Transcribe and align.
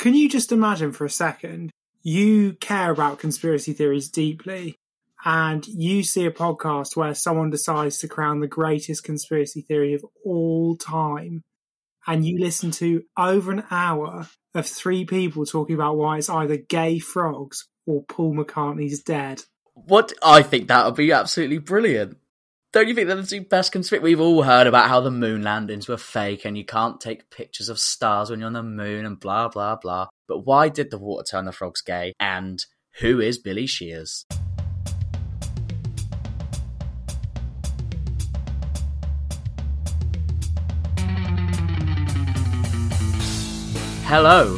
Can 0.00 0.14
you 0.14 0.30
just 0.30 0.50
imagine 0.50 0.92
for 0.92 1.04
a 1.04 1.10
second, 1.10 1.70
you 2.02 2.54
care 2.54 2.90
about 2.90 3.18
conspiracy 3.18 3.74
theories 3.74 4.08
deeply, 4.08 4.76
and 5.26 5.66
you 5.66 6.04
see 6.04 6.24
a 6.24 6.30
podcast 6.30 6.96
where 6.96 7.14
someone 7.14 7.50
decides 7.50 7.98
to 7.98 8.08
crown 8.08 8.40
the 8.40 8.46
greatest 8.46 9.04
conspiracy 9.04 9.60
theory 9.60 9.92
of 9.92 10.02
all 10.24 10.74
time, 10.74 11.42
and 12.06 12.24
you 12.24 12.40
listen 12.40 12.70
to 12.70 13.02
over 13.18 13.52
an 13.52 13.64
hour 13.70 14.26
of 14.54 14.66
three 14.66 15.04
people 15.04 15.44
talking 15.44 15.74
about 15.74 15.98
why 15.98 16.16
it's 16.16 16.30
either 16.30 16.56
gay 16.56 16.98
frogs 16.98 17.68
or 17.86 18.02
Paul 18.04 18.34
McCartney's 18.34 19.02
dead. 19.02 19.42
What 19.74 20.14
I 20.22 20.40
think 20.42 20.68
that 20.68 20.86
would 20.86 20.94
be 20.94 21.12
absolutely 21.12 21.58
brilliant. 21.58 22.16
Don't 22.72 22.86
you 22.86 22.94
think 22.94 23.08
they're 23.08 23.16
the 23.16 23.26
two 23.26 23.40
best 23.40 23.72
conspiracy? 23.72 24.04
We've 24.04 24.20
all 24.20 24.44
heard 24.44 24.68
about 24.68 24.88
how 24.88 25.00
the 25.00 25.10
moon 25.10 25.42
landings 25.42 25.88
were 25.88 25.96
fake 25.96 26.44
and 26.44 26.56
you 26.56 26.64
can't 26.64 27.00
take 27.00 27.28
pictures 27.28 27.68
of 27.68 27.80
stars 27.80 28.30
when 28.30 28.38
you're 28.38 28.46
on 28.46 28.52
the 28.52 28.62
moon 28.62 29.04
and 29.04 29.18
blah 29.18 29.48
blah 29.48 29.74
blah. 29.74 30.06
But 30.28 30.46
why 30.46 30.68
did 30.68 30.92
the 30.92 30.98
water 30.98 31.24
turn 31.28 31.46
the 31.46 31.52
frogs 31.52 31.82
gay? 31.82 32.12
And 32.20 32.64
who 33.00 33.18
is 33.18 33.38
Billy 33.38 33.66
Shears? 33.66 34.24
Hello, 44.04 44.56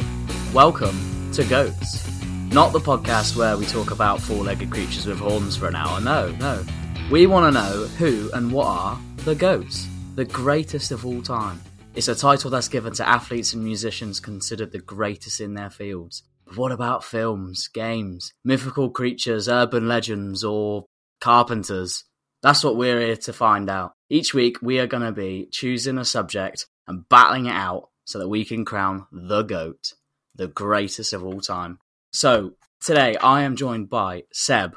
welcome 0.53 1.31
to 1.33 1.43
Goats. 1.45 2.07
Not 2.51 2.73
the 2.73 2.79
podcast 2.79 3.35
where 3.35 3.57
we 3.57 3.65
talk 3.65 3.89
about 3.89 4.21
four 4.21 4.43
legged 4.43 4.69
creatures 4.69 5.07
with 5.07 5.17
horns 5.17 5.57
for 5.57 5.67
an 5.67 5.75
hour. 5.75 5.99
No, 5.99 6.29
no. 6.33 6.63
We 7.11 7.27
want 7.27 7.53
to 7.53 7.59
know 7.59 7.85
who 7.97 8.31
and 8.33 8.51
what 8.51 8.65
are 8.65 8.99
the 9.17 9.35
GOATs, 9.35 9.87
the 10.15 10.25
greatest 10.25 10.91
of 10.91 11.05
all 11.05 11.21
time. 11.21 11.61
It's 11.95 12.07
a 12.07 12.15
title 12.15 12.49
that's 12.49 12.69
given 12.69 12.93
to 12.93 13.07
athletes 13.07 13.53
and 13.53 13.63
musicians 13.63 14.21
considered 14.21 14.71
the 14.71 14.79
greatest 14.79 15.41
in 15.41 15.53
their 15.53 15.69
fields. 15.69 16.23
But 16.45 16.57
what 16.57 16.71
about 16.71 17.03
films, 17.03 17.67
games, 17.67 18.31
mythical 18.45 18.89
creatures, 18.89 19.49
urban 19.49 19.87
legends, 19.87 20.43
or 20.45 20.85
carpenters? 21.19 22.05
That's 22.41 22.63
what 22.63 22.77
we're 22.77 23.01
here 23.01 23.17
to 23.17 23.33
find 23.33 23.69
out. 23.69 23.91
Each 24.09 24.33
week, 24.33 24.61
we 24.61 24.79
are 24.79 24.87
going 24.87 25.03
to 25.03 25.11
be 25.11 25.49
choosing 25.51 25.97
a 25.97 26.05
subject 26.05 26.67
and 26.87 27.07
battling 27.09 27.47
it 27.47 27.55
out 27.55 27.89
so 28.05 28.17
that 28.19 28.29
we 28.29 28.45
can 28.45 28.65
crown 28.65 29.07
the 29.11 29.43
GOAT, 29.43 29.93
the 30.35 30.47
greatest 30.47 31.13
of 31.13 31.23
all 31.23 31.41
time. 31.41 31.79
So, 32.11 32.53
today 32.81 33.17
I 33.17 33.43
am 33.43 33.55
joined 33.57 33.89
by 33.89 34.23
Seb 34.31 34.75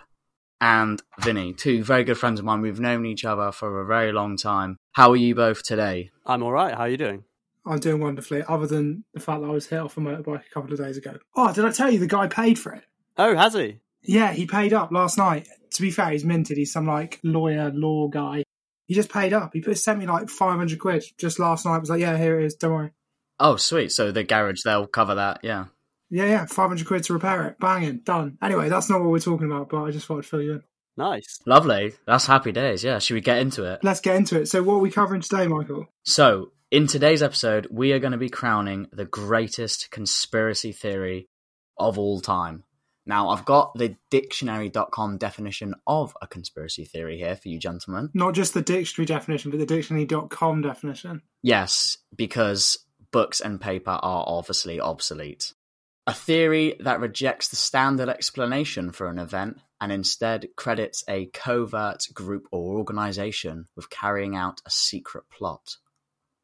and 0.61 1.03
Vinny, 1.21 1.53
two 1.53 1.85
very 1.85 2.05
good 2.05 2.19
friends 2.19 2.39
of 2.39 2.47
mine. 2.47 2.61
We've 2.61 2.81
known 2.81 3.07
each 3.07 3.25
other 3.25 3.53
for 3.53 3.81
a 3.81 3.87
very 3.87 4.13
long 4.13 4.37
time. 4.37 4.77
How 4.93 5.11
are 5.11 5.17
you 5.17 5.35
both 5.35 5.63
today? 5.63 6.11
I'm 6.25 6.43
all 6.43 6.53
right. 6.53 6.75
How 6.75 6.83
are 6.83 6.89
you 6.89 6.97
doing? 6.97 7.25
I'm 7.67 7.81
doing 7.81 8.01
wonderfully, 8.01 8.45
other 8.49 8.67
than 8.67 9.05
the 9.13 9.21
fact 9.21 9.41
that 9.41 9.49
I 9.49 9.53
was 9.53 9.67
hit 9.67 9.81
off 9.81 9.97
a 9.97 10.01
motorbike 10.01 10.47
a 10.47 10.55
couple 10.55 10.73
of 10.73 10.79
days 10.79 10.97
ago. 10.97 11.19
Oh, 11.35 11.53
did 11.53 11.65
I 11.65 11.73
tell 11.73 11.91
you 11.91 11.99
the 11.99 12.07
guy 12.07 12.29
paid 12.29 12.59
for 12.59 12.73
it? 12.73 12.85
Oh, 13.19 13.37
has 13.37 13.55
he? 13.55 13.81
Yeah, 14.03 14.33
he 14.33 14.47
paid 14.47 14.73
up 14.73 14.93
last 14.93 15.19
night. 15.19 15.49
To 15.73 15.83
be 15.83 15.91
fair, 15.91 16.11
he's 16.11 16.25
minted. 16.25 16.57
He's 16.57 16.73
some 16.73 16.87
like 16.87 17.19
lawyer, 17.25 17.73
law 17.75 18.09
guy. 18.09 18.45
He 18.87 18.95
just 18.95 19.11
paid 19.11 19.33
up. 19.33 19.51
He 19.53 19.61
put, 19.61 19.79
sent 19.79 19.99
me 19.99 20.07
like 20.07 20.31
500 20.31 20.79
quid 20.79 21.05
just 21.19 21.41
last 21.41 21.67
night. 21.67 21.79
was 21.79 21.91
like, 21.91 22.01
yeah, 22.01 22.17
here 22.17 22.39
it 22.39 22.47
is. 22.47 22.55
Don't 22.55 22.73
worry. 22.73 22.93
Oh, 23.41 23.57
sweet. 23.57 23.91
So 23.91 24.13
the 24.13 24.23
garage, 24.23 24.63
they'll 24.65 24.87
cover 24.87 25.17
that. 25.17 25.41
Yeah. 25.43 25.67
Yeah, 26.11 26.27
yeah. 26.27 26.47
500 26.47 26.87
quid 26.87 27.05
to 27.05 27.13
repair 27.13 27.47
it. 27.47 27.59
Banging. 27.59 27.99
Done. 27.99 28.39
Anyway, 28.43 28.69
that's 28.69 28.89
not 28.89 29.01
what 29.01 29.11
we're 29.11 29.19
talking 29.19 29.47
about, 29.47 29.69
but 29.69 29.83
I 29.83 29.91
just 29.91 30.07
thought 30.07 30.19
I'd 30.19 30.27
fill 30.27 30.43
you 30.43 30.53
in. 30.55 30.63
Nice. 30.97 31.41
Lovely. 31.47 31.93
That's 32.07 32.27
happy 32.27 32.53
days. 32.53 32.83
Yeah. 32.83 32.99
Should 32.99 33.15
we 33.15 33.21
get 33.21 33.39
into 33.39 33.65
it? 33.65 33.81
Let's 33.83 34.01
get 34.01 34.17
into 34.17 34.41
it. 34.41 34.47
So, 34.47 34.63
what 34.63 34.75
are 34.75 34.79
we 34.79 34.91
covering 34.91 35.21
today, 35.21 35.47
Michael? 35.47 35.87
So, 36.05 36.53
in 36.71 36.87
today's 36.87 37.23
episode, 37.23 37.69
we 37.71 37.93
are 37.93 37.99
going 37.99 38.13
to 38.13 38.19
be 38.19 38.29
crowning 38.29 38.89
the 38.93 39.05
greatest 39.05 39.91
conspiracy 39.91 40.73
theory 40.73 41.29
of 41.79 41.99
all 41.99 42.21
time. 42.21 42.65
Now, 43.09 43.29
I've 43.29 43.45
got 43.45 43.73
the 43.77 43.97
dictionary.com 44.11 45.19
definition 45.19 45.75
of 45.87 46.17
a 46.21 46.27
conspiracy 46.27 46.85
theory 46.85 47.19
here 47.19 47.37
for 47.37 47.49
you 47.49 47.61
gentlemen. 47.61 48.11
Not 48.15 48.35
just 48.35 48.53
the 48.53 48.63
dictionary 48.63 49.07
definition, 49.07 49.53
but 49.53 49.61
the 49.61 49.67
dictionary.com 49.67 50.63
definition. 50.63 51.23
Yes, 51.41 51.99
because 52.15 52.79
books 53.13 53.41
and 53.41 53.61
paper 53.61 53.93
are 54.03 54.25
obviously 54.27 54.81
obsolete. 54.81 55.53
A 56.07 56.15
theory 56.15 56.77
that 56.81 57.01
rejects 57.01 57.49
the 57.49 57.57
standard 57.57 58.09
explanation 58.09 58.93
for 58.93 59.09
an 59.09 59.19
event 59.19 59.59
and 59.81 59.91
instead 59.91 60.49
credits 60.57 61.03
a 61.09 61.27
covert 61.27 62.07
group 62.15 62.47
or 62.53 62.79
organization 62.79 63.67
with 63.75 63.91
carrying 63.91 64.37
out 64.37 64.61
a 64.65 64.71
secret 64.71 65.25
plot. 65.37 65.77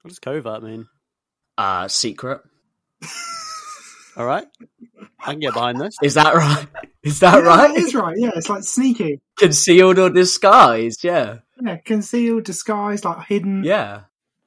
What 0.03 0.09
does 0.09 0.19
covert 0.19 0.63
mean? 0.65 0.89
Uh, 1.57 1.87
secret. 1.89 2.41
All 4.17 4.27
right. 4.27 4.47
I 5.21 5.31
can 5.31 5.41
get 5.41 5.55
behind 5.55 5.81
this. 5.81 5.95
Is 6.03 6.15
that 6.15 6.35
right? 6.35 6.67
Is 7.03 7.21
that 7.21 7.37
Yeah, 7.43 7.49
right? 7.49 7.69
That 7.75 7.77
is 7.79 7.95
right. 7.95 8.17
Yeah, 8.19 8.31
it's 8.35 8.49
like 8.51 8.63
sneaky. 8.65 9.21
Concealed 9.39 9.99
or 9.99 10.11
disguised, 10.11 11.03
yeah. 11.05 11.39
Yeah, 11.65 11.77
concealed, 11.79 12.45
disguised, 12.45 13.05
like 13.05 13.27
hidden, 13.27 13.65
Yeah. 13.65 14.03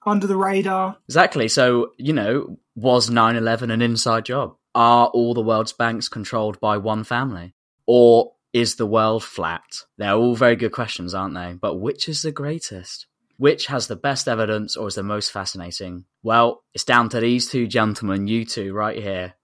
under 0.05 0.27
the 0.27 0.37
radar. 0.37 0.97
Exactly. 1.07 1.47
So, 1.47 1.91
you 1.97 2.13
know, 2.13 2.59
was 2.75 3.09
9 3.09 3.35
11 3.35 3.71
an 3.71 3.81
inside 3.81 4.25
job? 4.25 4.55
Are 4.75 5.07
all 5.07 5.33
the 5.33 5.41
world's 5.41 5.71
banks 5.71 6.09
controlled 6.09 6.59
by 6.59 6.77
one 6.77 7.05
family? 7.05 7.53
Or 7.87 8.33
is 8.51 8.75
the 8.75 8.85
world 8.85 9.23
flat? 9.23 9.63
They're 9.97 10.13
all 10.13 10.35
very 10.35 10.57
good 10.57 10.73
questions, 10.73 11.13
aren't 11.13 11.33
they? 11.33 11.53
But 11.53 11.75
which 11.75 12.09
is 12.09 12.21
the 12.21 12.33
greatest? 12.33 13.07
Which 13.37 13.67
has 13.67 13.87
the 13.87 13.95
best 13.95 14.27
evidence 14.27 14.75
or 14.75 14.87
is 14.87 14.95
the 14.95 15.03
most 15.03 15.31
fascinating? 15.31 16.05
Well, 16.23 16.61
it's 16.73 16.83
down 16.83 17.07
to 17.09 17.21
these 17.21 17.49
two 17.49 17.67
gentlemen, 17.67 18.27
you 18.27 18.43
two 18.43 18.73
right 18.73 19.01
here, 19.01 19.35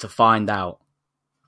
to 0.00 0.08
find 0.08 0.50
out, 0.50 0.80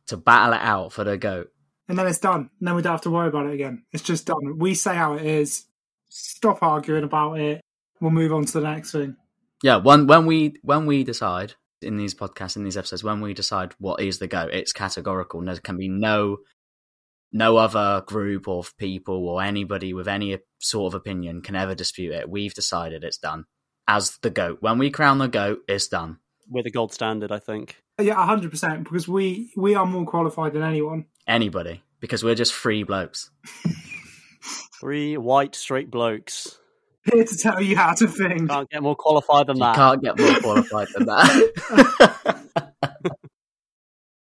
to 0.07 0.17
battle 0.17 0.55
it 0.55 0.63
out 0.63 0.93
for 0.93 1.03
the 1.03 1.17
GOAT. 1.17 1.51
And 1.89 1.99
then 1.99 2.07
it's 2.07 2.19
done. 2.19 2.51
And 2.59 2.69
then 2.69 2.77
we 2.77 2.83
don't 2.83 2.93
have 2.93 3.01
to 3.03 3.11
worry 3.11 3.29
about 3.29 3.47
it 3.47 3.55
again. 3.55 3.85
It's 3.93 4.03
just 4.03 4.27
done. 4.27 4.59
We 4.59 4.75
say 4.75 4.95
how 4.95 5.15
it 5.15 5.27
is. 5.27 5.65
Stop 6.09 6.63
arguing 6.63 7.05
about 7.05 7.41
it. 7.41 7.61
We'll 8.01 8.13
move 8.13 8.33
on 8.33 8.45
to 8.45 8.61
the 8.61 8.71
next 8.71 8.93
thing. 8.93 9.17
Yeah, 9.63 9.77
when 9.77 10.07
when 10.07 10.27
we 10.27 10.57
when 10.63 10.87
we 10.87 11.05
decide 11.05 11.55
in 11.85 11.97
these 11.97 12.15
podcasts 12.15 12.57
in 12.57 12.65
these 12.65 12.77
episodes 12.77 13.05
when 13.05 13.21
we 13.21 13.35
decide 13.35 13.75
what 13.79 14.01
is 14.01 14.19
the 14.19 14.27
go, 14.27 14.49
it's 14.51 14.73
categorical. 14.73 15.43
There 15.43 15.57
can 15.57 15.77
be 15.77 15.89
no 15.89 16.39
no 17.33 17.57
other 17.57 18.03
group 18.07 18.47
of 18.49 18.77
people 18.77 19.29
or 19.29 19.43
anybody 19.43 19.93
with 19.93 20.07
any 20.07 20.39
sort 20.61 20.95
of 20.95 20.97
opinion 20.97 21.43
can 21.43 21.57
ever 21.57 21.75
dispute 21.75 22.13
it. 22.13 22.31
We've 22.31 22.55
decided 22.55 23.03
it's 23.03 23.19
done 23.19 23.45
as 23.89 24.19
the 24.23 24.31
goat. 24.31 24.59
When 24.61 24.79
we 24.79 24.91
crown 24.91 25.19
the 25.19 25.29
goat, 25.29 25.59
it's 25.69 25.89
done. 25.89 26.19
We're 26.49 26.63
the 26.63 26.71
gold 26.71 26.93
standard, 26.93 27.33
I 27.33 27.39
think. 27.39 27.83
Yeah, 28.01 28.25
hundred 28.25 28.51
percent. 28.51 28.85
Because 28.85 29.09
we 29.09 29.53
we 29.57 29.75
are 29.75 29.87
more 29.87 30.05
qualified 30.05 30.53
than 30.53 30.63
anyone. 30.63 31.07
Anybody, 31.27 31.83
because 32.01 32.23
we're 32.23 32.35
just 32.35 32.53
free 32.53 32.83
blokes. 32.83 33.31
Three 34.81 35.17
white 35.17 35.55
straight 35.55 35.91
blokes. 35.91 36.59
Here 37.13 37.25
to 37.27 37.37
tell 37.37 37.61
you 37.61 37.77
how 37.77 37.95
to 37.95 38.09
think. 38.09 38.49
Can't 38.49 38.71
get 38.71 38.83
more 38.83 38.97
qualified 38.97 39.47
than 39.49 39.57
You 39.57 39.63
that. 39.65 39.77
can't 39.77 40.03
get 40.03 40.19
more 40.19 40.41
qualified 40.41 40.89
than 40.95 41.07
that. 41.07 42.41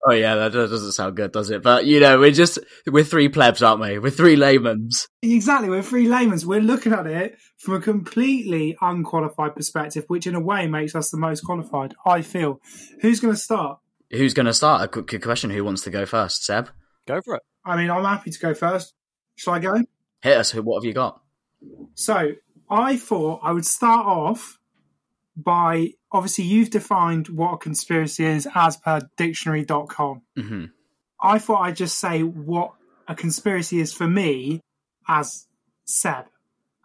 Oh 0.06 0.12
yeah, 0.12 0.34
that 0.34 0.52
doesn't 0.52 0.92
sound 0.92 1.16
good, 1.16 1.32
does 1.32 1.48
it? 1.48 1.62
But 1.62 1.86
you 1.86 1.98
know, 1.98 2.18
we're 2.18 2.30
just 2.30 2.58
we're 2.86 3.04
three 3.04 3.30
plebs, 3.30 3.62
aren't 3.62 3.80
we? 3.80 3.98
We're 3.98 4.10
three 4.10 4.36
laymen's. 4.36 5.08
Exactly, 5.22 5.70
we're 5.70 5.80
three 5.80 6.08
laymen's. 6.08 6.44
We're 6.44 6.60
looking 6.60 6.92
at 6.92 7.06
it 7.06 7.38
from 7.56 7.74
a 7.76 7.80
completely 7.80 8.76
unqualified 8.82 9.54
perspective, 9.56 10.04
which 10.08 10.26
in 10.26 10.34
a 10.34 10.40
way 10.40 10.66
makes 10.66 10.94
us 10.94 11.08
the 11.08 11.16
most 11.16 11.40
qualified. 11.40 11.94
I 12.04 12.20
feel. 12.20 12.60
Who's 13.00 13.20
going 13.20 13.32
to 13.32 13.40
start? 13.40 13.78
Who's 14.10 14.34
going 14.34 14.44
to 14.44 14.52
start? 14.52 14.82
A 14.82 14.88
quick 14.88 15.22
question. 15.22 15.48
Who 15.48 15.64
wants 15.64 15.80
to 15.84 15.90
go 15.90 16.04
first? 16.04 16.44
Seb, 16.44 16.68
Go 17.08 17.22
for 17.22 17.36
it. 17.36 17.42
I 17.64 17.78
mean, 17.78 17.90
I'm 17.90 18.04
happy 18.04 18.30
to 18.30 18.38
go 18.38 18.52
first. 18.52 18.92
Shall 19.36 19.54
I 19.54 19.58
go? 19.58 19.80
hit 20.20 20.36
us. 20.36 20.52
What 20.54 20.80
have 20.82 20.84
you 20.86 20.92
got? 20.92 21.22
So 21.94 22.32
I 22.70 22.96
thought 22.96 23.40
I 23.42 23.52
would 23.52 23.66
start 23.66 24.06
off 24.06 24.58
by 25.36 25.90
obviously 26.12 26.44
you've 26.44 26.70
defined 26.70 27.28
what 27.28 27.54
a 27.54 27.58
conspiracy 27.58 28.24
is 28.24 28.48
as 28.54 28.76
per 28.76 29.00
dictionary.com. 29.16 30.22
hmm 30.36 30.64
I 31.20 31.38
thought 31.38 31.62
I'd 31.62 31.76
just 31.76 31.98
say 31.98 32.22
what 32.22 32.72
a 33.08 33.14
conspiracy 33.14 33.80
is 33.80 33.94
for 33.94 34.06
me 34.06 34.60
as 35.08 35.46
Seb. 35.86 36.26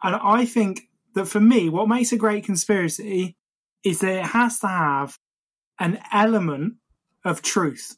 And 0.02 0.16
I 0.16 0.46
think 0.46 0.88
that 1.16 1.28
for 1.28 1.42
me, 1.42 1.68
what 1.68 1.90
makes 1.90 2.14
a 2.14 2.18
great 2.18 2.46
conspiracy 2.46 3.36
is 3.84 4.00
that 4.00 4.20
it 4.20 4.26
has 4.26 4.60
to 4.60 4.68
have 4.68 5.18
an 5.78 6.00
element 6.14 6.76
of 7.26 7.42
truth, 7.42 7.98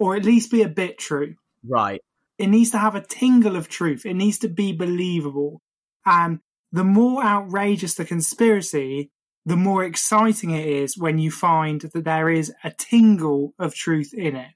or 0.00 0.16
at 0.16 0.24
least 0.24 0.50
be 0.50 0.62
a 0.62 0.68
bit 0.68 0.98
true. 0.98 1.36
Right. 1.64 2.00
It 2.38 2.48
needs 2.48 2.70
to 2.70 2.78
have 2.78 2.96
a 2.96 3.04
tingle 3.04 3.54
of 3.54 3.68
truth. 3.68 4.04
It 4.04 4.14
needs 4.14 4.38
to 4.40 4.48
be 4.48 4.72
believable. 4.72 5.60
And 6.04 6.40
the 6.72 6.84
more 6.84 7.24
outrageous 7.24 7.94
the 7.94 8.04
conspiracy, 8.04 9.10
the 9.46 9.56
more 9.56 9.84
exciting 9.84 10.50
it 10.50 10.66
is 10.66 10.98
when 10.98 11.18
you 11.18 11.30
find 11.30 11.80
that 11.80 12.04
there 12.04 12.28
is 12.28 12.52
a 12.62 12.70
tingle 12.70 13.54
of 13.58 13.74
truth 13.74 14.12
in 14.12 14.36
it. 14.36 14.50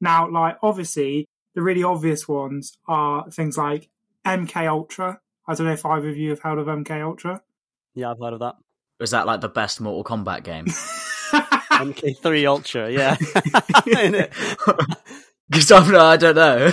Now, 0.00 0.28
like 0.28 0.58
obviously, 0.62 1.28
the 1.54 1.62
really 1.62 1.84
obvious 1.84 2.26
ones 2.26 2.76
are 2.88 3.30
things 3.30 3.56
like 3.56 3.88
MK 4.26 4.68
Ultra. 4.68 5.20
I 5.46 5.54
don't 5.54 5.66
know 5.66 5.72
if 5.72 5.86
either 5.86 6.08
of 6.08 6.16
you 6.16 6.30
have 6.30 6.40
heard 6.40 6.58
of 6.58 6.66
MK 6.66 7.02
Ultra. 7.02 7.42
Yeah, 7.94 8.10
I've 8.10 8.18
heard 8.18 8.32
of 8.32 8.40
that. 8.40 8.56
Was 8.98 9.10
that 9.10 9.26
like 9.26 9.40
the 9.40 9.48
best 9.48 9.80
Mortal 9.80 10.04
Kombat 10.04 10.44
game? 10.44 10.66
MK3 11.32 12.46
Ultra, 12.48 12.90
yeah. 12.90 13.16
Innit? 13.86 14.32
Because 15.48 15.72
I 15.92 16.16
don't 16.16 16.36
know. 16.36 16.70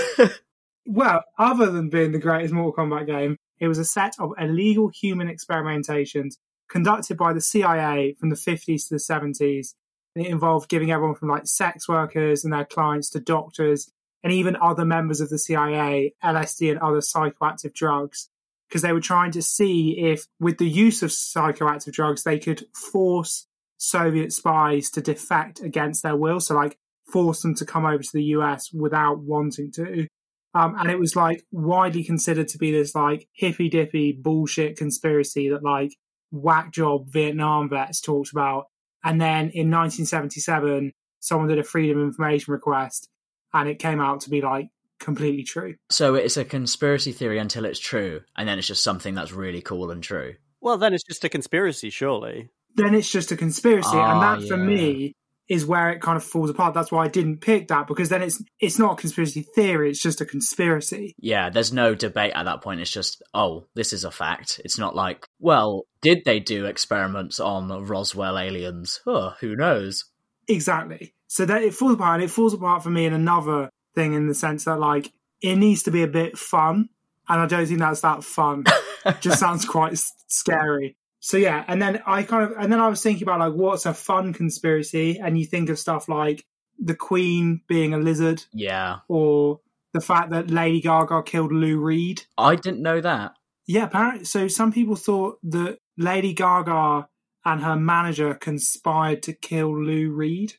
Well, 0.85 1.23
other 1.37 1.71
than 1.71 1.89
being 1.89 2.11
the 2.11 2.19
greatest 2.19 2.53
Mortal 2.53 2.85
Kombat 2.85 3.05
game, 3.05 3.37
it 3.59 3.67
was 3.67 3.77
a 3.77 3.85
set 3.85 4.15
of 4.19 4.33
illegal 4.39 4.89
human 4.89 5.27
experimentations 5.27 6.35
conducted 6.69 7.17
by 7.17 7.33
the 7.33 7.41
CIA 7.41 8.15
from 8.19 8.29
the 8.29 8.35
50s 8.35 8.87
to 8.87 8.95
the 8.95 8.97
70s. 8.97 9.73
And 10.15 10.25
it 10.25 10.31
involved 10.31 10.69
giving 10.69 10.91
everyone 10.91 11.15
from 11.15 11.29
like 11.29 11.45
sex 11.45 11.87
workers 11.87 12.43
and 12.43 12.53
their 12.53 12.65
clients 12.65 13.09
to 13.11 13.19
doctors 13.19 13.91
and 14.23 14.33
even 14.33 14.55
other 14.55 14.85
members 14.85 15.21
of 15.21 15.29
the 15.29 15.39
CIA 15.39 16.13
LSD 16.23 16.71
and 16.71 16.79
other 16.79 16.99
psychoactive 16.99 17.73
drugs 17.73 18.29
because 18.67 18.81
they 18.83 18.93
were 18.93 19.01
trying 19.01 19.31
to 19.31 19.41
see 19.41 19.97
if, 19.97 20.27
with 20.39 20.59
the 20.59 20.69
use 20.69 21.01
of 21.01 21.09
psychoactive 21.09 21.91
drugs, 21.91 22.23
they 22.23 22.37
could 22.37 22.65
force 22.73 23.47
Soviet 23.77 24.31
spies 24.31 24.91
to 24.91 25.01
defect 25.01 25.59
against 25.61 26.03
their 26.03 26.15
will. 26.15 26.39
So, 26.39 26.53
like, 26.53 26.77
force 27.11 27.41
them 27.41 27.55
to 27.55 27.65
come 27.65 27.85
over 27.85 28.03
to 28.03 28.13
the 28.13 28.23
US 28.25 28.71
without 28.71 29.19
wanting 29.19 29.71
to. 29.73 30.07
Um, 30.53 30.75
and 30.79 30.89
it 30.89 30.97
was 30.99 31.15
like 31.15 31.43
widely 31.51 32.03
considered 32.03 32.47
to 32.49 32.57
be 32.57 32.71
this 32.71 32.95
like 32.95 33.27
hippy 33.33 33.69
dippy 33.69 34.11
bullshit 34.11 34.77
conspiracy 34.77 35.49
that 35.49 35.63
like 35.63 35.91
whack 36.31 36.71
job 36.71 37.07
Vietnam 37.11 37.69
vets 37.69 38.01
talked 38.01 38.31
about. 38.31 38.65
And 39.03 39.21
then 39.21 39.51
in 39.51 39.69
1977, 39.71 40.91
someone 41.19 41.47
did 41.49 41.59
a 41.59 41.63
freedom 41.63 41.99
of 41.99 42.07
information 42.07 42.51
request 42.53 43.09
and 43.53 43.69
it 43.69 43.79
came 43.79 44.01
out 44.01 44.21
to 44.21 44.29
be 44.29 44.41
like 44.41 44.69
completely 44.99 45.43
true. 45.43 45.75
so 45.89 46.15
it's 46.15 46.35
a 46.37 46.43
conspiracy 46.43 47.11
theory 47.13 47.39
until 47.39 47.63
it's 47.65 47.79
true, 47.79 48.21
and 48.35 48.49
then 48.49 48.57
it's 48.59 48.67
just 48.67 48.83
something 48.83 49.15
that's 49.15 49.31
really 49.31 49.61
cool 49.61 49.91
and 49.91 50.03
true. 50.03 50.35
well, 50.61 50.77
then 50.77 50.93
it's 50.93 51.05
just 51.05 51.23
a 51.23 51.29
conspiracy, 51.29 51.89
surely. 51.89 52.49
Then 52.75 52.93
it's 52.93 53.09
just 53.09 53.31
a 53.31 53.37
conspiracy. 53.37 53.89
and 53.93 53.99
Ah, 53.99 54.35
that 54.35 54.47
for 54.47 54.57
me 54.57 55.15
is 55.49 55.65
where 55.65 55.89
it 55.89 55.99
kind 55.99 56.15
of 56.15 56.23
falls 56.23 56.51
apart. 56.51 56.75
That's 56.75 56.91
why 56.91 57.03
I 57.03 57.07
didn't 57.07 57.41
pick 57.41 57.67
that 57.67 57.87
because 57.87 58.09
then 58.09 58.21
it's 58.21 58.41
it's 58.59 58.77
not 58.77 58.93
a 58.93 58.95
conspiracy 58.95 59.41
theory, 59.41 59.89
it's 59.89 60.01
just 60.01 60.21
a 60.21 60.25
conspiracy. 60.25 61.15
Yeah, 61.19 61.49
there's 61.49 61.73
no 61.73 61.95
debate 61.95 62.33
at 62.35 62.43
that 62.43 62.61
point. 62.61 62.81
It's 62.81 62.91
just, 62.91 63.23
oh, 63.33 63.65
this 63.73 63.91
is 63.91 64.03
a 64.03 64.11
fact. 64.11 64.61
It's 64.63 64.77
not 64.77 64.95
like, 64.95 65.25
well, 65.39 65.85
did 66.01 66.23
they 66.23 66.39
do 66.39 66.65
experiments 66.65 67.39
on 67.39 67.67
Roswell 67.85 68.37
aliens? 68.37 69.01
Oh, 69.07 69.33
who 69.41 69.55
knows? 69.55 70.05
Exactly. 70.47 71.13
So 71.27 71.45
that 71.45 71.63
it 71.63 71.73
falls 71.73 71.93
apart, 71.93 72.21
and 72.21 72.23
it 72.23 72.31
falls 72.31 72.53
apart 72.53 72.83
for 72.83 72.89
me 72.91 73.05
in 73.05 73.13
another 73.13 73.69
thing 73.95 74.13
in 74.13 74.27
the 74.27 74.35
sense 74.35 74.65
that 74.65 74.79
like 74.79 75.11
it 75.41 75.55
needs 75.55 75.83
to 75.83 75.91
be 75.91 76.03
a 76.03 76.07
bit 76.07 76.37
fun, 76.37 76.89
and 77.27 77.41
I 77.41 77.47
don't 77.47 77.65
think 77.65 77.79
that's 77.79 78.01
that 78.01 78.23
fun. 78.23 78.65
Just 79.21 79.39
sounds 79.39 79.65
quite 79.65 79.97
scary. 80.27 80.95
So 81.19 81.37
yeah, 81.37 81.63
and 81.67 81.81
then 81.81 82.01
I 82.05 82.23
kind 82.23 82.43
of 82.51 82.57
and 82.57 82.71
then 82.71 82.79
I 82.79 82.87
was 82.87 83.01
thinking 83.03 83.23
about 83.23 83.39
like 83.39 83.53
what's 83.53 83.85
a 83.85 83.93
fun 83.93 84.33
conspiracy, 84.33 85.19
and 85.19 85.37
you 85.37 85.45
think 85.45 85.69
of 85.69 85.79
stuff 85.79 86.07
like 86.07 86.45
the 86.79 86.95
Queen 86.95 87.61
being 87.67 87.93
a 87.93 87.97
lizard, 87.97 88.43
Yeah, 88.53 88.99
or 89.07 89.59
the 89.93 90.01
fact 90.01 90.29
that 90.31 90.49
Lady 90.49 90.81
Gaga 90.81 91.23
killed 91.23 91.51
Lou 91.51 91.79
Reed. 91.79 92.23
I 92.37 92.55
didn't 92.55 92.81
know 92.81 93.01
that. 93.01 93.33
Yeah, 93.67 93.85
apparently. 93.85 94.25
So 94.25 94.47
some 94.47 94.71
people 94.71 94.95
thought 94.95 95.39
that 95.43 95.77
Lady 95.97 96.33
Gaga 96.33 97.07
and 97.45 97.63
her 97.63 97.75
manager 97.75 98.33
conspired 98.33 99.23
to 99.23 99.33
kill 99.33 99.77
Lou 99.77 100.11
Reed. 100.11 100.53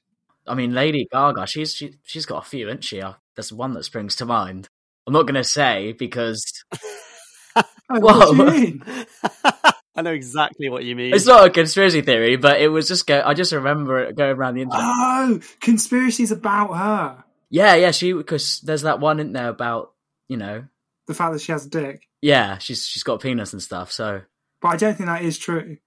I 0.47 0.55
mean, 0.55 0.75
Lady 0.75 1.07
Gaga, 1.11 1.47
she's 1.47 1.75
she, 1.75 1.95
she's 2.03 2.27
got 2.27 2.45
a 2.45 2.49
few, 2.49 2.69
isn't 2.69 2.85
she? 2.85 3.01
Uh, 3.01 3.15
There's 3.35 3.53
one 3.53 3.73
that 3.75 3.85
springs 3.85 4.17
to 4.17 4.27
mind. 4.27 4.69
I'm 5.07 5.13
not 5.13 5.23
going 5.23 5.35
to 5.35 5.45
say 5.45 5.93
because 5.93 6.45
Oh, 7.57 7.99
what 7.99 8.37
do 8.37 8.61
you 8.61 8.81
Whoa. 8.85 9.71
mean? 10.03 10.07
I 10.07 10.11
know 10.11 10.15
exactly 10.15 10.69
what 10.69 10.85
you 10.85 10.97
mean. 10.97 11.15
it's 11.15 11.27
not 11.27 11.47
a 11.47 11.51
conspiracy 11.51 12.03
theory, 12.03 12.37
but 12.37 12.61
it 12.61 12.69
was 12.69 12.89
just 12.89 13.07
go. 13.07 13.23
I 13.25 13.35
just 13.35 13.53
remember 13.53 14.01
it 14.01 14.17
going 14.17 14.37
around 14.37 14.55
the 14.55 14.63
internet. 14.63 14.85
Oh, 14.85 15.41
conspiracies 15.61 16.33
about 16.33 16.75
her. 16.75 17.25
yeah, 17.51 17.75
yeah, 17.75 17.91
she 17.91 18.13
because 18.13 18.61
there's 18.61 18.83
that 18.83 19.01
one 19.01 19.21
in 19.21 19.33
there 19.33 19.49
about 19.49 19.93
you 20.29 20.37
know, 20.37 20.65
The 21.07 21.15
fact 21.15 21.33
that 21.33 21.41
she 21.41 21.53
has 21.53 21.67
a 21.67 21.71
dick. 21.71 22.07
yeah, 22.23 22.59
she's 22.59 22.87
she's 22.87 23.03
got 23.03 23.15
a 23.15 23.19
penis 23.19 23.53
and 23.53 23.61
stuff. 23.63 23.91
So, 23.93 24.23
But 24.63 24.69
I 24.69 24.77
don't 24.77 24.95
think 24.97 25.09
that 25.09 25.23
is 25.25 25.39
true. 25.39 25.79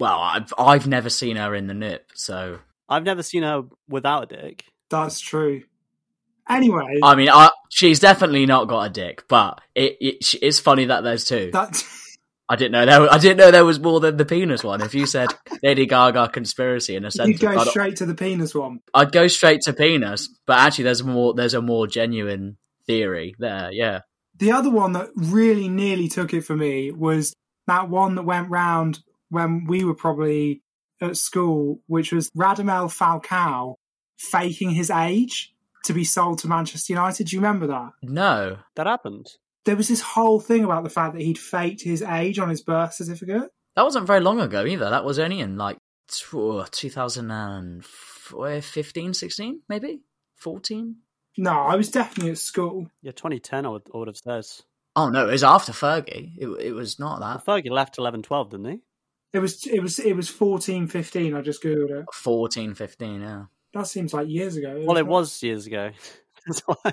well, 0.00 0.18
I've 0.18 0.52
I've 0.58 0.86
never 0.86 1.08
seen 1.10 1.36
her 1.36 1.54
in 1.54 1.66
the 1.68 1.74
nip, 1.74 2.10
so 2.14 2.58
I've 2.88 3.04
never 3.04 3.22
seen 3.22 3.42
her 3.44 3.62
without 3.88 4.32
a 4.32 4.36
dick. 4.36 4.64
That's 4.90 5.20
true. 5.20 5.62
Anyway, 6.48 6.98
I 7.02 7.14
mean, 7.14 7.30
I, 7.30 7.48
she's 7.70 8.00
definitely 8.00 8.44
not 8.44 8.68
got 8.68 8.82
a 8.82 8.90
dick, 8.90 9.24
but 9.28 9.62
it, 9.74 9.96
it 10.00 10.34
it's 10.42 10.58
funny 10.60 10.84
that 10.86 11.02
there's 11.02 11.24
two. 11.24 11.50
that 11.52 11.82
I 12.48 12.56
didn't 12.56 12.72
know 12.72 12.84
there. 12.84 13.12
I 13.12 13.18
didn't 13.18 13.38
know 13.38 13.50
there 13.50 13.64
was 13.64 13.80
more 13.80 14.00
than 14.00 14.18
the 14.18 14.24
penis 14.24 14.62
one. 14.62 14.82
If 14.82 14.94
you 14.94 15.06
said 15.06 15.28
Lady 15.62 15.86
Gaga 15.86 16.28
conspiracy 16.28 16.94
in 16.94 17.04
a 17.04 17.10
sense, 17.10 17.28
you 17.28 17.36
sentence, 17.36 17.56
go 17.56 17.60
I'd, 17.62 17.68
straight 17.68 17.96
to 17.96 18.06
the 18.06 18.14
penis 18.14 18.54
one. 18.54 18.80
I'd 18.92 19.12
go 19.12 19.28
straight 19.28 19.62
to 19.62 19.72
penis. 19.72 20.28
But 20.46 20.58
actually, 20.58 20.84
there's 20.84 21.02
more. 21.02 21.34
There's 21.34 21.54
a 21.54 21.62
more 21.62 21.86
genuine 21.86 22.58
theory 22.86 23.34
there. 23.38 23.70
Yeah. 23.72 24.00
The 24.36 24.52
other 24.52 24.70
one 24.70 24.92
that 24.92 25.10
really 25.14 25.68
nearly 25.68 26.08
took 26.08 26.34
it 26.34 26.42
for 26.42 26.56
me 26.56 26.90
was 26.90 27.34
that 27.66 27.88
one 27.88 28.16
that 28.16 28.24
went 28.24 28.50
round 28.50 29.00
when 29.30 29.64
we 29.66 29.84
were 29.84 29.94
probably 29.94 30.62
at 31.00 31.16
school, 31.16 31.80
which 31.86 32.12
was 32.12 32.30
Radamel 32.36 32.92
Falcao 32.92 33.76
faking 34.18 34.70
his 34.70 34.90
age 34.90 35.54
to 35.84 35.92
be 35.92 36.04
sold 36.04 36.40
to 36.40 36.48
Manchester 36.48 36.92
United. 36.92 37.28
Do 37.28 37.36
you 37.36 37.40
remember 37.40 37.68
that? 37.68 37.90
No. 38.02 38.58
That 38.76 38.86
happened. 38.86 39.28
There 39.64 39.76
was 39.76 39.88
this 39.88 40.00
whole 40.00 40.40
thing 40.40 40.64
about 40.64 40.84
the 40.84 40.90
fact 40.90 41.14
that 41.14 41.22
he'd 41.22 41.38
faked 41.38 41.82
his 41.82 42.02
age 42.02 42.38
on 42.38 42.48
his 42.50 42.62
birth 42.62 42.94
certificate. 42.94 43.50
That 43.76 43.84
wasn't 43.84 44.06
very 44.06 44.20
long 44.20 44.40
ago 44.40 44.64
either. 44.66 44.90
That 44.90 45.04
was 45.04 45.18
only 45.18 45.40
in 45.40 45.56
like 45.56 45.78
tw- 46.08 46.70
2015, 46.70 49.14
16, 49.14 49.60
maybe 49.68 50.00
14. 50.36 50.96
No, 51.36 51.50
I 51.52 51.74
was 51.76 51.90
definitely 51.90 52.30
at 52.30 52.38
school. 52.38 52.88
Yeah, 53.02 53.10
2010, 53.12 53.66
I 53.66 53.68
would, 53.68 53.82
I 53.92 53.96
would 53.98 54.06
have 54.08 54.16
said. 54.16 54.44
Oh 54.96 55.08
no, 55.08 55.26
it 55.28 55.32
was 55.32 55.42
after 55.42 55.72
Fergie. 55.72 56.34
It, 56.38 56.46
it 56.60 56.72
was 56.72 57.00
not 57.00 57.18
that. 57.20 57.44
Fergie 57.44 57.70
left 57.70 57.98
11 57.98 58.22
12, 58.22 58.50
didn't 58.50 58.70
he? 58.70 58.78
It 59.32 59.40
was 59.40 59.66
it 59.66 59.80
was 59.80 59.98
it 59.98 60.14
was 60.14 60.28
fourteen 60.28 60.86
fifteen. 60.86 61.34
I 61.34 61.40
just 61.40 61.60
googled 61.60 61.90
it. 61.90 62.04
14, 62.12 62.74
15, 62.74 63.20
Yeah. 63.20 63.46
That 63.72 63.88
seems 63.88 64.14
like 64.14 64.28
years 64.28 64.54
ago. 64.56 64.84
Well, 64.86 64.96
it 64.96 65.00
isn't 65.00 65.08
was 65.08 65.42
years 65.42 65.66
ago. 65.66 65.90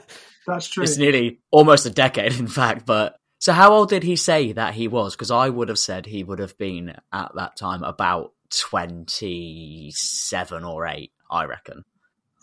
That's 0.48 0.67
true. 0.67 0.84
It's 0.84 0.98
nearly 0.98 1.39
almost 1.51 1.86
a 1.86 1.89
decade, 1.89 2.39
in 2.39 2.48
fact. 2.48 2.86
But 2.86 3.15
so, 3.39 3.53
how 3.53 3.74
old 3.74 3.89
did 3.89 4.03
he 4.03 4.15
say 4.15 4.51
that 4.53 4.74
he 4.74 4.88
was? 4.88 5.15
Because 5.15 5.31
I 5.31 5.50
would 5.50 5.70
have 5.70 5.79
said 5.79 6.05
he 6.05 6.24
would 6.24 6.39
have 6.39 6.58
been 6.58 6.96
at 7.12 7.31
that 7.36 7.58
time 7.58 7.84
about 7.84 8.34
twenty-seven 8.55 10.63
or 10.63 10.88
eight. 10.88 11.12
I 11.29 11.46
reckon. 11.46 11.84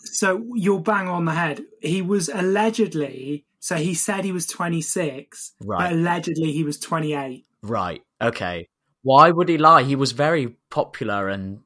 So 0.01 0.45
you're 0.55 0.79
bang 0.79 1.07
on 1.07 1.25
the 1.25 1.33
head. 1.33 1.61
He 1.81 2.01
was 2.01 2.29
allegedly. 2.29 3.45
So 3.59 3.75
he 3.75 3.93
said 3.93 4.23
he 4.23 4.31
was 4.31 4.45
26, 4.45 5.53
Right. 5.65 5.89
but 5.89 5.91
allegedly 5.91 6.53
he 6.53 6.63
was 6.63 6.79
28. 6.79 7.45
Right. 7.61 8.01
Okay. 8.21 8.69
Why 9.01 9.31
would 9.31 9.49
he 9.49 9.57
lie? 9.57 9.83
He 9.83 9.97
was 9.97 10.13
very 10.13 10.55
popular, 10.69 11.27
and 11.27 11.59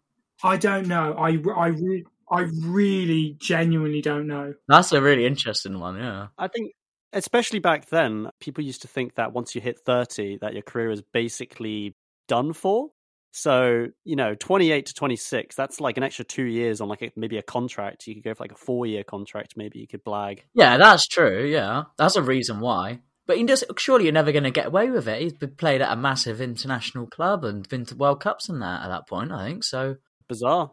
I 0.43 0.57
don't 0.57 0.87
know. 0.87 1.13
I 1.13 1.37
I 1.55 1.67
re- 1.67 2.05
I 2.33 2.41
really 2.65 3.37
genuinely 3.39 4.01
don't 4.01 4.25
know. 4.25 4.55
That's 4.67 4.91
a 4.91 5.01
really 5.01 5.25
interesting 5.25 5.79
one. 5.79 5.97
Yeah. 5.97 6.27
I 6.37 6.47
think, 6.47 6.73
especially 7.13 7.59
back 7.59 7.89
then, 7.89 8.29
people 8.39 8.63
used 8.63 8.81
to 8.81 8.87
think 8.87 9.15
that 9.15 9.33
once 9.33 9.53
you 9.53 9.61
hit 9.61 9.79
30, 9.85 10.39
that 10.41 10.53
your 10.53 10.63
career 10.63 10.89
is 10.89 11.03
basically 11.13 11.95
done 12.27 12.53
for. 12.53 12.89
So, 13.35 13.87
you 14.03 14.15
know, 14.15 14.35
28 14.35 14.87
to 14.87 14.93
26, 14.93 15.55
that's 15.55 15.79
like 15.79 15.97
an 15.97 16.03
extra 16.03 16.25
two 16.25 16.43
years 16.43 16.81
on 16.81 16.87
like 16.89 17.03
a, 17.03 17.11
maybe 17.15 17.37
a 17.37 17.43
contract. 17.43 18.07
You 18.07 18.15
could 18.15 18.23
go 18.23 18.33
for 18.33 18.43
like 18.43 18.51
a 18.51 18.55
four 18.55 18.85
year 18.87 19.03
contract. 19.03 19.53
Maybe 19.55 19.79
you 19.79 19.87
could 19.87 20.03
blag. 20.03 20.39
Yeah, 20.53 20.77
that's 20.77 21.07
true. 21.07 21.45
Yeah, 21.45 21.83
that's 21.97 22.15
a 22.15 22.23
reason 22.23 22.59
why. 22.59 23.01
But 23.25 23.37
he 23.37 23.45
just, 23.45 23.63
surely 23.77 24.05
you're 24.05 24.13
never 24.13 24.31
going 24.31 24.43
to 24.43 24.51
get 24.51 24.65
away 24.65 24.89
with 24.89 25.07
it. 25.07 25.21
He's 25.21 25.33
been 25.33 25.55
played 25.55 25.81
at 25.81 25.91
a 25.91 25.95
massive 25.95 26.41
international 26.41 27.07
club 27.07 27.45
and 27.45 27.67
been 27.69 27.85
to 27.85 27.95
World 27.95 28.19
Cups 28.21 28.49
and 28.49 28.61
that 28.61 28.83
at 28.83 28.89
that 28.89 29.07
point, 29.07 29.31
I 29.31 29.47
think. 29.47 29.63
So 29.63 29.95
Bizarre. 30.27 30.71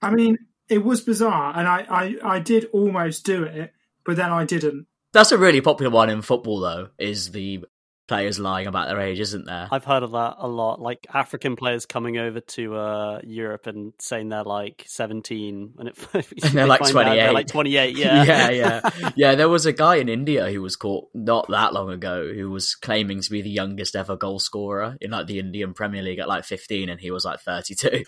I 0.00 0.10
mean, 0.10 0.36
it 0.68 0.84
was 0.84 1.00
bizarre, 1.00 1.52
and 1.56 1.68
I, 1.68 1.86
I, 1.88 2.36
I 2.36 2.38
did 2.38 2.68
almost 2.72 3.24
do 3.24 3.44
it, 3.44 3.72
but 4.04 4.16
then 4.16 4.30
I 4.30 4.44
didn't. 4.44 4.86
that's 5.12 5.32
a 5.32 5.38
really 5.38 5.60
popular 5.60 5.90
one 5.90 6.10
in 6.10 6.22
football, 6.22 6.60
though. 6.60 6.88
Is 6.98 7.32
the 7.32 7.64
players 8.08 8.38
lying 8.38 8.66
about 8.66 8.88
their 8.88 9.00
age, 9.00 9.20
isn't 9.20 9.46
there? 9.46 9.68
I've 9.70 9.84
heard 9.84 10.02
of 10.02 10.12
that 10.12 10.34
a 10.38 10.48
lot. 10.48 10.80
Like 10.80 11.06
African 11.12 11.56
players 11.56 11.86
coming 11.86 12.18
over 12.18 12.40
to 12.40 12.76
uh, 12.76 13.20
Europe 13.24 13.66
and 13.66 13.92
saying 13.98 14.28
they're 14.28 14.44
like 14.44 14.84
17 14.86 15.74
and, 15.78 15.88
it, 15.88 15.96
And 16.14 16.24
they're 16.52 16.64
they 16.64 16.64
like 16.64 16.80
28. 16.80 17.16
They're 17.16 17.32
like 17.32 17.46
28, 17.46 17.96
yeah. 17.96 18.24
yeah, 18.24 18.50
yeah, 18.50 18.90
yeah. 19.16 19.34
There 19.34 19.48
was 19.48 19.66
a 19.66 19.72
guy 19.72 19.96
in 19.96 20.08
India 20.08 20.50
who 20.50 20.62
was 20.62 20.76
caught 20.76 21.08
not 21.14 21.48
that 21.48 21.72
long 21.72 21.90
ago 21.90 22.32
who 22.32 22.50
was 22.50 22.74
claiming 22.74 23.20
to 23.22 23.30
be 23.30 23.42
the 23.42 23.50
youngest 23.50 23.96
ever 23.96 24.16
goal 24.16 24.38
scorer 24.38 24.96
in 25.00 25.10
like 25.10 25.26
the 25.26 25.38
Indian 25.38 25.74
Premier 25.74 26.02
League 26.02 26.18
at 26.18 26.28
like 26.28 26.44
15, 26.44 26.88
and 26.88 27.00
he 27.00 27.10
was 27.10 27.24
like 27.24 27.40
32. 27.40 28.04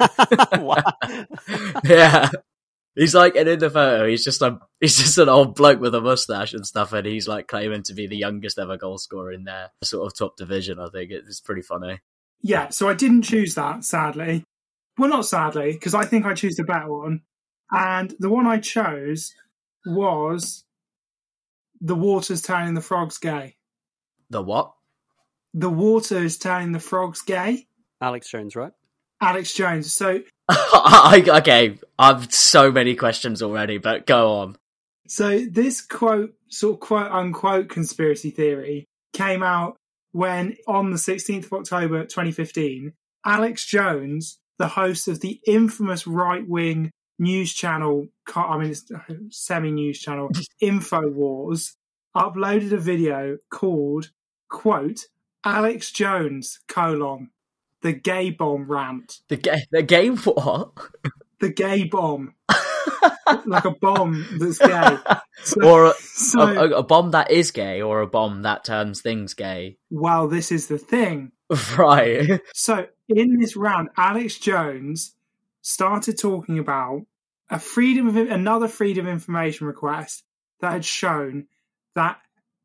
wow. 0.59 0.83
yeah. 1.85 2.31
He's 2.95 3.15
like, 3.15 3.35
and 3.35 3.49
in 3.49 3.59
the 3.59 3.71
photo, 3.71 4.07
he's 4.07 4.25
just 4.25 4.41
a 4.41 4.61
he's 4.81 4.97
just 4.97 5.19
an 5.19 5.29
old 5.29 5.57
bloke 5.57 5.81
with 5.81 5.95
a 5.95 6.01
mustache 6.01 6.55
and 6.55 6.67
stuff, 6.67 6.93
and 6.93 7.07
he's 7.07 7.27
like 7.27 7.49
claiming 7.49 7.83
to 7.85 7.95
be 7.95 8.07
the 8.07 8.17
youngest 8.17 8.59
ever 8.59 8.77
goal 8.77 8.99
scorer 8.99 9.33
in 9.33 9.45
their 9.45 9.71
sort 9.83 10.07
of 10.07 10.17
top 10.17 10.37
division. 10.37 10.79
I 10.79 10.89
think 10.91 11.11
it's 11.11 11.41
pretty 11.41 11.63
funny. 11.63 12.01
Yeah, 12.41 12.69
so 12.69 12.89
I 12.89 12.95
didn't 12.95 13.23
choose 13.23 13.55
that, 13.55 13.85
sadly. 13.85 14.45
Well, 14.99 15.11
not 15.11 15.27
sadly, 15.27 15.73
because 15.73 15.95
I 15.95 16.05
think 16.05 16.27
I 16.27 16.35
choose 16.35 16.57
the 16.57 16.65
better 16.65 16.89
one. 16.89 17.23
And 17.73 18.15
the 18.19 18.29
one 18.29 18.47
I 18.47 18.59
chose 18.59 19.35
was 19.87 20.65
The 21.81 21.95
Water's 21.95 22.43
Turning 22.43 22.75
the 22.75 22.81
Frogs 22.81 23.19
Gay. 23.19 23.57
The 24.31 24.43
what? 24.43 24.73
The 25.55 25.71
Water 25.71 26.19
is 26.19 26.39
Turning 26.39 26.73
the 26.73 26.81
Frogs 26.81 27.23
Gay. 27.23 27.67
Alex 28.01 28.31
Jones, 28.31 28.55
right? 28.55 28.73
Alex 29.21 29.55
Jones. 29.55 29.93
So, 29.93 30.21
I, 30.49 31.25
okay, 31.39 31.79
I've 31.99 32.33
so 32.33 32.71
many 32.71 32.95
questions 32.95 33.43
already, 33.43 33.79
but 33.79 34.07
go 34.07 34.35
on. 34.37 34.57
so 35.09 35.45
this 35.51 35.81
quote, 35.81 36.35
sort 36.49 36.75
of 36.75 36.81
quote 36.81 37.11
unquote 37.11 37.69
conspiracy 37.69 38.31
theory 38.31 38.87
came 39.13 39.43
out 39.43 39.77
when 40.13 40.57
on 40.67 40.91
the 40.91 40.97
16th 40.97 41.47
of 41.47 41.53
October 41.53 42.05
2015, 42.05 42.93
Alex 43.25 43.65
Jones, 43.67 44.39
the 44.59 44.69
host 44.69 45.09
of 45.09 45.21
the 45.21 45.41
infamous 45.47 46.07
right 46.07 46.47
wing 46.47 46.91
news 47.19 47.53
channel, 47.53 48.07
I 48.35 48.59
mean, 48.59 48.71
it's 48.71 48.91
semi 49.31 49.71
news 49.71 49.99
channel, 49.99 50.29
InfoWars, 50.63 51.73
uploaded 52.17 52.73
a 52.73 52.79
video 52.79 53.39
called, 53.51 54.11
quote, 54.49 55.01
Alex 55.45 55.91
Jones, 55.91 56.61
colon, 56.69 57.31
the 57.85 57.93
gay 57.93 58.31
bomb 58.31 58.67
rant. 58.69 59.21
The 59.29 59.37
gay, 59.37 59.63
the 59.71 59.83
gay 59.83 60.09
what? 60.09 60.73
The 61.39 61.51
gay 61.51 61.85
bomb. 61.85 62.35
like 63.47 63.67
a 63.67 63.71
bomb 63.71 64.27
that's 64.39 64.59
gay. 64.59 64.97
So, 65.43 65.69
or 65.69 65.85
a, 65.87 65.93
so 65.93 66.41
a, 66.41 66.79
a 66.79 66.83
bomb 66.83 67.11
that 67.11 67.31
is 67.31 67.51
gay, 67.51 67.83
or 67.83 68.01
a 68.01 68.07
bomb 68.07 68.43
that 68.43 68.65
turns 68.65 69.03
things 69.03 69.35
gay. 69.35 69.77
well, 69.91 70.27
this 70.29 70.51
is 70.51 70.67
the 70.67 70.79
thing. 70.79 71.31
Right. 71.77 72.41
So 72.55 72.87
in 73.09 73.39
this 73.39 73.55
round, 73.55 73.91
Alex 73.99 74.39
Jones 74.39 75.15
started 75.61 76.19
talking 76.19 76.59
about 76.59 77.03
a 77.51 77.59
freedom 77.59 78.09
of 78.09 78.17
another 78.17 78.67
freedom 78.67 79.07
of 79.07 79.13
information 79.13 79.67
request 79.67 80.25
that 80.61 80.73
had 80.73 80.85
shown 80.87 81.47
that 81.95 82.19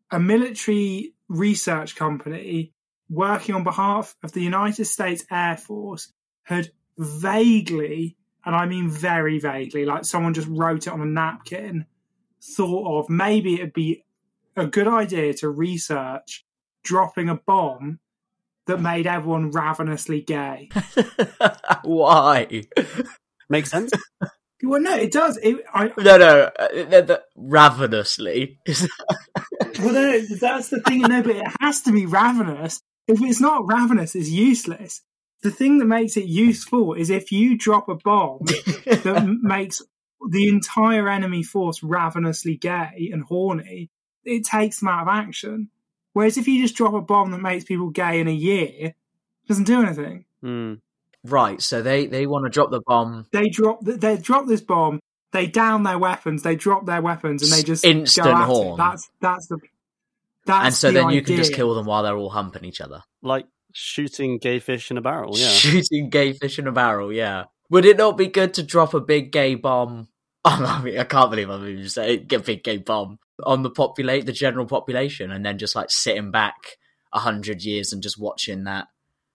a 0.09 0.19
military 0.19 1.13
research 1.27 1.97
company 1.97 2.71
working 3.09 3.55
on 3.55 3.63
behalf 3.63 4.15
of 4.23 4.31
the 4.31 4.41
United 4.41 4.85
States 4.85 5.25
Air 5.31 5.57
Force 5.57 6.11
had 6.43 6.69
vaguely, 6.97 8.17
and 8.45 8.55
I 8.55 8.65
mean 8.65 8.89
very 8.89 9.39
vaguely, 9.39 9.85
like 9.85 10.05
someone 10.05 10.33
just 10.33 10.47
wrote 10.49 10.87
it 10.87 10.93
on 10.93 11.01
a 11.01 11.05
napkin, 11.05 11.85
thought 12.41 12.99
of 12.99 13.09
maybe 13.09 13.55
it'd 13.55 13.73
be 13.73 14.03
a 14.55 14.67
good 14.67 14.87
idea 14.87 15.33
to 15.35 15.49
research 15.49 16.45
dropping 16.83 17.29
a 17.29 17.35
bomb 17.35 17.99
that 18.67 18.79
made 18.79 19.07
everyone 19.07 19.51
ravenously 19.51 20.21
gay. 20.21 20.69
Why? 21.83 22.63
Makes 23.49 23.71
sense. 23.71 23.91
Well, 24.61 24.81
no, 24.81 24.95
it 24.95 25.11
does. 25.11 25.37
It, 25.37 25.63
I, 25.73 25.91
No, 25.97 26.17
no, 26.17 26.51
uh, 26.59 26.67
the, 26.67 27.01
the, 27.01 27.23
ravenously. 27.35 28.59
well, 29.79 29.93
no, 29.93 30.19
that's 30.19 30.69
the 30.69 30.81
thing. 30.85 31.01
No, 31.01 31.23
but 31.23 31.35
it 31.35 31.47
has 31.61 31.81
to 31.83 31.91
be 31.91 32.05
ravenous. 32.05 32.81
If 33.09 33.23
it's 33.23 33.41
not 33.41 33.67
ravenous, 33.67 34.13
it's 34.13 34.29
useless. 34.29 35.01
The 35.41 35.49
thing 35.49 35.79
that 35.79 35.85
makes 35.85 36.15
it 36.15 36.25
useful 36.25 36.93
is 36.93 37.09
if 37.09 37.31
you 37.31 37.57
drop 37.57 37.89
a 37.89 37.95
bomb 37.95 38.41
that 38.45 39.39
makes 39.41 39.81
the 40.29 40.47
entire 40.47 41.09
enemy 41.09 41.41
force 41.41 41.81
ravenously 41.81 42.55
gay 42.57 43.09
and 43.11 43.23
horny, 43.23 43.89
it 44.23 44.43
takes 44.45 44.79
them 44.79 44.89
out 44.89 45.03
of 45.03 45.07
action. 45.07 45.69
Whereas 46.13 46.37
if 46.37 46.47
you 46.47 46.61
just 46.61 46.75
drop 46.75 46.93
a 46.93 47.01
bomb 47.01 47.31
that 47.31 47.41
makes 47.41 47.63
people 47.63 47.89
gay 47.89 48.19
in 48.19 48.27
a 48.27 48.33
year, 48.33 48.69
it 48.79 48.95
doesn't 49.47 49.63
do 49.63 49.81
anything. 49.81 50.25
Hmm. 50.41 50.75
right, 51.23 51.59
so 51.59 51.81
they, 51.81 52.05
they 52.05 52.27
want 52.27 52.45
to 52.45 52.49
drop 52.51 52.69
the 52.69 52.81
bomb. 52.85 53.25
They 53.31 53.49
drop 53.49 53.79
they 53.81 54.17
drop 54.17 54.45
this 54.45 54.61
bomb, 54.61 54.99
they 55.31 55.47
down 55.47 55.81
their 55.81 55.97
weapons, 55.97 56.43
they 56.43 56.55
drop 56.55 56.85
their 56.85 57.01
weapons, 57.01 57.41
and 57.41 57.51
they 57.51 57.63
just 57.63 57.83
Instant 57.83 58.25
go 58.25 58.35
at 58.35 58.41
it. 58.41 58.45
horn. 58.45 58.77
That's 58.77 59.09
that's 59.19 59.47
the 59.47 59.57
that's 60.45 60.65
and 60.65 60.73
so 60.75 60.87
the 60.87 60.93
then 60.93 61.09
you 61.11 61.21
can 61.21 61.35
just 61.35 61.53
kill 61.53 61.73
them 61.75 61.85
while 61.85 62.03
they're 62.03 62.17
all 62.17 62.29
humping 62.29 62.65
each 62.65 62.81
other. 62.81 63.03
Like 63.21 63.45
shooting 63.73 64.37
gay 64.37 64.59
fish 64.59 64.91
in 64.91 64.97
a 64.97 65.01
barrel, 65.01 65.37
yeah. 65.37 65.49
Shooting 65.49 66.09
gay 66.09 66.33
fish 66.33 66.59
in 66.59 66.67
a 66.67 66.71
barrel, 66.71 67.13
yeah. 67.13 67.45
Would 67.69 67.85
it 67.85 67.97
not 67.97 68.17
be 68.17 68.27
good 68.27 68.55
to 68.55 68.63
drop 68.63 68.93
a 68.93 68.99
big 68.99 69.31
gay 69.31 69.55
bomb? 69.55 70.07
Oh, 70.45 70.65
I 70.67 70.81
mean, 70.81 70.97
I 70.97 71.03
can't 71.03 71.29
believe 71.29 71.49
I'm 71.49 71.67
even 71.67 71.89
saying 71.89 72.27
a 72.31 72.39
big 72.39 72.63
gay 72.63 72.77
bomb 72.77 73.19
on 73.43 73.63
the 73.63 73.69
populate 73.69 74.25
the 74.25 74.33
general 74.33 74.65
population, 74.65 75.31
and 75.31 75.45
then 75.45 75.57
just 75.57 75.75
like 75.75 75.89
sitting 75.89 76.31
back 76.31 76.55
a 77.13 77.19
hundred 77.19 77.63
years 77.63 77.93
and 77.93 78.03
just 78.03 78.19
watching 78.19 78.65
that 78.65 78.87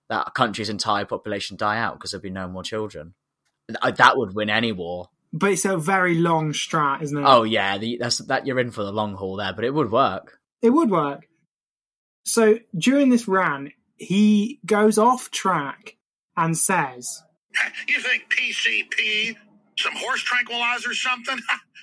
that 0.08 0.34
country's 0.34 0.68
entire 0.68 1.04
population 1.04 1.56
die 1.56 1.78
out 1.78 1.94
because 1.94 2.10
there'd 2.10 2.22
be 2.22 2.30
no 2.30 2.48
more 2.48 2.62
children. 2.62 3.14
That 3.68 4.16
would 4.16 4.34
win 4.34 4.50
any 4.50 4.72
war. 4.72 5.08
But 5.32 5.52
it's 5.52 5.64
a 5.64 5.76
very 5.76 6.14
long 6.14 6.52
strat, 6.52 7.02
isn't 7.02 7.18
it? 7.18 7.24
Oh 7.26 7.42
yeah, 7.42 7.78
the, 7.78 7.96
that's 7.98 8.18
that 8.18 8.46
you're 8.46 8.60
in 8.60 8.70
for 8.70 8.84
the 8.84 8.92
long 8.92 9.14
haul 9.14 9.36
there, 9.36 9.52
but 9.52 9.64
it 9.64 9.74
would 9.74 9.90
work. 9.90 10.38
It 10.62 10.70
would 10.70 10.90
work. 10.90 11.26
So 12.24 12.58
during 12.76 13.10
this 13.10 13.28
run, 13.28 13.72
he 13.96 14.60
goes 14.66 14.98
off 14.98 15.30
track 15.30 15.96
and 16.36 16.56
says, 16.56 17.22
You 17.86 18.00
think 18.00 18.24
PCP, 18.30 19.36
some 19.78 19.94
horse 19.96 20.22
tranquilizer 20.22 20.94
something? 20.94 21.38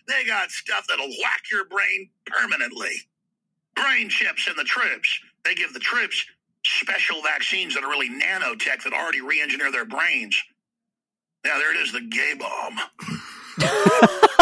they 0.07 0.25
got 0.25 0.51
stuff 0.51 0.85
that'll 0.89 1.07
whack 1.07 1.43
your 1.51 1.65
brain 1.65 2.09
permanently. 2.25 2.91
Brain 3.75 4.09
chips 4.09 4.47
in 4.47 4.55
the 4.57 4.63
troops. 4.63 5.19
They 5.45 5.55
give 5.55 5.73
the 5.73 5.79
troops 5.79 6.25
special 6.65 7.21
vaccines 7.21 7.73
that 7.75 7.83
are 7.83 7.89
really 7.89 8.09
nanotech 8.09 8.83
that 8.83 8.93
already 8.93 9.21
re-engineer 9.21 9.71
their 9.71 9.85
brains. 9.85 10.37
Yeah, 11.45 11.57
there 11.57 11.73
it 11.75 11.81
is, 11.81 11.91
the 11.91 12.01
gay 12.01 12.33
bomb. 12.37 12.79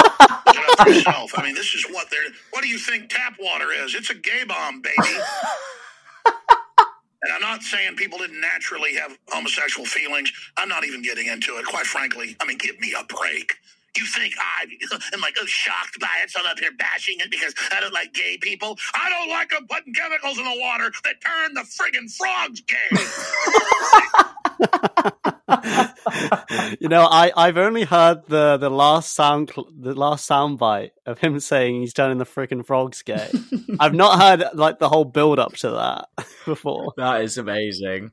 Yourself. 0.88 1.32
I 1.38 1.44
mean, 1.44 1.56
this 1.56 1.74
is 1.76 1.86
what 1.92 2.10
they're. 2.12 2.32
What 2.52 2.64
do 2.64 2.70
you 2.70 2.80
think 2.80 3.10
tap 3.10 3.36
water 3.40 3.72
is? 3.72 3.96
It's 3.96 4.10
a 4.10 4.16
gay 4.16 4.44
bomb, 4.48 4.82
baby. 4.82 5.20
And 7.24 7.34
I'm 7.34 7.42
not 7.42 7.64
saying 7.64 7.98
people 7.98 8.20
didn't 8.20 8.42
naturally 8.42 8.96
have 8.96 9.18
homosexual 9.30 9.86
feelings. 9.86 10.32
I'm 10.58 10.70
not 10.70 10.86
even 10.86 11.02
getting 11.04 11.28
into 11.28 11.58
it. 11.58 11.66
Quite 11.66 11.86
frankly, 11.86 12.36
I 12.42 12.46
mean, 12.46 12.58
give 12.58 12.80
me 12.80 12.96
a 13.00 13.04
break. 13.06 13.56
You 13.98 14.06
think 14.08 14.34
I 14.40 14.66
am 15.14 15.22
like 15.22 15.36
oh, 15.42 15.46
shocked 15.46 16.00
by 16.00 16.10
it, 16.24 16.32
so 16.32 16.40
I'm 16.42 16.48
up 16.48 16.60
here 16.60 16.72
bashing 16.80 17.18
it 17.20 17.32
because 17.32 17.54
I 17.72 17.82
don't 17.82 17.94
like 17.94 18.14
gay 18.14 18.38
people? 18.42 18.78
I 18.96 19.10
don't 19.10 19.30
like 19.30 19.50
them 19.52 19.68
putting 19.70 19.94
chemicals 19.94 20.40
in 20.40 20.46
the 20.46 20.58
water 20.60 20.92
that 21.04 21.22
turn 21.22 21.54
the 21.56 21.62
friggin' 21.62 22.12
frogs 22.16 22.62
gay. 22.62 23.08
you 26.80 26.88
know, 26.90 27.02
I 27.10 27.32
I've 27.36 27.58
only 27.58 27.84
heard 27.84 28.26
the 28.28 28.58
the 28.58 28.70
last 28.70 29.14
sound 29.14 29.52
cl- 29.54 29.70
the 29.78 29.94
last 29.94 30.26
sound 30.26 30.58
bite 30.58 30.92
of 31.06 31.20
him 31.20 31.40
saying 31.40 31.82
he's 31.82 31.94
turning 31.94 32.18
the 32.18 32.26
freaking 32.26 32.66
frogs 32.66 33.02
gay. 33.02 33.30
I've 33.80 33.94
not 33.94 34.20
heard 34.22 34.44
like 34.54 34.80
the 34.80 34.90
whole 34.90 35.06
build 35.06 35.40
up 35.40 35.54
to 35.58 35.70
that 35.72 36.28
before. 36.46 36.94
That 36.98 37.22
is 37.22 37.38
amazing. 37.38 38.12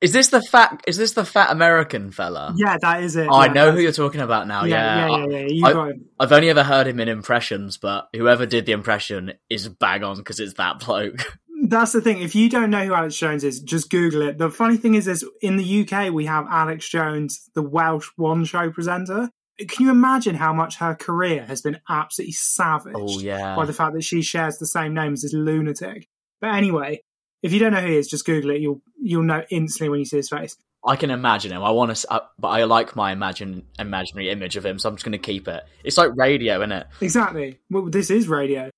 Is 0.00 0.12
this 0.12 0.28
the 0.28 0.40
fat? 0.40 0.80
Is 0.86 0.96
this 0.96 1.12
the 1.12 1.24
fat 1.24 1.50
American 1.50 2.12
fella? 2.12 2.54
Yeah, 2.56 2.76
that 2.80 3.02
is 3.02 3.16
it. 3.16 3.26
Oh, 3.28 3.36
I 3.36 3.48
know 3.48 3.72
who 3.72 3.80
you're 3.80 3.90
talking 3.90 4.20
about 4.20 4.46
now. 4.46 4.64
Yeah, 4.64 5.08
Yeah, 5.08 5.08
yeah, 5.08 5.26
yeah. 5.26 5.38
yeah, 5.38 5.46
You 5.48 5.66
I- 5.66 5.72
got 5.72 5.90
him. 5.90 6.04
I've 6.20 6.30
only 6.32 6.50
ever 6.50 6.62
heard 6.62 6.86
him 6.86 7.00
in 7.00 7.08
impressions, 7.08 7.78
but 7.78 8.08
whoever 8.14 8.46
did 8.46 8.64
the 8.66 8.72
impression 8.72 9.32
is 9.50 9.68
bang 9.68 10.04
on 10.04 10.16
because 10.18 10.38
it's 10.38 10.54
that 10.54 10.78
bloke. 10.78 11.36
That's 11.68 11.92
the 11.92 12.00
thing. 12.00 12.22
If 12.22 12.34
you 12.34 12.48
don't 12.48 12.70
know 12.70 12.84
who 12.86 12.94
Alex 12.94 13.16
Jones 13.16 13.44
is, 13.44 13.60
just 13.60 13.90
Google 13.90 14.22
it. 14.22 14.38
The 14.38 14.50
funny 14.50 14.78
thing 14.78 14.94
is, 14.94 15.06
is 15.06 15.24
in 15.42 15.56
the 15.56 15.86
UK 15.86 16.10
we 16.12 16.24
have 16.24 16.46
Alex 16.48 16.88
Jones, 16.88 17.50
the 17.54 17.62
Welsh 17.62 18.08
one 18.16 18.44
show 18.44 18.70
presenter. 18.70 19.28
Can 19.58 19.86
you 19.86 19.90
imagine 19.90 20.34
how 20.34 20.52
much 20.52 20.76
her 20.76 20.94
career 20.94 21.44
has 21.44 21.60
been 21.60 21.80
absolutely 21.88 22.32
savaged 22.32 22.96
Oh 22.96 23.20
yeah. 23.20 23.54
by 23.56 23.66
the 23.66 23.72
fact 23.72 23.94
that 23.94 24.04
she 24.04 24.22
shares 24.22 24.56
the 24.58 24.66
same 24.66 24.94
name 24.94 25.12
as 25.12 25.22
this 25.22 25.32
lunatic? 25.34 26.08
But 26.40 26.54
anyway, 26.54 27.02
if 27.42 27.52
you 27.52 27.58
don't 27.58 27.72
know 27.72 27.80
who 27.80 27.88
he 27.88 27.96
is, 27.96 28.08
just 28.08 28.24
Google 28.24 28.50
it. 28.50 28.60
You'll 28.60 28.80
you'll 29.00 29.24
know 29.24 29.42
instantly 29.50 29.90
when 29.90 29.98
you 29.98 30.06
see 30.06 30.16
his 30.18 30.28
face. 30.30 30.56
I 30.86 30.96
can 30.96 31.10
imagine 31.10 31.52
him. 31.52 31.62
I 31.62 31.70
want 31.72 31.94
to, 31.94 32.12
uh, 32.12 32.20
but 32.38 32.48
I 32.48 32.64
like 32.64 32.94
my 32.94 33.10
imagine 33.12 33.64
imaginary 33.78 34.30
image 34.30 34.56
of 34.56 34.64
him, 34.64 34.78
so 34.78 34.88
I'm 34.88 34.94
just 34.94 35.04
going 35.04 35.12
to 35.12 35.18
keep 35.18 35.48
it. 35.48 35.64
It's 35.84 35.98
like 35.98 36.12
radio, 36.14 36.60
isn't 36.60 36.72
it? 36.72 36.86
Exactly. 37.00 37.58
Well, 37.68 37.86
this 37.90 38.10
is 38.10 38.28
radio. 38.28 38.70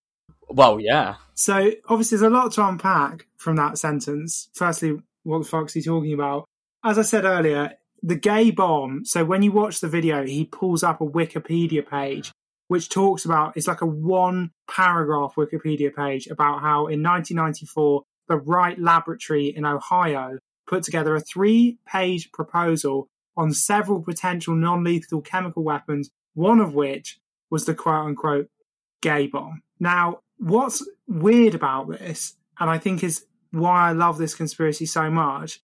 Well, 0.51 0.81
yeah. 0.81 1.17
So 1.35 1.73
obviously, 1.89 2.19
there's 2.19 2.31
a 2.31 2.35
lot 2.35 2.53
to 2.53 2.67
unpack 2.67 3.27
from 3.37 3.57
that 3.57 3.79
sentence. 3.79 4.49
Firstly, 4.55 4.99
what 5.23 5.39
the 5.39 5.49
fuck's 5.49 5.75
he 5.75 5.83
talking 5.83 6.13
about? 6.13 6.45
As 6.85 6.99
I 6.99 7.03
said 7.03 7.25
earlier, 7.25 7.75
the 8.03 8.17
gay 8.17 8.51
bomb. 8.51 9.05
So 9.05 9.25
when 9.25 9.43
you 9.43 9.53
watch 9.53 9.81
the 9.81 9.89
video, 9.89 10.25
he 10.25 10.45
pulls 10.45 10.83
up 10.83 11.01
a 11.01 11.07
Wikipedia 11.07 11.87
page 11.87 12.33
which 12.71 12.89
talks 12.89 13.25
about 13.25 13.57
it's 13.57 13.67
like 13.67 13.81
a 13.81 13.87
one 13.87 14.53
paragraph 14.71 15.35
Wikipedia 15.37 15.93
page 15.93 16.29
about 16.29 16.61
how 16.61 16.87
in 16.87 17.03
1994 17.03 18.05
the 18.29 18.37
Wright 18.37 18.79
Laboratory 18.79 19.49
in 19.49 19.65
Ohio 19.65 20.39
put 20.69 20.85
together 20.85 21.17
a 21.17 21.21
three 21.21 21.79
page 21.85 22.31
proposal 22.31 23.09
on 23.37 23.53
several 23.53 24.01
potential 24.01 24.55
non 24.55 24.85
lethal 24.85 25.21
chemical 25.21 25.65
weapons, 25.65 26.11
one 26.35 26.61
of 26.61 26.73
which 26.73 27.19
was 27.51 27.65
the 27.65 27.75
quote 27.75 28.07
unquote 28.07 28.49
gay 29.03 29.27
bomb. 29.27 29.63
Now, 29.81 30.21
what's 30.41 30.85
weird 31.07 31.55
about 31.55 31.89
this, 31.89 32.35
and 32.59 32.69
I 32.69 32.79
think 32.79 33.05
is 33.05 33.25
why 33.53 33.89
I 33.89 33.93
love 33.93 34.19
this 34.19 34.35
conspiracy 34.35 34.87
so 34.87 35.11
much, 35.11 35.61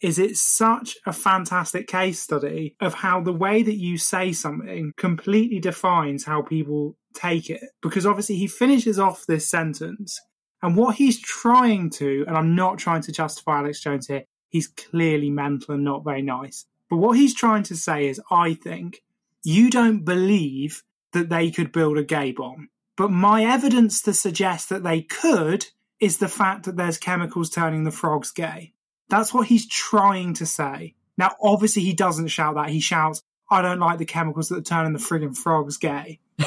is 0.00 0.18
it's 0.18 0.40
such 0.40 0.96
a 1.06 1.12
fantastic 1.12 1.86
case 1.86 2.20
study 2.20 2.74
of 2.80 2.94
how 2.94 3.20
the 3.20 3.32
way 3.32 3.62
that 3.62 3.76
you 3.76 3.96
say 3.98 4.32
something 4.32 4.92
completely 4.96 5.60
defines 5.60 6.24
how 6.24 6.42
people 6.42 6.96
take 7.14 7.48
it. 7.50 7.62
Because 7.82 8.04
obviously 8.06 8.36
he 8.36 8.48
finishes 8.48 8.98
off 8.98 9.26
this 9.26 9.48
sentence, 9.48 10.20
and 10.62 10.76
what 10.76 10.96
he's 10.96 11.20
trying 11.20 11.90
to, 11.90 12.24
and 12.26 12.36
I'm 12.36 12.54
not 12.54 12.78
trying 12.78 13.02
to 13.02 13.12
justify 13.12 13.58
Alex 13.58 13.80
Jones 13.80 14.06
here, 14.06 14.24
he's 14.48 14.68
clearly 14.68 15.30
mental 15.30 15.74
and 15.74 15.84
not 15.84 16.04
very 16.04 16.22
nice. 16.22 16.66
But 16.90 16.96
what 16.96 17.16
he's 17.16 17.34
trying 17.34 17.62
to 17.64 17.76
say 17.76 18.08
is, 18.08 18.20
I 18.30 18.54
think, 18.54 19.02
you 19.44 19.70
don't 19.70 20.04
believe 20.04 20.82
that 21.12 21.28
they 21.28 21.50
could 21.50 21.72
build 21.72 21.98
a 21.98 22.04
gay 22.04 22.32
bomb. 22.32 22.68
But 23.02 23.10
my 23.10 23.44
evidence 23.44 24.00
to 24.02 24.14
suggest 24.14 24.68
that 24.68 24.84
they 24.84 25.02
could 25.02 25.66
is 25.98 26.18
the 26.18 26.28
fact 26.28 26.66
that 26.66 26.76
there's 26.76 26.98
chemicals 26.98 27.50
turning 27.50 27.82
the 27.82 27.90
frogs 27.90 28.30
gay. 28.30 28.74
That's 29.08 29.34
what 29.34 29.48
he's 29.48 29.66
trying 29.66 30.34
to 30.34 30.46
say. 30.46 30.94
Now, 31.18 31.34
obviously, 31.42 31.82
he 31.82 31.94
doesn't 31.94 32.28
shout 32.28 32.54
that. 32.54 32.68
He 32.68 32.78
shouts, 32.78 33.24
I 33.50 33.60
don't 33.60 33.80
like 33.80 33.98
the 33.98 34.04
chemicals 34.04 34.50
that 34.50 34.58
are 34.58 34.62
turning 34.62 34.92
the 34.92 35.00
friggin' 35.00 35.36
frogs 35.36 35.78
gay. 35.78 36.20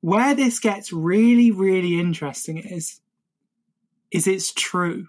Where 0.00 0.34
this 0.34 0.58
gets 0.58 0.90
really, 0.90 1.50
really 1.50 2.00
interesting 2.00 2.56
is, 2.56 2.98
is 4.10 4.26
it's 4.26 4.54
true. 4.54 5.08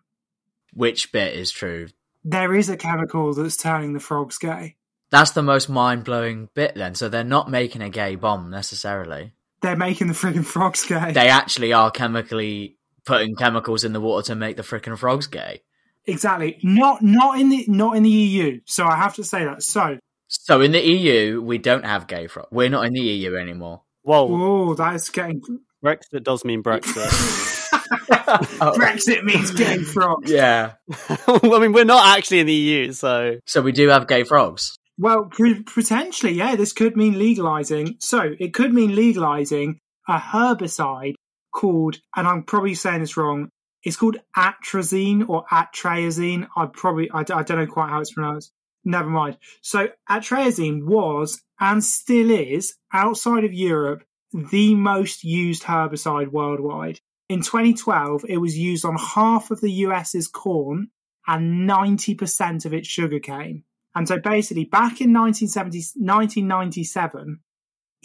Which 0.74 1.14
bit 1.14 1.36
is 1.36 1.52
true? 1.52 1.88
There 2.26 2.54
is 2.54 2.68
a 2.68 2.76
chemical 2.76 3.34
that's 3.34 3.56
turning 3.56 3.94
the 3.94 4.02
frogs 4.02 4.38
gay. 4.38 4.76
That's 5.12 5.32
the 5.32 5.44
most 5.44 5.70
mind 5.70 6.06
blowing 6.06 6.50
bit 6.54 6.76
then. 6.76 6.96
So 6.96 7.10
they're 7.10 7.24
not 7.24 7.50
making 7.50 7.82
a 7.82 7.90
gay 7.90 8.16
bomb 8.16 8.50
necessarily. 8.50 9.34
They're 9.62 9.76
making 9.76 10.08
the 10.08 10.14
friggin' 10.14 10.46
frogs 10.46 10.86
gay. 10.86 11.12
They 11.12 11.28
actually 11.30 11.74
are 11.74 11.92
chemically 11.92 12.78
putting 13.06 13.36
chemicals 13.36 13.84
in 13.84 13.94
the 13.94 14.02
water 14.02 14.28
to 14.28 14.36
make 14.36 14.56
the 14.56 14.64
freaking 14.64 14.98
frogs 14.98 15.28
gay. 15.28 15.62
Exactly. 16.06 16.58
Not 16.64 17.02
not 17.02 17.40
in 17.40 17.50
the 17.50 17.66
not 17.68 17.96
in 17.96 18.04
the 18.04 18.10
EU. 18.10 18.62
So 18.66 18.86
I 18.86 18.96
have 18.96 19.16
to 19.16 19.24
say 19.24 19.44
that. 19.46 19.62
So 19.62 20.00
So 20.28 20.62
in 20.62 20.72
the 20.72 20.82
EU, 20.82 21.42
we 21.42 21.58
don't 21.58 21.86
have 21.86 22.08
gay 22.08 22.28
frogs. 22.28 22.50
We're 22.52 22.70
not 22.70 22.86
in 22.86 22.94
the 22.94 23.02
EU 23.02 23.36
anymore. 23.36 23.82
Whoa. 24.04 24.28
oh, 24.32 24.74
that 24.76 24.96
is 24.96 25.10
getting 25.10 25.42
Brexit 25.84 26.24
does 26.24 26.44
mean 26.44 26.64
Brexit. 26.64 27.60
Brexit 28.12 29.24
means 29.24 29.52
gay 29.52 29.80
frogs. 29.80 30.32
Yeah. 30.32 30.74
I 31.28 31.60
mean, 31.60 31.74
we're 31.74 31.86
not 31.86 32.18
actually 32.18 32.40
in 32.40 32.48
the 32.48 32.54
EU, 32.54 32.92
so 32.94 33.38
So 33.46 33.62
we 33.62 33.72
do 33.72 33.90
have 33.90 34.08
gay 34.08 34.24
frogs. 34.24 34.78
Well, 35.02 35.32
potentially, 35.32 36.34
yeah. 36.34 36.56
This 36.56 36.74
could 36.74 36.96
mean 36.96 37.18
legalizing. 37.18 37.96
So 37.98 38.36
it 38.40 38.54
could 38.54 38.72
mean 38.72 38.96
legalizing 38.96 39.80
a 40.08 40.20
herbicide 40.20 41.16
called, 41.52 41.98
and 42.16 42.28
I'm 42.28 42.44
probably 42.44 42.76
saying 42.76 43.02
this 43.02 43.18
wrong. 43.18 43.50
It's 43.82 43.96
called 43.96 44.18
atrazine 44.38 45.28
or 45.28 45.44
atrazine. 45.52 46.48
I 46.56 46.68
probably 46.68 47.10
I, 47.10 47.22
I 47.22 47.42
don't 47.42 47.58
know 47.58 47.66
quite 47.66 47.90
how 47.90 48.00
it's 48.00 48.14
pronounced. 48.14 48.52
Never 48.86 49.10
mind. 49.10 49.40
So 49.64 49.88
atrazine 50.08 50.86
was 50.86 51.42
and 51.60 51.84
still 51.84 52.30
is 52.30 52.76
outside 52.94 53.44
of 53.44 53.54
Europe 53.54 54.04
the 54.32 54.76
most 54.76 55.24
used 55.24 55.64
herbicide 55.64 56.28
worldwide. 56.28 57.00
In 57.28 57.42
2012, 57.42 58.26
it 58.30 58.38
was 58.38 58.56
used 58.56 58.86
on 58.86 58.98
half 58.98 59.50
of 59.50 59.62
the 59.62 59.72
US's 59.72 60.28
corn 60.28 60.90
and 61.26 61.68
90% 61.68 62.66
of 62.66 62.74
its 62.76 62.88
sugarcane. 62.88 63.64
And 63.96 64.08
so 64.08 64.20
basically, 64.20 64.66
back 64.66 65.02
in 65.02 65.14
1970, 65.14 65.78
1997, 66.00 67.40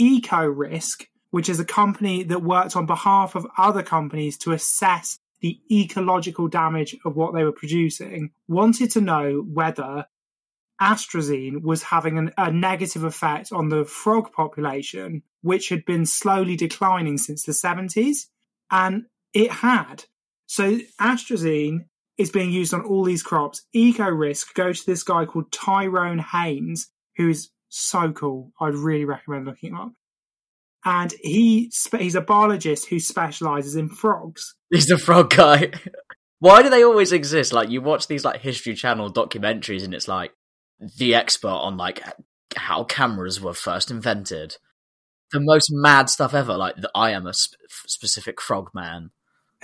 EcoRisk, 0.00 1.06
which 1.30 1.48
is 1.48 1.60
a 1.60 1.64
company 1.64 2.22
that 2.24 2.42
worked 2.42 2.76
on 2.76 2.86
behalf 2.86 3.34
of 3.34 3.46
other 3.56 3.82
companies 3.82 4.36
to 4.38 4.52
assess 4.52 5.18
the 5.40 5.60
ecological 5.70 6.48
damage 6.48 6.96
of 7.04 7.14
what 7.14 7.34
they 7.34 7.44
were 7.44 7.52
producing, 7.52 8.30
wanted 8.48 8.90
to 8.92 9.00
know 9.00 9.44
whether 9.52 10.06
astrazine 10.80 11.62
was 11.62 11.82
having 11.82 12.18
an, 12.18 12.32
a 12.36 12.50
negative 12.50 13.04
effect 13.04 13.52
on 13.52 13.68
the 13.68 13.84
frog 13.84 14.32
population, 14.32 15.22
which 15.42 15.68
had 15.68 15.84
been 15.84 16.04
slowly 16.04 16.56
declining 16.56 17.18
since 17.18 17.44
the 17.44 17.52
70s. 17.52 18.26
And 18.70 19.06
it 19.32 19.50
had. 19.50 20.04
So 20.46 20.78
astrazine 21.00 21.86
is 22.18 22.30
being 22.30 22.50
used 22.50 22.72
on 22.72 22.84
all 22.84 23.04
these 23.04 23.22
crops. 23.22 23.62
Eco 23.72 24.08
Risk 24.08 24.54
go 24.54 24.72
to 24.72 24.86
this 24.86 25.02
guy 25.02 25.24
called 25.24 25.52
Tyrone 25.52 26.18
Hayes, 26.18 26.88
who's 27.16 27.50
so 27.68 28.12
cool. 28.12 28.52
I'd 28.60 28.74
really 28.74 29.04
recommend 29.04 29.46
looking 29.46 29.70
him 29.70 29.80
up. 29.80 29.92
And 30.84 31.12
he 31.20 31.72
he's 31.98 32.14
a 32.14 32.20
biologist 32.20 32.88
who 32.88 33.00
specializes 33.00 33.74
in 33.74 33.88
frogs. 33.88 34.54
He's 34.70 34.86
the 34.86 34.98
frog 34.98 35.30
guy. 35.34 35.72
Why 36.38 36.62
do 36.62 36.70
they 36.70 36.84
always 36.84 37.10
exist? 37.10 37.52
Like 37.52 37.70
you 37.70 37.80
watch 37.80 38.06
these 38.06 38.24
like 38.24 38.40
History 38.40 38.74
Channel 38.74 39.12
documentaries, 39.12 39.82
and 39.82 39.92
it's 39.92 40.06
like 40.06 40.32
the 40.98 41.14
expert 41.16 41.48
on 41.48 41.76
like 41.76 42.02
how 42.54 42.84
cameras 42.84 43.40
were 43.40 43.52
first 43.52 43.90
invented. 43.90 44.58
The 45.32 45.40
most 45.40 45.70
mad 45.72 46.08
stuff 46.08 46.34
ever. 46.34 46.56
Like 46.56 46.76
the, 46.76 46.90
I 46.94 47.10
am 47.10 47.26
a 47.26 47.34
sp- 47.34 47.58
specific 47.68 48.40
frog 48.40 48.70
man. 48.72 49.10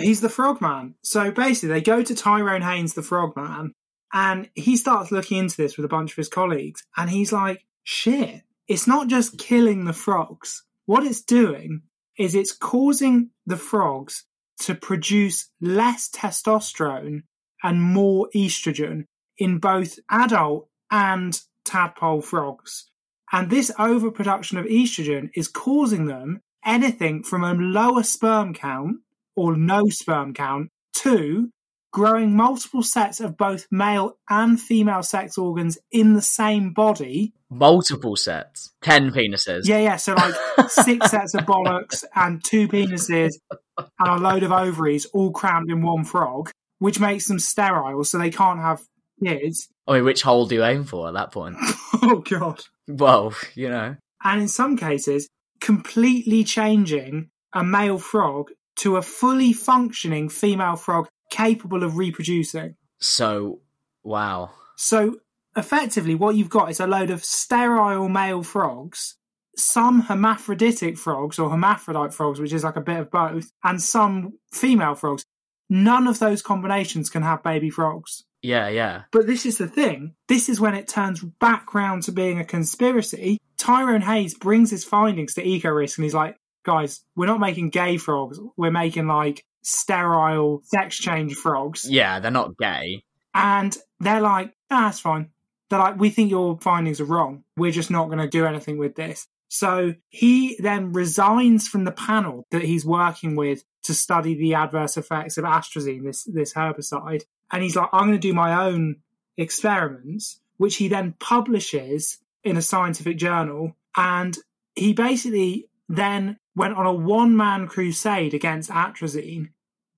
He's 0.02 0.20
the 0.20 0.28
frogman. 0.28 0.94
So 1.02 1.30
basically, 1.30 1.70
they 1.70 1.80
go 1.80 2.02
to 2.02 2.14
Tyrone 2.14 2.62
Hayes, 2.62 2.94
the 2.94 3.02
frogman, 3.02 3.72
and 4.12 4.50
he 4.54 4.76
starts 4.76 5.10
looking 5.10 5.38
into 5.38 5.56
this 5.56 5.76
with 5.76 5.84
a 5.84 5.88
bunch 5.88 6.12
of 6.12 6.16
his 6.16 6.28
colleagues. 6.28 6.84
And 6.96 7.08
he's 7.08 7.32
like, 7.32 7.64
shit, 7.84 8.42
it's 8.68 8.86
not 8.86 9.08
just 9.08 9.38
killing 9.38 9.84
the 9.84 9.92
frogs. 9.92 10.64
What 10.86 11.04
it's 11.04 11.22
doing 11.22 11.82
is 12.18 12.34
it's 12.34 12.52
causing 12.52 13.30
the 13.46 13.56
frogs 13.56 14.24
to 14.60 14.74
produce 14.74 15.48
less 15.60 16.10
testosterone 16.10 17.22
and 17.62 17.82
more 17.82 18.28
estrogen 18.34 19.06
in 19.38 19.58
both 19.58 19.98
adult 20.10 20.68
and 20.90 21.40
tadpole 21.64 22.20
frogs. 22.20 22.90
And 23.32 23.48
this 23.50 23.72
overproduction 23.78 24.58
of 24.58 24.66
estrogen 24.66 25.30
is 25.34 25.48
causing 25.48 26.06
them 26.06 26.42
anything 26.64 27.22
from 27.22 27.44
a 27.44 27.54
lower 27.54 28.02
sperm 28.02 28.52
count 28.52 28.98
or 29.36 29.56
no 29.56 29.88
sperm 29.88 30.34
count 30.34 30.68
Two, 30.94 31.50
growing 31.92 32.36
multiple 32.36 32.82
sets 32.82 33.20
of 33.20 33.36
both 33.36 33.66
male 33.70 34.16
and 34.28 34.60
female 34.60 35.02
sex 35.02 35.38
organs 35.38 35.78
in 35.90 36.14
the 36.14 36.22
same 36.22 36.72
body. 36.72 37.32
Multiple 37.50 38.16
sets, 38.16 38.70
ten 38.82 39.10
penises. 39.10 39.62
Yeah, 39.64 39.78
yeah. 39.78 39.96
So 39.96 40.14
like 40.14 40.34
six 40.68 41.10
sets 41.10 41.34
of 41.34 41.44
bollocks 41.44 42.04
and 42.14 42.42
two 42.44 42.68
penises 42.68 43.30
and 43.78 43.88
a 44.00 44.16
load 44.16 44.42
of 44.42 44.52
ovaries 44.52 45.06
all 45.06 45.32
crammed 45.32 45.70
in 45.70 45.82
one 45.82 46.04
frog, 46.04 46.50
which 46.78 47.00
makes 47.00 47.26
them 47.26 47.38
sterile, 47.38 48.04
so 48.04 48.18
they 48.18 48.30
can't 48.30 48.60
have 48.60 48.82
kids. 49.24 49.68
I 49.88 49.94
mean, 49.94 50.04
which 50.04 50.22
hole 50.22 50.46
do 50.46 50.54
you 50.56 50.64
aim 50.64 50.84
for 50.84 51.08
at 51.08 51.14
that 51.14 51.32
point? 51.32 51.56
Oh 52.04 52.18
god. 52.18 52.60
well, 52.88 53.32
you 53.54 53.68
know. 53.68 53.94
And 54.24 54.42
in 54.42 54.48
some 54.48 54.76
cases, 54.76 55.28
completely 55.60 56.42
changing 56.42 57.30
a 57.52 57.62
male 57.62 57.98
frog 57.98 58.50
to 58.76 58.96
a 58.96 59.02
fully 59.02 59.52
functioning 59.52 60.28
female 60.28 60.76
frog 60.76 61.08
capable 61.30 61.82
of 61.82 61.96
reproducing. 61.96 62.76
So, 63.00 63.60
wow. 64.02 64.50
So 64.76 65.16
effectively, 65.56 66.14
what 66.14 66.36
you've 66.36 66.50
got 66.50 66.70
is 66.70 66.80
a 66.80 66.86
load 66.86 67.10
of 67.10 67.24
sterile 67.24 68.08
male 68.08 68.42
frogs, 68.42 69.16
some 69.56 70.00
hermaphroditic 70.02 70.98
frogs 70.98 71.38
or 71.38 71.50
hermaphrodite 71.50 72.14
frogs, 72.14 72.40
which 72.40 72.52
is 72.52 72.64
like 72.64 72.76
a 72.76 72.80
bit 72.80 72.98
of 72.98 73.10
both, 73.10 73.50
and 73.64 73.82
some 73.82 74.38
female 74.52 74.94
frogs. 74.94 75.24
None 75.68 76.06
of 76.06 76.18
those 76.18 76.42
combinations 76.42 77.08
can 77.08 77.22
have 77.22 77.42
baby 77.42 77.70
frogs. 77.70 78.24
Yeah, 78.42 78.68
yeah. 78.68 79.02
But 79.12 79.26
this 79.26 79.46
is 79.46 79.58
the 79.58 79.68
thing. 79.68 80.14
This 80.28 80.48
is 80.48 80.60
when 80.60 80.74
it 80.74 80.88
turns 80.88 81.20
back 81.22 81.74
round 81.74 82.02
to 82.04 82.12
being 82.12 82.40
a 82.40 82.44
conspiracy. 82.44 83.38
Tyrone 83.56 84.02
Hayes 84.02 84.34
brings 84.34 84.70
his 84.70 84.84
findings 84.84 85.34
to 85.34 85.44
EcoRisk 85.44 85.96
and 85.96 86.04
he's 86.04 86.14
like, 86.14 86.36
guys, 86.64 87.04
we're 87.16 87.26
not 87.26 87.40
making 87.40 87.70
gay 87.70 87.96
frogs. 87.96 88.38
We're 88.56 88.70
making 88.70 89.06
like 89.06 89.44
sterile 89.62 90.62
sex 90.64 90.96
change 90.96 91.34
frogs. 91.34 91.88
Yeah, 91.88 92.20
they're 92.20 92.30
not 92.30 92.56
gay. 92.58 93.04
And 93.34 93.76
they're 94.00 94.20
like, 94.20 94.52
ah, 94.70 94.86
that's 94.86 95.00
fine. 95.00 95.30
They're 95.70 95.78
like, 95.78 95.98
we 95.98 96.10
think 96.10 96.30
your 96.30 96.58
findings 96.60 97.00
are 97.00 97.06
wrong. 97.06 97.44
We're 97.56 97.72
just 97.72 97.90
not 97.90 98.06
going 98.06 98.18
to 98.18 98.28
do 98.28 98.44
anything 98.44 98.78
with 98.78 98.94
this. 98.94 99.26
So 99.48 99.94
he 100.08 100.56
then 100.58 100.92
resigns 100.92 101.68
from 101.68 101.84
the 101.84 101.92
panel 101.92 102.46
that 102.50 102.62
he's 102.62 102.86
working 102.86 103.36
with 103.36 103.64
to 103.84 103.94
study 103.94 104.34
the 104.34 104.54
adverse 104.54 104.96
effects 104.96 105.38
of 105.38 105.44
atrazine, 105.44 106.04
this, 106.04 106.24
this 106.24 106.54
herbicide. 106.54 107.22
And 107.50 107.62
he's 107.62 107.76
like, 107.76 107.88
I'm 107.92 108.06
going 108.06 108.12
to 108.12 108.18
do 108.18 108.32
my 108.32 108.66
own 108.66 108.96
experiments, 109.36 110.40
which 110.56 110.76
he 110.76 110.88
then 110.88 111.14
publishes 111.18 112.18
in 112.44 112.56
a 112.56 112.62
scientific 112.62 113.18
journal. 113.18 113.76
And 113.96 114.36
he 114.74 114.94
basically 114.94 115.68
then 115.88 116.38
went 116.54 116.74
on 116.74 116.86
a 116.86 116.92
one 116.92 117.36
man 117.36 117.66
crusade 117.66 118.34
against 118.34 118.70
atrazine, 118.70 119.48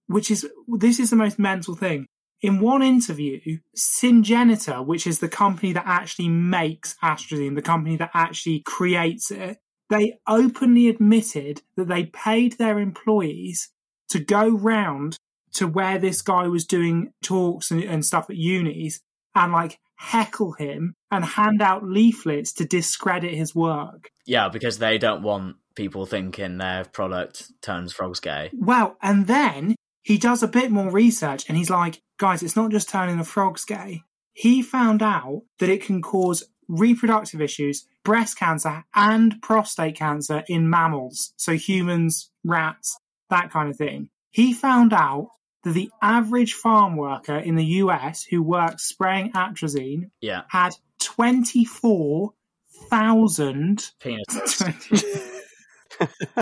which 0.07 0.31
is, 0.31 0.49
this 0.69 1.01
is 1.01 1.11
the 1.11 1.17
most 1.17 1.39
mental 1.39 1.75
thing. 1.75 2.07
In 2.41 2.61
one 2.61 2.83
interview, 2.83 3.59
Syngenta, 3.77 4.85
which 4.85 5.07
is 5.07 5.19
the 5.19 5.29
company 5.29 5.73
that 5.73 5.87
actually 5.87 6.29
makes 6.29 6.95
atrazine, 7.03 7.55
the 7.55 7.63
company 7.63 7.97
that 7.97 8.11
actually 8.13 8.61
creates 8.61 9.31
it, 9.31 9.59
they 9.91 10.19
openly 10.27 10.89
admitted 10.89 11.63
that 11.77 11.89
they 11.89 12.05
paid 12.07 12.59
their 12.59 12.79
employees 12.79 13.71
to 14.11 14.19
go 14.19 14.49
round 14.49 15.17
to 15.55 15.67
where 15.67 15.99
this 15.99 16.21
guy 16.21 16.47
was 16.49 16.67
doing 16.67 17.13
talks 17.23 17.71
and, 17.71 17.83
and 17.83 18.05
stuff 18.05 18.29
at 18.29 18.37
unis 18.37 19.01
and 19.35 19.53
like 19.53 19.79
heckle 19.97 20.53
him 20.53 20.95
and 21.11 21.25
hand 21.25 21.63
out 21.63 21.85
leaflets 21.85 22.53
to 22.53 22.65
discredit 22.65 23.33
his 23.33 23.55
work. 23.55 24.11
Yeah, 24.27 24.49
because 24.49 24.79
they 24.79 24.99
don't 24.99 25.23
want 25.23 25.57
people 25.75 26.07
thinking 26.07 26.59
their 26.59 26.85
product 26.85 27.51
turns 27.63 27.93
frogs 27.93 28.21
gay. 28.21 28.51
Well, 28.55 28.97
and 29.03 29.27
then 29.27 29.75
he 30.03 30.19
does 30.19 30.43
a 30.43 30.49
bit 30.49 30.71
more 30.71 30.91
research 30.91 31.49
and 31.49 31.57
he's 31.57 31.71
like, 31.71 32.01
guys, 32.19 32.43
it's 32.43 32.57
not 32.57 32.71
just 32.71 32.89
turning 32.89 33.19
the 33.19 33.25
frogs 33.25 33.65
gay. 33.65 34.03
He 34.33 34.63
found 34.63 35.03
out 35.03 35.43
that 35.59 35.69
it 35.69 35.83
can 35.85 36.01
cause 36.03 36.45
reproductive 36.69 37.41
issues, 37.41 37.87
breast 38.05 38.39
cancer, 38.39 38.85
and 38.95 39.41
prostate 39.43 39.97
cancer 39.97 40.45
in 40.49 40.69
mammals. 40.71 41.33
So 41.37 41.53
humans, 41.53 42.31
rats, 42.45 42.97
that 43.31 43.51
kind 43.51 43.69
of 43.71 43.77
thing. 43.77 44.09
He 44.31 44.53
found 44.53 44.93
out 44.93 45.29
that 45.63 45.73
the 45.73 45.91
average 46.03 46.55
farm 46.55 46.97
worker 46.97 47.37
in 47.37 47.55
the 47.57 47.65
US 47.65 48.25
who 48.25 48.43
works 48.43 48.85
spraying 48.85 49.33
atrazine 49.33 50.11
Yeah. 50.21 50.43
had 50.49 50.75
24,000. 51.01 53.91
Penis. 54.01 54.63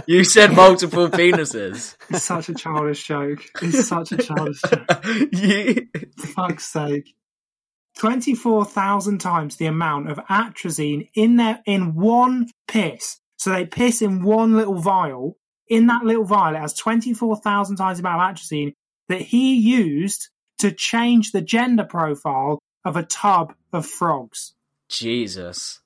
you 0.07 0.25
said 0.25 0.53
multiple 0.55 1.09
penises. 1.09 1.97
It's 2.11 2.25
such 2.25 2.49
a 2.49 2.55
childish 2.55 3.05
joke. 3.05 3.45
It's 3.61 3.87
such 3.89 4.13
a 4.13 4.17
childish 4.17 4.61
joke. 4.63 5.05
You- 5.33 5.89
For 6.19 6.27
fuck's 6.27 6.67
sake. 6.67 7.15
24,000 7.99 9.19
times 9.19 9.57
the 9.57 9.67
amount 9.67 10.11
of 10.11 10.19
atrazine 10.31 11.09
in 11.15 11.37
their, 11.37 11.61
in 11.67 11.95
one 11.95 12.49
piss. 12.67 13.19
So 13.37 13.51
they 13.51 13.67
piss 13.67 14.03
in 14.03 14.23
one 14.23 14.57
little 14.57 14.79
vial. 14.79 15.37
In 15.69 15.87
that 15.89 16.05
little 16.05 16.25
vial, 16.25 16.55
it 16.55 16.61
has 16.61 16.75
24,000 16.75 17.77
times 17.77 17.99
the 17.99 18.07
amount 18.09 18.23
of 18.23 18.37
atrazine 18.37 18.73
that 19.09 19.21
he 19.21 19.55
used 19.57 20.29
to 20.59 20.73
change 20.73 21.33
the 21.33 21.43
gender 21.43 21.85
profile 21.85 22.59
of 22.85 22.97
a 22.97 23.03
tub 23.03 23.55
of 23.73 23.87
frogs. 23.87 24.55
Jesus. 24.89 25.81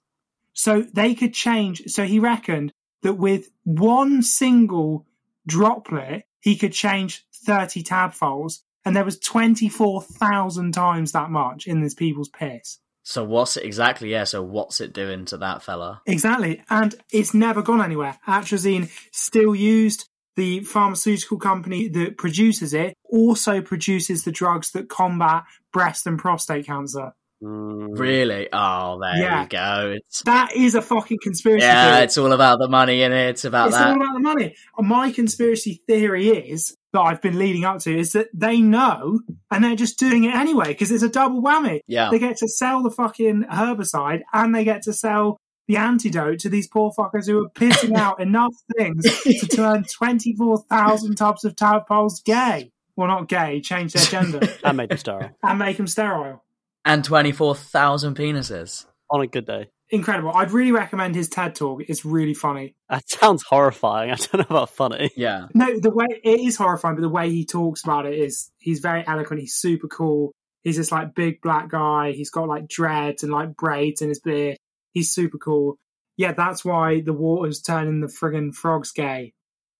So 0.52 0.82
they 0.92 1.14
could 1.14 1.34
change. 1.34 1.82
So 1.88 2.04
he 2.04 2.18
reckoned 2.18 2.72
that 3.02 3.14
with 3.14 3.50
one 3.64 4.22
single 4.22 5.06
droplet, 5.46 6.24
he 6.40 6.56
could 6.56 6.72
change 6.72 7.24
30 7.44 7.82
tadpoles. 7.82 8.62
And 8.84 8.94
there 8.94 9.04
was 9.04 9.18
24,000 9.18 10.72
times 10.72 11.12
that 11.12 11.30
much 11.30 11.66
in 11.66 11.80
this 11.80 11.94
people's 11.94 12.28
piss. 12.28 12.78
So 13.02 13.24
what's 13.24 13.56
it 13.56 13.64
exactly? 13.64 14.10
Yeah. 14.10 14.24
So 14.24 14.42
what's 14.42 14.80
it 14.80 14.92
doing 14.92 15.26
to 15.26 15.36
that 15.38 15.62
fella? 15.62 16.02
Exactly. 16.06 16.62
And 16.68 16.94
it's 17.12 17.34
never 17.34 17.62
gone 17.62 17.80
anywhere. 17.80 18.18
Atrazine 18.26 18.90
still 19.12 19.54
used. 19.54 20.08
The 20.34 20.60
pharmaceutical 20.60 21.38
company 21.38 21.88
that 21.88 22.18
produces 22.18 22.74
it 22.74 22.94
also 23.04 23.62
produces 23.62 24.24
the 24.24 24.32
drugs 24.32 24.72
that 24.72 24.88
combat 24.88 25.44
breast 25.72 26.06
and 26.06 26.18
prostate 26.18 26.66
cancer. 26.66 27.12
Mm. 27.42 27.98
Really? 27.98 28.48
Oh, 28.52 28.98
there 29.00 29.16
Yeah. 29.16 29.42
you 29.42 29.48
go. 29.48 29.94
It's 29.96 30.22
That 30.22 30.54
is 30.56 30.74
a 30.74 30.82
fucking 30.82 31.18
conspiracy 31.22 31.64
yeah. 31.66 31.92
theory. 31.92 32.04
It's 32.04 32.16
all 32.16 32.32
about 32.32 32.58
the 32.58 32.68
money 32.68 33.02
in 33.02 33.12
it. 33.12 33.30
It's 33.30 33.44
about 33.44 33.68
it's 33.68 33.76
that. 33.76 33.88
all 33.90 33.96
about 33.96 34.14
the 34.14 34.20
money. 34.20 34.54
My 34.78 35.12
conspiracy 35.12 35.80
theory 35.86 36.28
is 36.28 36.74
that 36.92 37.00
I've 37.00 37.20
been 37.20 37.38
leading 37.38 37.64
up 37.64 37.80
to 37.80 37.96
is 37.98 38.12
that 38.12 38.28
they 38.32 38.60
know 38.60 39.20
and 39.50 39.62
they're 39.62 39.76
just 39.76 39.98
doing 39.98 40.24
it 40.24 40.34
anyway 40.34 40.68
because 40.68 40.90
it's 40.90 41.02
a 41.02 41.08
double 41.10 41.42
whammy. 41.42 41.80
Yeah. 41.86 42.08
They 42.10 42.18
get 42.18 42.38
to 42.38 42.48
sell 42.48 42.82
the 42.82 42.90
fucking 42.90 43.44
herbicide 43.52 44.22
and 44.32 44.54
they 44.54 44.64
get 44.64 44.82
to 44.82 44.92
sell 44.94 45.36
the 45.68 45.76
antidote 45.76 46.38
to 46.38 46.48
these 46.48 46.68
poor 46.68 46.92
fuckers 46.96 47.26
who 47.26 47.44
are 47.44 47.50
pissing 47.50 47.96
out 47.96 48.20
enough 48.20 48.54
things 48.78 49.04
to 49.24 49.46
turn 49.48 49.84
24,000 49.84 51.16
tubs 51.16 51.44
of 51.44 51.54
tadpoles 51.56 52.22
gay. 52.24 52.70
Well, 52.96 53.08
not 53.08 53.28
gay, 53.28 53.60
change 53.60 53.92
their 53.92 54.04
gender 54.04 54.40
And 54.64 54.76
made 54.78 54.88
them 54.88 54.96
sterile 54.98 55.30
and 55.42 55.58
make 55.58 55.76
them 55.76 55.86
sterile. 55.86 56.42
And 56.86 57.04
twenty 57.04 57.32
four 57.32 57.54
thousand 57.54 58.16
penises. 58.16 58.86
on 59.10 59.20
a 59.20 59.26
good 59.26 59.44
day. 59.46 59.68
Incredible. 59.90 60.32
I'd 60.32 60.50
really 60.50 60.72
recommend 60.72 61.14
his 61.14 61.28
TED 61.28 61.54
talk. 61.54 61.82
It's 61.86 62.04
really 62.04 62.34
funny. 62.34 62.74
That 62.88 63.08
sounds 63.08 63.44
horrifying. 63.44 64.10
I 64.12 64.14
don't 64.16 64.34
know 64.38 64.56
about 64.56 64.70
funny. 64.70 65.10
Yeah. 65.16 65.46
No, 65.54 65.78
the 65.78 65.90
way 65.90 66.06
it 66.24 66.40
is 66.40 66.56
horrifying, 66.56 66.96
but 66.96 67.02
the 67.02 67.08
way 67.08 67.30
he 67.30 67.44
talks 67.44 67.84
about 67.84 68.06
it 68.06 68.18
is 68.18 68.50
he's 68.58 68.80
very 68.80 69.06
eloquent. 69.06 69.42
He's 69.42 69.54
super 69.54 69.86
cool. 69.86 70.32
He's 70.62 70.76
this 70.76 70.90
like 70.90 71.14
big 71.14 71.40
black 71.40 71.68
guy. 71.68 72.10
He's 72.12 72.30
got 72.30 72.48
like 72.48 72.66
dreads 72.66 73.22
and 73.22 73.30
like 73.30 73.56
braids 73.56 74.02
in 74.02 74.08
his 74.08 74.18
beard. 74.18 74.56
He's 74.92 75.12
super 75.12 75.38
cool. 75.38 75.76
Yeah, 76.16 76.32
that's 76.32 76.64
why 76.64 77.02
the 77.02 77.12
water's 77.12 77.60
turning 77.60 78.00
the 78.00 78.08
friggin' 78.08 78.54
frogs 78.54 78.90
gay. 78.90 79.34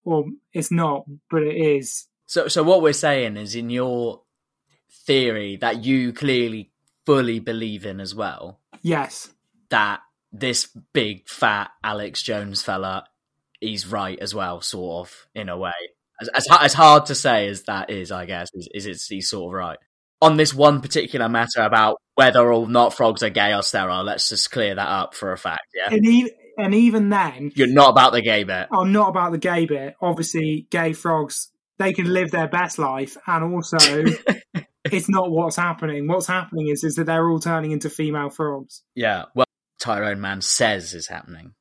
Well, 0.04 0.26
it's 0.52 0.70
not, 0.70 1.06
but 1.30 1.42
it 1.42 1.56
is. 1.56 2.06
So 2.26 2.46
so 2.46 2.62
what 2.62 2.82
we're 2.82 2.92
saying 2.92 3.36
is 3.36 3.56
in 3.56 3.70
your 3.70 4.22
theory 5.04 5.56
that 5.56 5.84
you 5.84 6.12
clearly 6.12 6.70
fully 7.06 7.38
believe 7.38 7.86
in 7.86 8.00
as 8.00 8.14
well 8.14 8.60
Yes. 8.82 9.30
that 9.70 10.00
this 10.32 10.66
big 10.92 11.28
fat 11.28 11.70
Alex 11.82 12.22
Jones 12.22 12.62
fella 12.62 13.04
he's 13.60 13.86
right 13.86 14.18
as 14.18 14.34
well, 14.34 14.60
sort 14.60 15.08
of 15.08 15.26
in 15.34 15.48
a 15.48 15.56
way. 15.56 15.72
As 16.20 16.28
as, 16.28 16.46
as 16.60 16.74
hard 16.74 17.06
to 17.06 17.14
say 17.14 17.48
as 17.48 17.62
that 17.64 17.88
is, 17.90 18.12
I 18.12 18.26
guess, 18.26 18.48
is, 18.54 18.68
is 18.74 18.86
it's 18.86 19.06
he's 19.06 19.30
sort 19.30 19.52
of 19.54 19.58
right 19.58 19.78
on 20.22 20.36
this 20.36 20.54
one 20.54 20.80
particular 20.80 21.28
matter 21.28 21.60
about 21.60 22.00
whether 22.14 22.52
or 22.52 22.66
not 22.68 22.94
frogs 22.94 23.22
are 23.22 23.30
gay 23.30 23.52
or 23.54 23.62
sterile. 23.62 24.02
Let's 24.04 24.28
just 24.28 24.50
clear 24.50 24.74
that 24.74 24.88
up 24.88 25.14
for 25.14 25.32
a 25.32 25.38
fact. 25.38 25.66
Yeah, 25.74 25.94
And, 25.94 26.30
and 26.58 26.74
even 26.74 27.10
then, 27.10 27.52
you're 27.54 27.66
not 27.68 27.90
about 27.90 28.12
the 28.12 28.22
gay 28.22 28.44
bit. 28.44 28.68
I'm 28.72 28.92
not 28.92 29.10
about 29.10 29.32
the 29.32 29.38
gay 29.38 29.66
bit. 29.66 29.94
Obviously, 30.00 30.66
gay 30.70 30.94
frogs, 30.94 31.50
they 31.78 31.92
can 31.92 32.12
live 32.12 32.30
their 32.30 32.48
best 32.48 32.78
life. 32.78 33.16
And 33.26 33.54
also, 33.54 33.76
it's 34.96 35.08
not 35.08 35.30
what's 35.30 35.56
happening. 35.56 36.08
What's 36.08 36.26
happening 36.26 36.68
is, 36.68 36.84
is 36.84 36.96
that 36.96 37.04
they're 37.04 37.28
all 37.28 37.40
turning 37.40 37.72
into 37.72 37.90
female 37.90 38.30
frogs. 38.30 38.82
Yeah, 38.94 39.24
well, 39.34 39.46
Tyrone 39.78 40.20
Man 40.20 40.40
says 40.40 40.94
is 40.94 41.06
happening. 41.06 41.52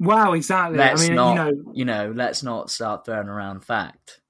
Wow, 0.00 0.32
exactly. 0.32 0.78
Let's 0.78 1.02
I 1.02 1.06
mean, 1.06 1.16
not, 1.16 1.30
you 1.30 1.36
know, 1.36 1.72
you 1.74 1.84
know, 1.84 2.12
let's 2.14 2.42
not 2.42 2.70
start 2.70 3.06
throwing 3.06 3.28
around 3.28 3.64
fact. 3.64 4.20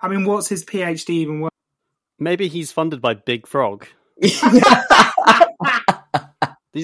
I 0.00 0.08
mean, 0.08 0.24
what's 0.24 0.48
his 0.48 0.64
PhD 0.64 1.10
even 1.10 1.40
worth? 1.40 1.52
Maybe 2.18 2.48
he's 2.48 2.72
funded 2.72 3.00
by 3.00 3.14
Big 3.14 3.46
Frog. 3.46 3.86
These 4.20 4.42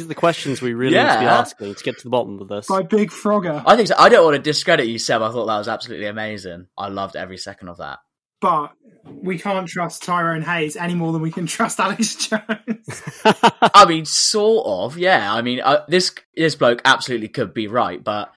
are 0.04 0.08
the 0.08 0.14
questions 0.14 0.62
we 0.62 0.72
really 0.72 0.96
need 0.96 1.02
to 1.02 1.18
be 1.18 1.26
asking 1.26 1.74
to 1.74 1.84
get 1.84 1.98
to 1.98 2.04
the 2.04 2.10
bottom 2.10 2.40
of 2.40 2.46
this. 2.46 2.68
By 2.68 2.82
Big 2.82 3.10
Frogger. 3.10 3.60
I 3.66 3.74
think 3.76 3.88
so. 3.88 3.96
I 3.98 4.08
don't 4.08 4.24
want 4.24 4.36
to 4.36 4.42
discredit 4.42 4.86
you, 4.86 4.98
Seb. 4.98 5.20
I 5.20 5.32
thought 5.32 5.46
that 5.46 5.58
was 5.58 5.66
absolutely 5.66 6.06
amazing. 6.06 6.68
I 6.78 6.88
loved 6.88 7.16
every 7.16 7.38
second 7.38 7.68
of 7.68 7.78
that. 7.78 7.98
But 8.40 8.72
we 9.06 9.38
can't 9.38 9.68
trust 9.68 10.02
Tyrone 10.02 10.42
Hayes 10.42 10.76
any 10.76 10.94
more 10.94 11.12
than 11.12 11.22
we 11.22 11.30
can 11.30 11.46
trust 11.46 11.80
Alex 11.80 12.14
Jones. 12.16 13.02
I 13.24 13.84
mean, 13.86 14.04
sort 14.04 14.66
of, 14.66 14.98
yeah. 14.98 15.32
I 15.32 15.42
mean, 15.42 15.60
uh, 15.60 15.84
this 15.88 16.14
this 16.34 16.54
bloke 16.54 16.80
absolutely 16.84 17.28
could 17.28 17.54
be 17.54 17.66
right, 17.66 18.02
but 18.02 18.32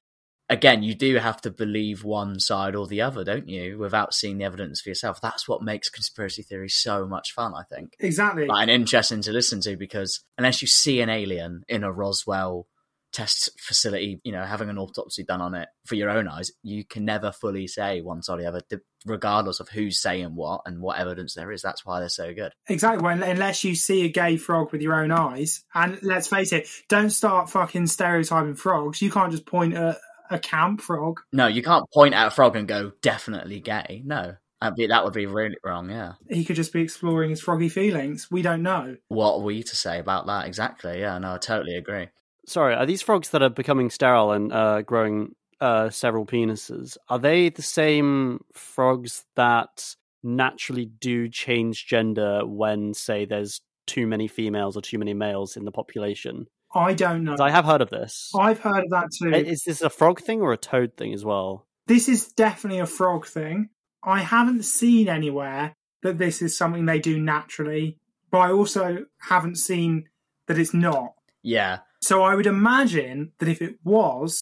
again, 0.50 0.84
you 0.84 0.94
do 0.94 1.16
have 1.18 1.42
to 1.42 1.52
believe 1.52 2.04
one 2.04 2.40
side 2.40 2.76
or 2.76 2.88
the 2.88 3.02
other, 3.02 3.24
don't 3.24 3.48
you? 3.48 3.78
Without 3.78 4.14
seeing 4.14 4.38
the 4.38 4.46
evidence 4.46 4.82
for 4.82 4.90
yourself. 4.90 5.20
That's 5.22 5.48
what 5.48 5.64
makes 5.64 5.90
conspiracy 5.90 6.44
theory 6.44 6.70
so 6.70 7.08
much 7.08 7.32
fun, 7.34 7.54
I 7.56 7.64
think. 7.64 7.94
Exactly. 8.00 8.46
Like, 8.48 8.62
and 8.62 8.72
interesting 8.72 9.22
to 9.24 9.32
listen 9.32 9.62
to 9.62 9.76
because 9.76 10.24
unless 10.38 10.62
you 10.62 10.68
see 10.68 11.02
an 11.02 11.10
alien 11.10 11.64
in 11.68 11.84
a 11.84 11.92
Roswell 11.92 12.68
test 13.12 13.52
facility, 13.60 14.20
you 14.24 14.32
know, 14.32 14.44
having 14.44 14.70
an 14.70 14.78
autopsy 14.78 15.24
done 15.24 15.42
on 15.42 15.56
it 15.56 15.70
for 15.86 15.96
your 15.96 16.10
own 16.10 16.28
eyes, 16.28 16.52
you 16.62 16.84
can 16.84 17.06
never 17.06 17.32
fully 17.32 17.68
say 17.68 18.02
one 18.02 18.22
side 18.22 18.40
or 18.40 18.42
the 18.42 18.48
other, 18.48 18.62
regardless 19.06 19.60
of 19.60 19.70
who's 19.70 20.00
saying 20.00 20.36
what 20.36 20.62
and 20.66 20.82
what 20.82 21.00
evidence 21.00 21.34
there 21.34 21.52
is. 21.52 21.62
That's 21.62 21.86
why 21.86 22.00
they're 22.00 22.10
so 22.10 22.34
good. 22.34 22.52
Exactly. 22.68 23.04
Well, 23.04 23.22
unless 23.24 23.64
you 23.64 23.76
see 23.76 24.06
a 24.06 24.10
gay 24.10 24.38
frog 24.38 24.72
with 24.72 24.82
your 24.82 25.02
own 25.02 25.12
eyes, 25.12 25.64
and 25.74 26.00
let's 26.04 26.28
face 26.28 26.54
it, 26.54 26.68
don't 26.90 27.10
start 27.10 27.50
fucking 27.50 27.88
stereotyping 27.88 28.56
frogs. 28.56 29.02
You 29.02 29.12
can't 29.12 29.32
just 29.32 29.46
point 29.46 29.74
at 29.74 29.98
a 30.30 30.40
camp 30.40 30.82
frog. 30.82 31.22
No, 31.32 31.48
you 31.48 31.62
can't 31.62 31.90
point 31.94 32.14
at 32.14 32.28
a 32.28 32.32
frog 32.32 32.56
and 32.56 32.68
go, 32.68 32.92
definitely 33.02 33.60
gay. 33.60 34.02
No. 34.06 34.36
That'd 34.62 34.78
be, 34.78 34.88
that 34.88 35.04
would 35.04 35.14
be 35.14 35.26
really 35.26 35.58
wrong, 35.62 35.90
yeah. 35.90 36.14
He 36.30 36.46
could 36.46 36.56
just 36.56 36.72
be 36.72 36.82
exploring 36.82 37.32
his 37.32 37.42
froggy 37.42 37.68
feelings. 37.68 38.30
We 38.32 38.42
don't 38.42 38.64
know. 38.64 38.96
What 39.10 39.34
are 39.34 39.42
we 39.42 39.62
to 39.62 39.76
say 39.76 40.00
about 40.00 40.28
that? 40.28 40.48
Exactly. 40.48 41.02
Yeah, 41.02 41.18
no, 41.18 41.34
I 41.34 41.38
totally 41.38 41.76
agree. 41.76 42.08
Sorry, 42.48 42.74
are 42.74 42.86
these 42.86 43.02
frogs 43.02 43.30
that 43.32 43.42
are 43.42 43.50
becoming 43.50 43.90
sterile 43.90 44.32
and 44.32 44.54
uh, 44.54 44.82
growing 44.82 45.36
uh, 45.64 45.90
several 45.90 46.26
penises? 46.26 46.98
Are 47.10 47.20
they 47.20 47.50
the 47.50 47.62
same 47.62 48.44
frogs 48.54 49.26
that 49.36 49.96
naturally 50.24 50.86
do 50.86 51.30
change 51.30 51.86
gender 51.86 52.46
when, 52.46 52.94
say, 52.94 53.26
there's 53.26 53.62
too 53.88 54.08
many 54.08 54.28
females 54.28 54.78
or 54.78 54.82
too 54.82 54.98
many 54.98 55.14
males 55.14 55.58
in 55.58 55.66
the 55.66 55.72
population? 55.72 56.48
I 56.76 56.94
don't 56.94 57.24
know. 57.24 57.36
I 57.40 57.52
have 57.52 57.66
heard 57.66 57.82
of 57.82 57.90
this. 57.90 58.32
I've 58.38 58.60
heard 58.60 58.84
of 58.86 58.90
that 58.90 59.10
too. 59.18 59.34
Is 59.34 59.64
this 59.64 59.82
a 59.82 59.90
frog 59.90 60.22
thing 60.22 60.42
or 60.42 60.54
a 60.54 60.58
toad 60.58 60.98
thing 60.98 61.14
as 61.14 61.24
well? 61.24 61.68
this 61.88 62.08
is 62.08 62.28
definitely 62.28 62.80
a 62.80 62.86
frog 62.86 63.26
thing. 63.26 63.70
I 64.04 64.20
haven't 64.20 64.64
seen 64.64 65.08
anywhere 65.08 65.76
that 66.02 66.18
this 66.18 66.42
is 66.42 66.58
something 66.58 66.86
they 66.86 67.00
do 67.00 67.20
naturally, 67.20 67.98
but 68.32 68.40
I 68.40 68.52
also 68.52 69.06
haven't 69.18 69.58
seen 69.58 70.10
that 70.48 70.58
it's 70.58 70.74
not. 70.74 71.14
Yeah. 71.42 71.80
So 72.02 72.22
I 72.24 72.36
would 72.36 72.48
imagine 72.48 73.32
that 73.40 73.48
if 73.48 73.62
it 73.62 73.76
was, 73.84 74.42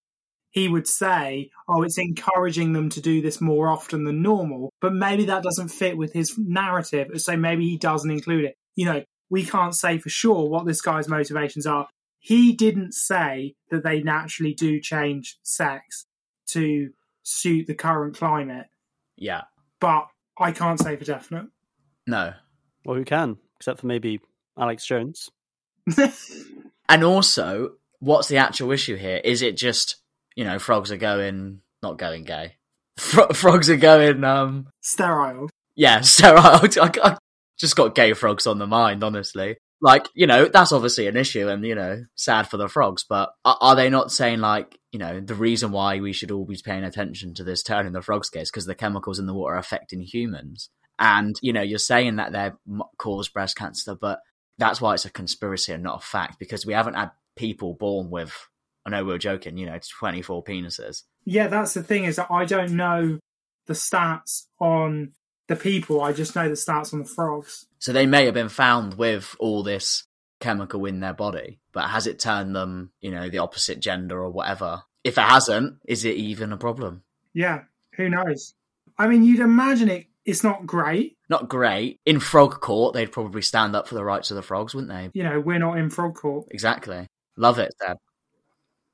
he 0.52 0.68
would 0.68 0.88
say, 0.88 1.50
oh, 1.68 1.82
it's 1.82 1.98
encouraging 1.98 2.74
them 2.74 2.90
to 2.90 3.02
do 3.02 3.22
this 3.22 3.42
more 3.42 3.68
often 3.70 4.04
than 4.04 4.22
normal. 4.22 4.72
But 4.82 4.94
maybe 4.94 5.26
that 5.26 5.44
doesn't 5.44 5.70
fit 5.70 5.98
with 5.98 6.14
his 6.14 6.38
narrative. 6.38 7.10
So 7.16 7.36
maybe 7.36 7.68
he 7.68 7.78
doesn't 7.78 8.12
include 8.12 8.46
it. 8.46 8.56
You 8.76 8.86
know, 8.86 9.04
we 9.30 9.46
can't 9.46 9.76
say 9.76 9.98
for 9.98 10.10
sure 10.10 10.50
what 10.50 10.66
this 10.66 10.82
guy's 10.82 11.08
motivations 11.08 11.66
are. 11.66 11.88
He 12.20 12.54
didn't 12.54 12.94
say 12.94 13.56
that 13.72 13.84
they 13.84 14.02
naturally 14.02 14.54
do 14.54 14.80
change 14.80 15.38
sex 15.42 16.06
to 16.48 16.92
suit 17.24 17.68
the 17.68 17.74
current 17.74 18.16
climate, 18.18 18.68
Yeah. 19.18 19.44
but 19.80 20.08
I 20.38 20.52
can't 20.52 20.80
say 20.80 20.96
for 20.98 21.06
definite. 21.06 21.48
No. 22.06 22.34
Well, 22.86 22.98
who 22.98 23.06
can? 23.06 23.38
Except 23.56 23.80
for 23.80 23.88
maybe 23.88 24.20
Alex 24.58 24.86
Jones. 24.86 25.30
And 26.90 27.06
also, 27.06 27.76
what's 28.00 28.28
the 28.28 28.36
actual 28.38 28.72
issue 28.74 28.98
here? 28.98 29.22
Is 29.24 29.42
it 29.42 29.56
just, 29.56 29.96
you 30.36 30.44
know, 30.44 30.60
frogs 30.60 30.91
are 30.91 30.98
going, 30.98 31.62
not 31.82 31.98
going 31.98 32.24
gay. 32.24 32.56
Fro- 32.98 33.30
frogs 33.30 33.70
are 33.70 33.78
going, 33.78 34.24
um, 34.24 34.67
Sterile. 34.82 35.50
yeah, 35.76 36.02
sterile. 36.02 36.62
I, 36.62 36.91
I 37.04 37.17
just 37.58 37.76
got 37.76 37.96
gay 37.96 38.13
frogs 38.13 38.48
on 38.48 38.60
the 38.60 38.67
mind, 38.67 39.04
honestly. 39.04 39.58
Like, 39.84 40.08
you 40.13 40.28
know, 40.28 40.46
that's 40.48 40.72
obviously 40.72 41.08
an 41.08 41.17
issue 41.17 41.48
and, 41.48 41.65
you 41.65 41.74
know, 41.74 42.06
sad 42.15 42.48
for 42.48 42.58
the 42.58 42.67
frogs, 42.67 43.04
but 43.08 43.34
are, 43.44 43.58
are 43.62 43.76
they 43.76 43.89
not 43.89 44.12
saying, 44.12 44.39
like, 44.39 44.78
you 44.91 45.00
know, 45.00 45.20
the 45.20 45.34
reason 45.34 45.72
why 45.72 46.00
we 46.00 46.13
should 46.13 46.30
all 46.30 46.46
be 46.46 46.60
paying 46.63 46.84
attention 46.84 47.34
to 47.34 47.44
this 47.44 47.63
turn 47.63 47.88
in 47.88 47.94
the 47.94 48.02
frogs 48.02 48.30
case 48.30 48.52
because 48.52 48.67
the 48.67 48.76
chemicals 48.76 49.17
in 49.17 49.26
the 49.26 49.34
water 49.34 49.56
are 49.56 49.60
affecting 49.60 50.02
humans? 50.02 50.70
And, 51.00 51.36
you 51.41 51.52
know, 51.52 51.63
you're 51.63 51.80
saying 51.80 52.17
that 52.17 52.32
they 52.32 52.52
cause 53.00 53.28
breast 53.30 53.56
cancer, 53.56 53.96
but 53.96 54.20
that's 54.60 54.80
why 54.80 54.94
it's 54.94 55.06
a 55.06 55.10
conspiracy 55.10 55.74
and 55.74 55.82
not 55.82 56.04
a 56.04 56.06
fact 56.06 56.38
because 56.38 56.63
we 56.63 56.74
haven't 56.74 56.94
had 56.94 57.10
people 57.36 57.74
born 57.74 58.12
with, 58.12 58.38
I 58.86 58.89
know 58.89 59.04
we 59.04 59.13
are 59.13 59.20
joking, 59.20 59.58
you 59.58 59.65
know, 59.65 59.80
24 60.00 60.44
penises. 60.44 61.04
Yeah, 61.26 61.48
that's 61.48 61.74
the 61.74 61.84
thing 61.84 62.06
is 62.06 62.15
that 62.15 62.32
I 62.32 62.46
don't 62.46 62.72
know 62.72 63.20
the 63.67 63.74
stats 63.74 64.48
on 64.60 65.13
the 65.48 65.56
people. 65.56 66.02
I 66.02 66.13
just 66.13 66.36
know 66.36 66.48
the 66.48 66.56
stats 66.56 66.94
on 66.94 67.00
the 67.00 67.06
frogs. 67.06 67.67
So 67.80 67.94
they 67.94 68.06
may 68.06 68.26
have 68.26 68.34
been 68.34 68.50
found 68.50 68.96
with 68.96 69.36
all 69.39 69.63
this 69.63 70.06
chemical 70.39 70.86
in 70.86 71.00
their 71.00 71.13
body, 71.13 71.60
but 71.72 71.89
has 71.89 72.08
it 72.08 72.20
turned 72.20 72.56
them, 72.56 72.91
you 73.02 73.12
know, 73.12 73.30
the 73.30 73.38
opposite 73.38 73.80
gender 73.80 74.20
or 74.20 74.30
whatever? 74.30 74.84
If 75.04 75.17
it 75.17 75.24
hasn't, 75.24 75.78
is 75.86 76.06
it 76.06 76.15
even 76.15 76.52
a 76.52 76.58
problem? 76.58 77.04
Yeah, 77.34 77.63
who 77.96 78.10
knows? 78.10 78.54
I 78.98 79.08
mean, 79.08 79.24
you'd 79.24 79.39
imagine 79.39 79.89
it. 79.89 80.08
It's 80.26 80.44
not 80.44 80.67
great. 80.67 81.17
Not 81.30 81.50
great. 81.50 82.00
In 82.06 82.20
frog 82.20 82.60
court, 82.62 82.94
they'd 82.94 83.12
probably 83.12 83.41
stand 83.41 83.76
up 83.76 83.88
for 83.88 83.96
the 83.96 84.04
rights 84.04 84.30
of 84.30 84.36
the 84.36 84.44
frogs, 84.44 84.76
wouldn't 84.76 84.91
they? 84.91 85.10
You 85.13 85.24
know, 85.24 85.39
we're 85.39 85.60
not 85.60 85.78
in 85.78 85.89
frog 85.89 86.15
court. 86.15 86.48
Exactly. 86.52 87.08
Love 87.38 87.58
it, 87.58 87.74
Dad. 87.80 87.98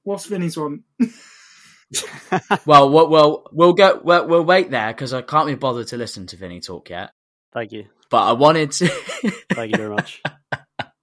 What's 0.08 0.26
Vinny's 0.26 0.56
one? 0.56 0.86
well, 2.66 2.90
well, 2.90 3.10
well, 3.10 3.44
we'll 3.52 3.74
go. 3.74 4.00
We'll, 4.02 4.26
we'll 4.26 4.46
wait 4.46 4.72
there 4.72 4.94
because 4.94 5.14
I 5.14 5.22
can't 5.22 5.48
be 5.48 5.56
bothered 5.56 5.88
to 5.88 5.98
listen 5.98 6.28
to 6.28 6.38
Vinny 6.38 6.62
talk 6.62 6.90
yet. 6.90 7.12
Thank 7.54 7.74
you. 7.74 7.88
But 8.10 8.24
I 8.24 8.32
wanted 8.32 8.72
to. 8.72 8.88
Thank 8.88 9.74
you 9.74 9.78
very 9.78 9.94
much. 9.94 10.22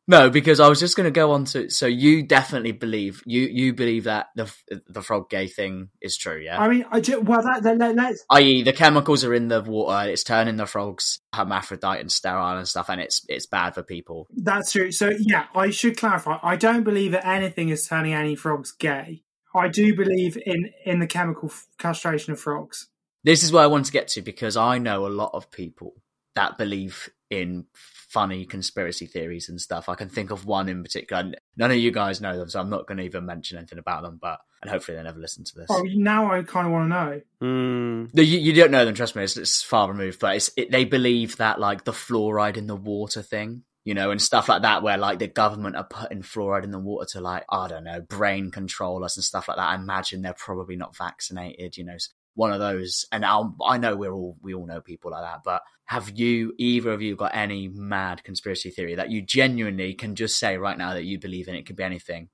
No, 0.06 0.28
because 0.28 0.60
I 0.60 0.68
was 0.68 0.80
just 0.80 0.96
going 0.96 1.06
to 1.06 1.10
go 1.10 1.32
on 1.32 1.46
to. 1.46 1.70
So 1.70 1.86
you 1.86 2.22
definitely 2.22 2.72
believe 2.72 3.22
you 3.24 3.42
you 3.42 3.72
believe 3.72 4.04
that 4.04 4.26
the 4.36 4.52
the 4.86 5.00
frog 5.00 5.30
gay 5.30 5.46
thing 5.46 5.88
is 6.00 6.16
true, 6.16 6.38
yeah? 6.38 6.60
I 6.60 6.68
mean, 6.68 6.84
I 6.90 7.00
just, 7.00 7.22
well, 7.22 7.42
that, 7.42 7.62
that, 7.62 7.78
that, 7.78 7.94
let's 7.94 8.24
I.e., 8.30 8.62
the 8.62 8.72
chemicals 8.72 9.24
are 9.24 9.32
in 9.32 9.48
the 9.48 9.62
water. 9.62 10.10
It's 10.10 10.22
turning 10.22 10.56
the 10.56 10.66
frogs 10.66 11.20
hermaphrodite 11.34 12.00
and 12.00 12.12
sterile 12.12 12.58
and 12.58 12.68
stuff, 12.68 12.90
and 12.90 13.00
it's 13.00 13.24
it's 13.28 13.46
bad 13.46 13.74
for 13.74 13.82
people. 13.82 14.26
That's 14.36 14.72
true. 14.72 14.92
So 14.92 15.10
yeah, 15.18 15.46
I 15.54 15.70
should 15.70 15.96
clarify. 15.96 16.38
I 16.42 16.56
don't 16.56 16.84
believe 16.84 17.12
that 17.12 17.26
anything 17.26 17.70
is 17.70 17.86
turning 17.86 18.12
any 18.12 18.36
frogs 18.36 18.72
gay. 18.72 19.22
I 19.54 19.68
do 19.68 19.94
believe 19.94 20.36
in 20.44 20.70
in 20.84 20.98
the 20.98 21.06
chemical 21.06 21.48
f- 21.48 21.66
castration 21.78 22.32
of 22.32 22.40
frogs. 22.40 22.88
This 23.22 23.42
is 23.42 23.52
where 23.52 23.62
I 23.62 23.68
want 23.68 23.86
to 23.86 23.92
get 23.92 24.08
to 24.08 24.22
because 24.22 24.56
I 24.56 24.76
know 24.76 25.06
a 25.06 25.08
lot 25.08 25.30
of 25.32 25.50
people 25.50 25.94
that 26.34 26.58
believe 26.58 27.08
in 27.30 27.66
funny 28.14 28.44
conspiracy 28.44 29.06
theories 29.06 29.48
and 29.48 29.60
stuff. 29.60 29.88
I 29.88 29.96
can 29.96 30.08
think 30.08 30.30
of 30.30 30.46
one 30.46 30.68
in 30.68 30.84
particular. 30.84 31.32
None 31.56 31.70
of 31.72 31.76
you 31.76 31.90
guys 31.90 32.20
know 32.20 32.38
them, 32.38 32.48
so 32.48 32.60
I'm 32.60 32.70
not 32.70 32.86
going 32.86 32.98
to 32.98 33.04
even 33.04 33.26
mention 33.26 33.58
anything 33.58 33.80
about 33.80 34.02
them. 34.02 34.18
But 34.22 34.38
and 34.62 34.70
hopefully 34.70 34.96
they 34.96 35.02
never 35.02 35.18
listen 35.18 35.42
to 35.42 35.54
this. 35.56 35.66
Oh, 35.68 35.82
now 35.94 36.32
I 36.32 36.44
kind 36.44 36.68
of 36.68 36.72
want 36.72 36.84
to 36.84 36.88
know. 36.88 37.20
Mm, 37.42 38.14
No, 38.14 38.22
you, 38.22 38.38
you 38.38 38.52
don't 38.52 38.70
know 38.70 38.84
them. 38.84 38.94
Trust 38.94 39.16
me, 39.16 39.24
it's, 39.24 39.36
it's 39.36 39.62
far 39.62 39.88
removed. 39.88 40.20
But 40.20 40.36
it's 40.36 40.50
it, 40.56 40.70
they 40.70 40.84
believe 40.84 41.36
that 41.38 41.58
like 41.58 41.84
the 41.84 41.92
fluoride 41.92 42.56
in 42.56 42.68
the 42.68 42.76
water 42.76 43.20
thing, 43.20 43.64
you 43.84 43.94
know, 43.94 44.12
and 44.12 44.22
stuff 44.22 44.48
like 44.48 44.62
that, 44.62 44.84
where 44.84 44.96
like 44.96 45.18
the 45.18 45.26
government 45.26 45.74
are 45.74 45.84
putting 45.90 46.22
fluoride 46.22 46.62
in 46.62 46.70
the 46.70 46.78
water 46.78 47.08
to 47.14 47.20
like 47.20 47.44
I 47.50 47.66
don't 47.66 47.84
know, 47.84 48.00
brain 48.00 48.52
control 48.52 49.02
us 49.04 49.16
and 49.16 49.24
stuff 49.24 49.48
like 49.48 49.56
that. 49.56 49.68
I 49.70 49.74
imagine 49.74 50.22
they're 50.22 50.34
probably 50.34 50.76
not 50.76 50.96
vaccinated, 50.96 51.76
you 51.76 51.84
know, 51.84 51.96
one 52.34 52.52
of 52.52 52.60
those. 52.60 53.06
And 53.12 53.24
I'll, 53.24 53.56
I 53.64 53.78
know 53.78 53.96
we're 53.96 54.12
all 54.12 54.36
we 54.42 54.54
all 54.54 54.66
know 54.66 54.80
people 54.80 55.10
like 55.10 55.22
that, 55.22 55.42
but 55.44 55.62
have 55.86 56.10
you 56.18 56.54
either 56.58 56.92
of 56.92 57.02
you 57.02 57.16
got 57.16 57.34
any 57.34 57.68
mad 57.68 58.24
conspiracy 58.24 58.70
theory 58.70 58.94
that 58.94 59.10
you 59.10 59.22
genuinely 59.22 59.94
can 59.94 60.14
just 60.14 60.38
say 60.38 60.56
right 60.56 60.78
now 60.78 60.94
that 60.94 61.04
you 61.04 61.18
believe 61.18 61.48
in? 61.48 61.54
It 61.54 61.66
could 61.66 61.76
be 61.76 61.84
anything, 61.84 62.28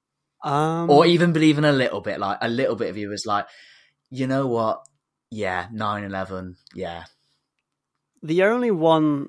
um, 0.44 0.88
or 0.90 1.06
even 1.06 1.32
believe 1.32 1.58
in 1.58 1.64
a 1.64 1.72
little 1.72 2.00
bit. 2.00 2.18
Like 2.20 2.38
a 2.40 2.48
little 2.48 2.76
bit 2.76 2.90
of 2.90 2.96
you 2.96 3.12
is 3.12 3.26
like, 3.26 3.46
you 4.10 4.26
know 4.26 4.46
what? 4.46 4.86
Yeah, 5.32 5.68
9-11, 5.72 6.56
Yeah, 6.74 7.04
the 8.22 8.42
only 8.44 8.70
one 8.72 9.28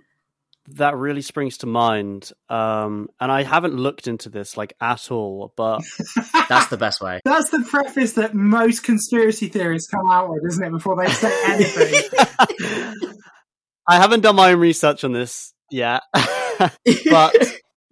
that 0.70 0.96
really 0.96 1.22
springs 1.22 1.58
to 1.60 1.66
mind, 1.68 2.32
um, 2.50 3.10
and 3.20 3.32
I 3.32 3.44
haven't 3.44 3.76
looked 3.76 4.08
into 4.08 4.30
this 4.30 4.56
like 4.58 4.74
at 4.80 5.12
all, 5.12 5.54
but 5.58 5.82
that's 6.50 6.68
the 6.68 6.78
best 6.78 7.02
way. 7.02 7.20
That's 7.26 7.50
the 7.50 7.66
preface 7.70 8.14
that 8.14 8.34
most 8.34 8.84
conspiracy 8.84 9.48
theories 9.48 9.88
come 9.88 10.10
out 10.10 10.30
with, 10.30 10.44
isn't 10.48 10.64
it? 10.64 10.72
Before 10.72 10.96
they 10.96 11.12
say 11.12 11.32
anything. 11.48 12.10
I 13.88 13.98
haven't 13.98 14.22
done 14.22 14.36
my 14.36 14.52
own 14.52 14.60
research 14.60 15.04
on 15.04 15.12
this 15.14 15.54
yet. 15.72 16.04
but 17.10 17.36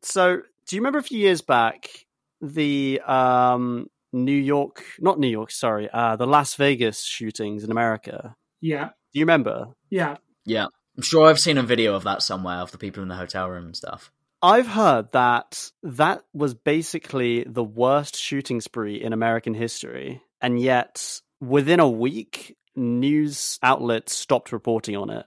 so, 0.04 0.38
do 0.68 0.76
you 0.76 0.82
remember 0.82 1.00
a 1.00 1.04
few 1.04 1.20
years 1.20 1.42
back 1.42 1.90
the 2.42 3.02
um, 3.06 3.88
New 4.14 4.32
York, 4.32 4.84
not 5.00 5.20
New 5.20 5.28
York, 5.28 5.52
sorry, 5.52 5.90
uh, 5.92 6.16
the 6.16 6.28
Las 6.28 6.56
Vegas 6.56 7.04
shootings 7.04 7.64
in 7.64 7.72
America? 7.72 8.36
yeah, 8.62 8.90
Do 9.14 9.20
you 9.20 9.24
remember? 9.24 9.70
yeah. 9.90 10.18
Yeah. 10.46 10.68
I'm 11.00 11.04
sure 11.04 11.28
I've 11.28 11.40
seen 11.40 11.58
a 11.58 11.64
video 11.64 11.96
of 11.96 12.04
that 12.04 12.22
somewhere 12.22 12.58
of 12.58 12.74
the 12.74 12.78
people 12.78 13.02
in 13.02 13.08
the 13.08 13.16
hotel 13.16 13.50
room 13.50 13.68
and 13.68 13.78
stuff. 13.78 14.12
I've 14.42 14.68
heard 14.68 15.14
that 15.14 15.72
that 15.82 16.26
was 16.34 16.54
basically 16.54 17.46
the 17.46 17.64
worst 17.64 18.18
shooting 18.18 18.60
spree 18.60 19.02
in 19.02 19.14
American 19.14 19.54
history, 19.54 20.22
and 20.42 20.60
yet 20.60 21.22
within 21.40 21.80
a 21.80 21.90
week, 21.90 22.58
news 22.76 23.60
outlets 23.64 24.12
stopped 24.14 24.52
reporting 24.52 24.98
on 24.98 25.10
it. 25.10 25.26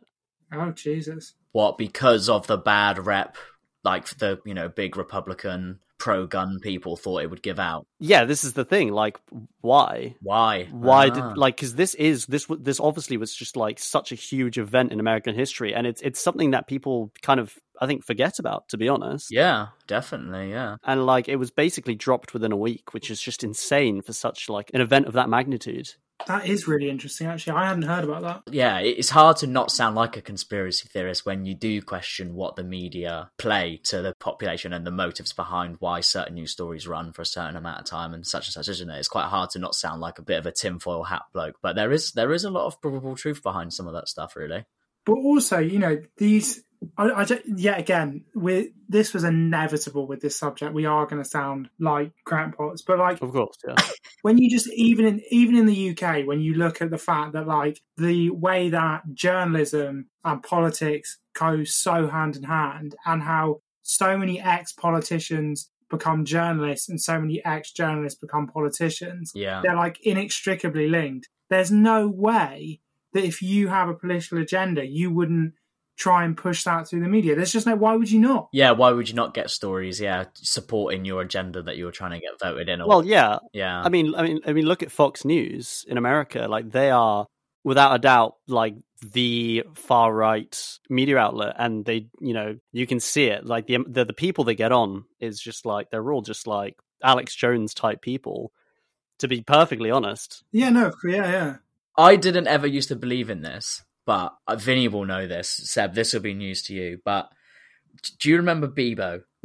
Oh 0.52 0.72
Jesus. 0.72 1.32
What, 1.52 1.78
because 1.78 2.28
of 2.28 2.46
the 2.46 2.58
bad 2.58 3.06
rep, 3.06 3.38
like 3.82 4.10
the, 4.18 4.42
you 4.44 4.52
know, 4.52 4.68
big 4.68 4.98
Republican 4.98 5.78
pro 6.02 6.26
gun 6.26 6.58
people 6.60 6.96
thought 6.96 7.22
it 7.22 7.30
would 7.30 7.42
give 7.42 7.60
out. 7.60 7.86
Yeah, 8.00 8.24
this 8.24 8.42
is 8.42 8.54
the 8.54 8.64
thing. 8.64 8.90
Like, 8.92 9.20
why? 9.60 10.16
Why? 10.20 10.64
Why 10.72 11.06
Ah. 11.06 11.10
did 11.10 11.38
like? 11.38 11.54
Because 11.56 11.76
this 11.76 11.94
is 11.94 12.26
this 12.26 12.46
this 12.58 12.80
obviously 12.80 13.16
was 13.16 13.32
just 13.32 13.56
like 13.56 13.78
such 13.78 14.10
a 14.10 14.16
huge 14.16 14.58
event 14.58 14.90
in 14.90 14.98
American 14.98 15.36
history, 15.36 15.72
and 15.72 15.86
it's 15.86 16.02
it's 16.02 16.18
something 16.20 16.50
that 16.50 16.66
people 16.66 17.12
kind 17.22 17.38
of 17.38 17.54
I 17.80 17.86
think 17.86 18.04
forget 18.04 18.38
about, 18.40 18.68
to 18.70 18.76
be 18.76 18.88
honest. 18.88 19.28
Yeah, 19.30 19.68
definitely. 19.86 20.50
Yeah. 20.50 20.76
And 20.84 21.06
like, 21.06 21.28
it 21.28 21.36
was 21.36 21.50
basically 21.50 21.94
dropped 21.96 22.32
within 22.32 22.52
a 22.52 22.56
week, 22.56 22.94
which 22.94 23.10
is 23.10 23.20
just 23.20 23.42
insane 23.44 24.02
for 24.02 24.12
such 24.12 24.48
like 24.48 24.70
an 24.74 24.80
event 24.80 25.06
of 25.06 25.14
that 25.14 25.28
magnitude. 25.28 25.88
That 26.26 26.46
is 26.46 26.68
really 26.68 26.88
interesting, 26.88 27.26
actually. 27.26 27.54
I 27.54 27.66
hadn't 27.66 27.82
heard 27.82 28.04
about 28.04 28.22
that. 28.22 28.52
Yeah, 28.52 28.78
it's 28.78 29.10
hard 29.10 29.38
to 29.38 29.46
not 29.46 29.70
sound 29.70 29.94
like 29.96 30.16
a 30.16 30.22
conspiracy 30.22 30.88
theorist 30.88 31.26
when 31.26 31.44
you 31.44 31.54
do 31.54 31.82
question 31.82 32.34
what 32.34 32.56
the 32.56 32.64
media 32.64 33.30
play 33.38 33.80
to 33.84 34.02
the 34.02 34.14
population 34.18 34.72
and 34.72 34.86
the 34.86 34.90
motives 34.90 35.32
behind 35.32 35.76
why 35.80 36.00
certain 36.00 36.34
news 36.34 36.52
stories 36.52 36.86
run 36.86 37.12
for 37.12 37.22
a 37.22 37.26
certain 37.26 37.56
amount 37.56 37.80
of 37.80 37.86
time 37.86 38.14
and 38.14 38.26
such 38.26 38.46
and 38.46 38.52
such, 38.52 38.68
isn't 38.68 38.90
it? 38.90 38.98
It's 38.98 39.08
quite 39.08 39.26
hard 39.26 39.50
to 39.50 39.58
not 39.58 39.74
sound 39.74 40.00
like 40.00 40.18
a 40.18 40.22
bit 40.22 40.38
of 40.38 40.46
a 40.46 40.52
tinfoil 40.52 41.04
hat 41.04 41.22
bloke, 41.32 41.56
but 41.62 41.76
there 41.76 41.92
is 41.92 42.12
there 42.12 42.32
is 42.32 42.44
a 42.44 42.50
lot 42.50 42.66
of 42.66 42.80
probable 42.80 43.16
truth 43.16 43.42
behind 43.42 43.72
some 43.72 43.86
of 43.86 43.94
that 43.94 44.08
stuff, 44.08 44.36
really. 44.36 44.64
But 45.04 45.14
also, 45.14 45.58
you 45.58 45.78
know, 45.78 46.00
these. 46.16 46.62
I, 46.96 47.10
I 47.10 47.24
just, 47.24 47.42
yet 47.46 47.78
again, 47.78 48.24
we 48.34 48.72
this 48.88 49.14
was 49.14 49.24
inevitable 49.24 50.06
with 50.06 50.20
this 50.20 50.36
subject. 50.38 50.74
We 50.74 50.86
are 50.86 51.06
going 51.06 51.22
to 51.22 51.28
sound 51.28 51.68
like 51.78 52.12
crackpots, 52.24 52.82
but 52.82 52.98
like 52.98 53.20
Of 53.22 53.32
course, 53.32 53.56
yeah. 53.66 53.74
when 54.22 54.38
you 54.38 54.50
just 54.50 54.68
even 54.72 55.06
in 55.06 55.22
even 55.30 55.56
in 55.56 55.66
the 55.66 55.90
UK, 55.90 56.26
when 56.26 56.40
you 56.40 56.54
look 56.54 56.82
at 56.82 56.90
the 56.90 56.98
fact 56.98 57.32
that 57.32 57.46
like 57.46 57.80
the 57.96 58.30
way 58.30 58.70
that 58.70 59.02
journalism 59.14 60.08
and 60.24 60.42
politics 60.42 61.18
go 61.34 61.64
so 61.64 62.08
hand 62.08 62.36
in 62.36 62.42
hand, 62.44 62.94
and 63.06 63.22
how 63.22 63.60
so 63.82 64.16
many 64.16 64.40
ex 64.40 64.72
politicians 64.72 65.70
become 65.90 66.24
journalists 66.24 66.88
and 66.88 67.00
so 67.00 67.20
many 67.20 67.44
ex 67.44 67.70
journalists 67.72 68.18
become 68.18 68.46
politicians, 68.46 69.30
Yeah. 69.34 69.60
they're 69.62 69.76
like 69.76 70.00
inextricably 70.02 70.88
linked. 70.88 71.28
There's 71.50 71.70
no 71.70 72.08
way 72.08 72.80
that 73.12 73.24
if 73.24 73.42
you 73.42 73.68
have 73.68 73.88
a 73.90 73.94
political 73.94 74.38
agenda, 74.38 74.86
you 74.86 75.10
wouldn't 75.10 75.52
try 75.96 76.24
and 76.24 76.36
push 76.36 76.64
that 76.64 76.88
through 76.88 77.00
the 77.00 77.08
media. 77.08 77.34
There's 77.36 77.52
just 77.52 77.66
no. 77.66 77.76
Why 77.76 77.94
would 77.94 78.10
you 78.10 78.20
not? 78.20 78.48
Yeah, 78.52 78.72
why 78.72 78.90
would 78.90 79.08
you 79.08 79.14
not 79.14 79.34
get 79.34 79.50
stories? 79.50 80.00
Yeah, 80.00 80.24
supporting 80.34 81.04
your 81.04 81.22
agenda 81.22 81.62
that 81.62 81.76
you 81.76 81.84
were 81.84 81.92
trying 81.92 82.12
to 82.12 82.20
get 82.20 82.38
voted 82.40 82.68
in. 82.68 82.80
Or, 82.80 82.88
Well, 82.88 83.04
yeah. 83.04 83.38
yeah, 83.52 83.82
I 83.82 83.88
mean, 83.88 84.14
I 84.14 84.22
mean, 84.22 84.40
I 84.46 84.52
mean, 84.52 84.66
look 84.66 84.82
at 84.82 84.90
Fox 84.92 85.24
News 85.24 85.84
in 85.88 85.98
America. 85.98 86.46
Like 86.48 86.70
they 86.70 86.90
are, 86.90 87.26
without 87.64 87.94
a 87.94 87.98
doubt, 87.98 88.36
like 88.46 88.74
the 89.12 89.64
far 89.74 90.14
right 90.14 90.78
media 90.88 91.18
outlet, 91.18 91.56
and 91.58 91.84
they, 91.84 92.06
you 92.20 92.34
know, 92.34 92.56
you 92.72 92.86
can 92.86 93.00
see 93.00 93.24
it. 93.24 93.44
Like 93.44 93.66
the 93.66 93.78
the, 93.86 94.04
the 94.04 94.12
people 94.12 94.44
they 94.44 94.54
get 94.54 94.72
on 94.72 95.04
is 95.20 95.40
just 95.40 95.66
like 95.66 95.90
they're 95.90 96.12
all 96.12 96.22
just 96.22 96.46
like 96.46 96.76
Alex 97.02 97.34
Jones 97.34 97.74
type 97.74 98.00
people. 98.02 98.52
To 99.18 99.28
be 99.28 99.40
perfectly 99.40 99.88
honest, 99.92 100.42
Yeah, 100.50 100.70
no, 100.70 100.92
yeah, 101.04 101.30
yeah. 101.30 101.56
I 101.96 102.16
didn't 102.16 102.48
ever 102.48 102.66
used 102.66 102.88
to 102.88 102.96
believe 102.96 103.30
in 103.30 103.42
this, 103.42 103.84
but 104.06 104.34
uh, 104.46 104.56
Vinny 104.56 104.88
will 104.88 105.04
know 105.04 105.26
this. 105.26 105.48
Seb, 105.48 105.94
this 105.94 106.12
will 106.12 106.20
be 106.20 106.34
news 106.34 106.62
to 106.64 106.74
you. 106.74 106.98
But 107.04 107.28
do 108.20 108.30
you 108.30 108.36
remember 108.36 108.68
Bebo? 108.68 109.22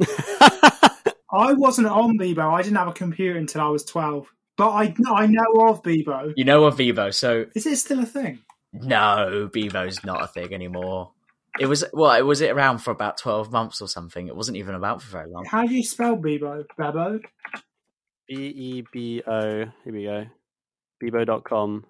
I 1.30 1.52
wasn't 1.52 1.88
on 1.88 2.18
Bebo. 2.18 2.52
I 2.52 2.62
didn't 2.62 2.78
have 2.78 2.88
a 2.88 2.92
computer 2.92 3.38
until 3.38 3.60
I 3.60 3.68
was 3.68 3.84
12. 3.84 4.26
But 4.56 4.70
I, 4.70 4.94
I 5.08 5.26
know 5.26 5.68
of 5.68 5.82
Bebo. 5.82 6.32
You 6.36 6.44
know 6.44 6.64
of 6.64 6.76
Bebo, 6.76 7.14
so 7.14 7.46
Is 7.54 7.66
it 7.66 7.76
still 7.76 8.00
a 8.00 8.06
thing? 8.06 8.40
no, 8.72 9.48
Bebo's 9.52 10.04
not 10.04 10.22
a 10.22 10.26
thing 10.26 10.52
anymore. 10.52 11.12
It 11.58 11.66
was 11.66 11.84
well, 11.92 12.12
it 12.12 12.22
was 12.22 12.40
it 12.40 12.50
around 12.50 12.78
for 12.78 12.90
about 12.92 13.18
twelve 13.18 13.50
months 13.50 13.80
or 13.80 13.88
something. 13.88 14.28
It 14.28 14.36
wasn't 14.36 14.58
even 14.58 14.74
about 14.74 15.02
for 15.02 15.10
very 15.10 15.28
long. 15.28 15.44
How 15.44 15.66
do 15.66 15.74
you 15.74 15.82
spell 15.82 16.16
Bebo? 16.16 16.64
Bebo? 16.78 17.20
B 18.28 18.34
E 18.34 18.84
B 18.92 19.22
O. 19.26 19.64
Here 19.84 19.92
we 19.92 20.04
go. 20.04 20.26
Bebo.com. 21.02 21.84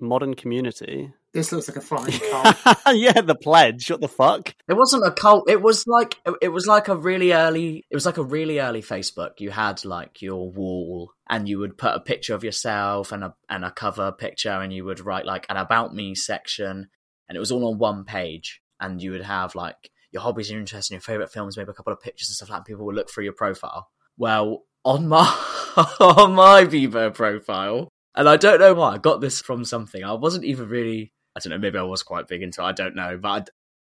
Modern 0.00 0.34
community. 0.34 1.12
This 1.34 1.50
looks 1.50 1.68
like 1.68 1.76
a 1.76 1.80
flying 1.80 2.12
cult. 2.30 2.76
yeah, 2.94 3.20
the 3.20 3.34
pledge. 3.34 3.90
What 3.90 4.00
the 4.00 4.06
fuck? 4.08 4.54
It 4.68 4.74
wasn't 4.74 5.04
a 5.04 5.10
cult. 5.10 5.50
It 5.50 5.60
was 5.60 5.84
like 5.86 6.16
it 6.40 6.48
was 6.50 6.68
like 6.68 6.86
a 6.86 6.96
really 6.96 7.32
early. 7.32 7.84
It 7.90 7.94
was 7.96 8.06
like 8.06 8.18
a 8.18 8.22
really 8.22 8.60
early 8.60 8.82
Facebook. 8.82 9.40
You 9.40 9.50
had 9.50 9.84
like 9.84 10.22
your 10.22 10.48
wall, 10.50 11.10
and 11.28 11.48
you 11.48 11.58
would 11.58 11.76
put 11.76 11.96
a 11.96 12.00
picture 12.00 12.34
of 12.34 12.44
yourself 12.44 13.10
and 13.10 13.24
a 13.24 13.34
and 13.50 13.64
a 13.64 13.72
cover 13.72 14.12
picture, 14.12 14.52
and 14.52 14.72
you 14.72 14.84
would 14.84 15.00
write 15.00 15.26
like 15.26 15.44
an 15.50 15.56
about 15.56 15.92
me 15.92 16.14
section, 16.14 16.88
and 17.28 17.36
it 17.36 17.40
was 17.40 17.50
all 17.50 17.68
on 17.68 17.78
one 17.78 18.04
page. 18.04 18.60
And 18.80 19.02
you 19.02 19.10
would 19.10 19.22
have 19.22 19.56
like 19.56 19.90
your 20.12 20.22
hobbies, 20.22 20.50
your 20.50 20.60
interests, 20.60 20.90
and 20.90 20.94
your 20.94 21.00
favorite 21.00 21.32
films, 21.32 21.56
maybe 21.56 21.70
a 21.70 21.74
couple 21.74 21.92
of 21.92 22.00
pictures 22.00 22.28
and 22.28 22.36
stuff 22.36 22.50
like. 22.50 22.60
that. 22.60 22.66
People 22.66 22.86
would 22.86 22.94
look 22.94 23.10
through 23.10 23.24
your 23.24 23.32
profile. 23.32 23.88
Well, 24.16 24.62
on 24.84 25.08
my 25.08 25.24
on 25.98 26.34
my 26.34 26.64
Bebo 26.64 27.12
profile, 27.12 27.88
and 28.14 28.28
I 28.28 28.36
don't 28.36 28.60
know 28.60 28.74
why 28.74 28.92
I 28.94 28.98
got 28.98 29.20
this 29.20 29.40
from 29.40 29.64
something. 29.64 30.04
I 30.04 30.12
wasn't 30.12 30.44
even 30.44 30.68
really. 30.68 31.10
I 31.36 31.40
don't 31.40 31.50
know. 31.50 31.58
Maybe 31.58 31.78
I 31.78 31.82
was 31.82 32.02
quite 32.02 32.28
big 32.28 32.42
into. 32.42 32.62
it, 32.62 32.64
I 32.64 32.72
don't 32.72 32.96
know, 32.96 33.18
but 33.20 33.28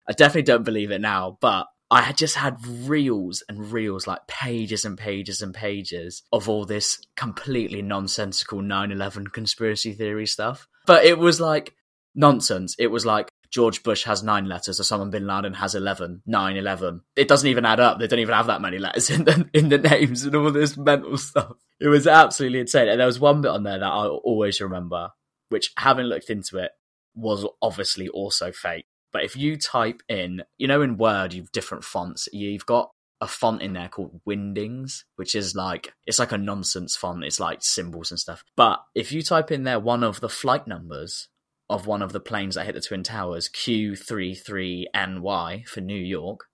I, 0.08 0.12
I 0.12 0.14
definitely 0.14 0.44
don't 0.44 0.64
believe 0.64 0.92
it 0.92 1.02
now, 1.02 1.38
but 1.42 1.68
I 1.90 2.02
had 2.02 2.16
just 2.16 2.36
had 2.36 2.66
reels 2.66 3.44
and 3.50 3.72
reels, 3.72 4.08
like 4.08 4.26
pages 4.28 4.86
and 4.86 4.98
pages 4.98 5.42
and 5.42 5.54
pages 5.54 6.24
of 6.32 6.48
all 6.48 6.66
this 6.66 7.02
completely 7.18 7.82
nonsensical 7.82 8.62
9 8.62 8.92
11 8.92 9.28
conspiracy 9.28 9.92
theory 9.94 10.26
stuff. 10.26 10.68
But 10.86 11.04
it 11.04 11.18
was 11.18 11.42
like 11.42 11.76
nonsense. 12.16 12.76
It 12.80 12.88
was 12.88 13.06
like 13.06 13.30
George 13.52 13.84
Bush 13.84 14.06
has 14.06 14.24
nine 14.24 14.46
letters, 14.46 14.80
or 14.80 14.84
someone 14.84 15.12
bin 15.12 15.28
Laden 15.28 15.54
has 15.56 15.76
11, 15.76 16.24
9 16.26 16.56
11. 16.56 17.02
It 17.18 17.28
doesn't 17.28 17.50
even 17.50 17.66
add 17.66 17.82
up. 17.82 18.00
They 18.00 18.08
don't 18.08 18.20
even 18.20 18.36
have 18.36 18.48
that 18.48 18.62
many 18.62 18.78
letters 18.80 19.10
in 19.10 19.26
the, 19.26 19.50
in 19.54 19.68
the 19.68 19.78
names 19.78 20.24
and 20.24 20.36
all 20.36 20.52
this 20.52 20.78
mental 20.78 21.18
stuff. 21.18 21.58
It 21.82 21.90
was 21.90 22.08
absolutely 22.08 22.60
insane. 22.60 22.88
And 22.88 23.00
there 23.00 23.08
was 23.08 23.20
one 23.20 23.42
bit 23.42 23.52
on 23.52 23.64
there 23.64 23.80
that 23.80 23.86
I 23.86 24.08
always 24.08 24.62
remember, 24.62 25.10
which 25.50 25.74
having 25.78 26.06
looked 26.06 26.30
into 26.30 26.58
it, 26.58 26.72
was 27.16 27.46
obviously 27.62 28.10
also 28.10 28.52
fake. 28.52 28.86
But 29.12 29.24
if 29.24 29.36
you 29.36 29.58
type 29.58 30.02
in, 30.08 30.44
you 30.58 30.68
know, 30.68 30.82
in 30.82 30.98
Word, 30.98 31.34
you've 31.34 31.52
different 31.52 31.84
fonts. 31.84 32.30
You've 32.32 32.66
got 32.66 32.92
a 33.20 33.28
font 33.28 33.62
in 33.62 33.74
there 33.74 33.90
called 33.90 34.22
Windings, 34.26 35.06
which 35.16 35.36
is 35.36 35.56
like, 35.56 35.94
it's 36.06 36.20
like 36.20 36.32
a 36.32 36.38
nonsense 36.38 36.96
font. 36.96 37.24
It's 37.24 37.40
like 37.40 37.60
symbols 37.62 38.12
and 38.12 38.20
stuff. 38.20 38.44
But 38.56 38.80
if 38.96 39.12
you 39.12 39.22
type 39.22 39.52
in 39.52 39.64
there 39.64 39.80
one 39.80 40.04
of 40.04 40.22
the 40.22 40.30
flight 40.30 40.68
numbers 40.68 41.28
of 41.70 41.88
one 41.88 42.02
of 42.02 42.14
the 42.14 42.20
planes 42.20 42.56
that 42.56 42.66
hit 42.66 42.76
the 42.76 42.82
Twin 42.82 43.04
Towers, 43.04 43.50
Q33NY 43.50 45.68
for 45.68 45.82
New 45.82 45.94
York, 45.94 46.46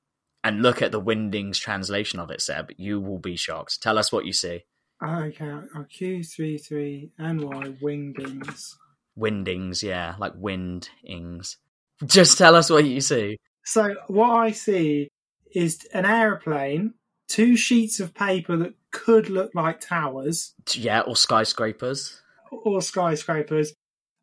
and 0.43 0.61
look 0.61 0.81
at 0.81 0.91
the 0.91 0.99
Windings 0.99 1.59
translation 1.59 2.19
of 2.19 2.31
it, 2.31 2.41
Seb, 2.41 2.71
you 2.77 2.99
will 2.99 3.19
be 3.19 3.35
shocked. 3.35 3.81
Tell 3.81 3.97
us 3.97 4.11
what 4.11 4.25
you 4.25 4.33
see. 4.33 4.65
Okay, 5.03 5.49
uh, 5.49 5.83
Q33NY 5.99 7.81
Wingdings. 7.81 8.73
Windings, 9.17 9.81
yeah, 9.83 10.15
like 10.19 10.33
windings. 10.35 11.57
Just 12.05 12.37
tell 12.37 12.55
us 12.55 12.69
what 12.69 12.85
you 12.85 13.01
see. 13.01 13.37
So 13.65 13.95
what 14.07 14.29
I 14.29 14.51
see 14.51 15.09
is 15.53 15.85
an 15.93 16.05
aeroplane, 16.05 16.93
two 17.27 17.57
sheets 17.57 17.99
of 17.99 18.13
paper 18.13 18.55
that 18.57 18.73
could 18.91 19.29
look 19.29 19.51
like 19.55 19.79
towers 19.81 20.53
Yeah, 20.73 21.01
or 21.01 21.15
skyscrapers. 21.15 22.21
or 22.51 22.81
skyscrapers, 22.81 23.73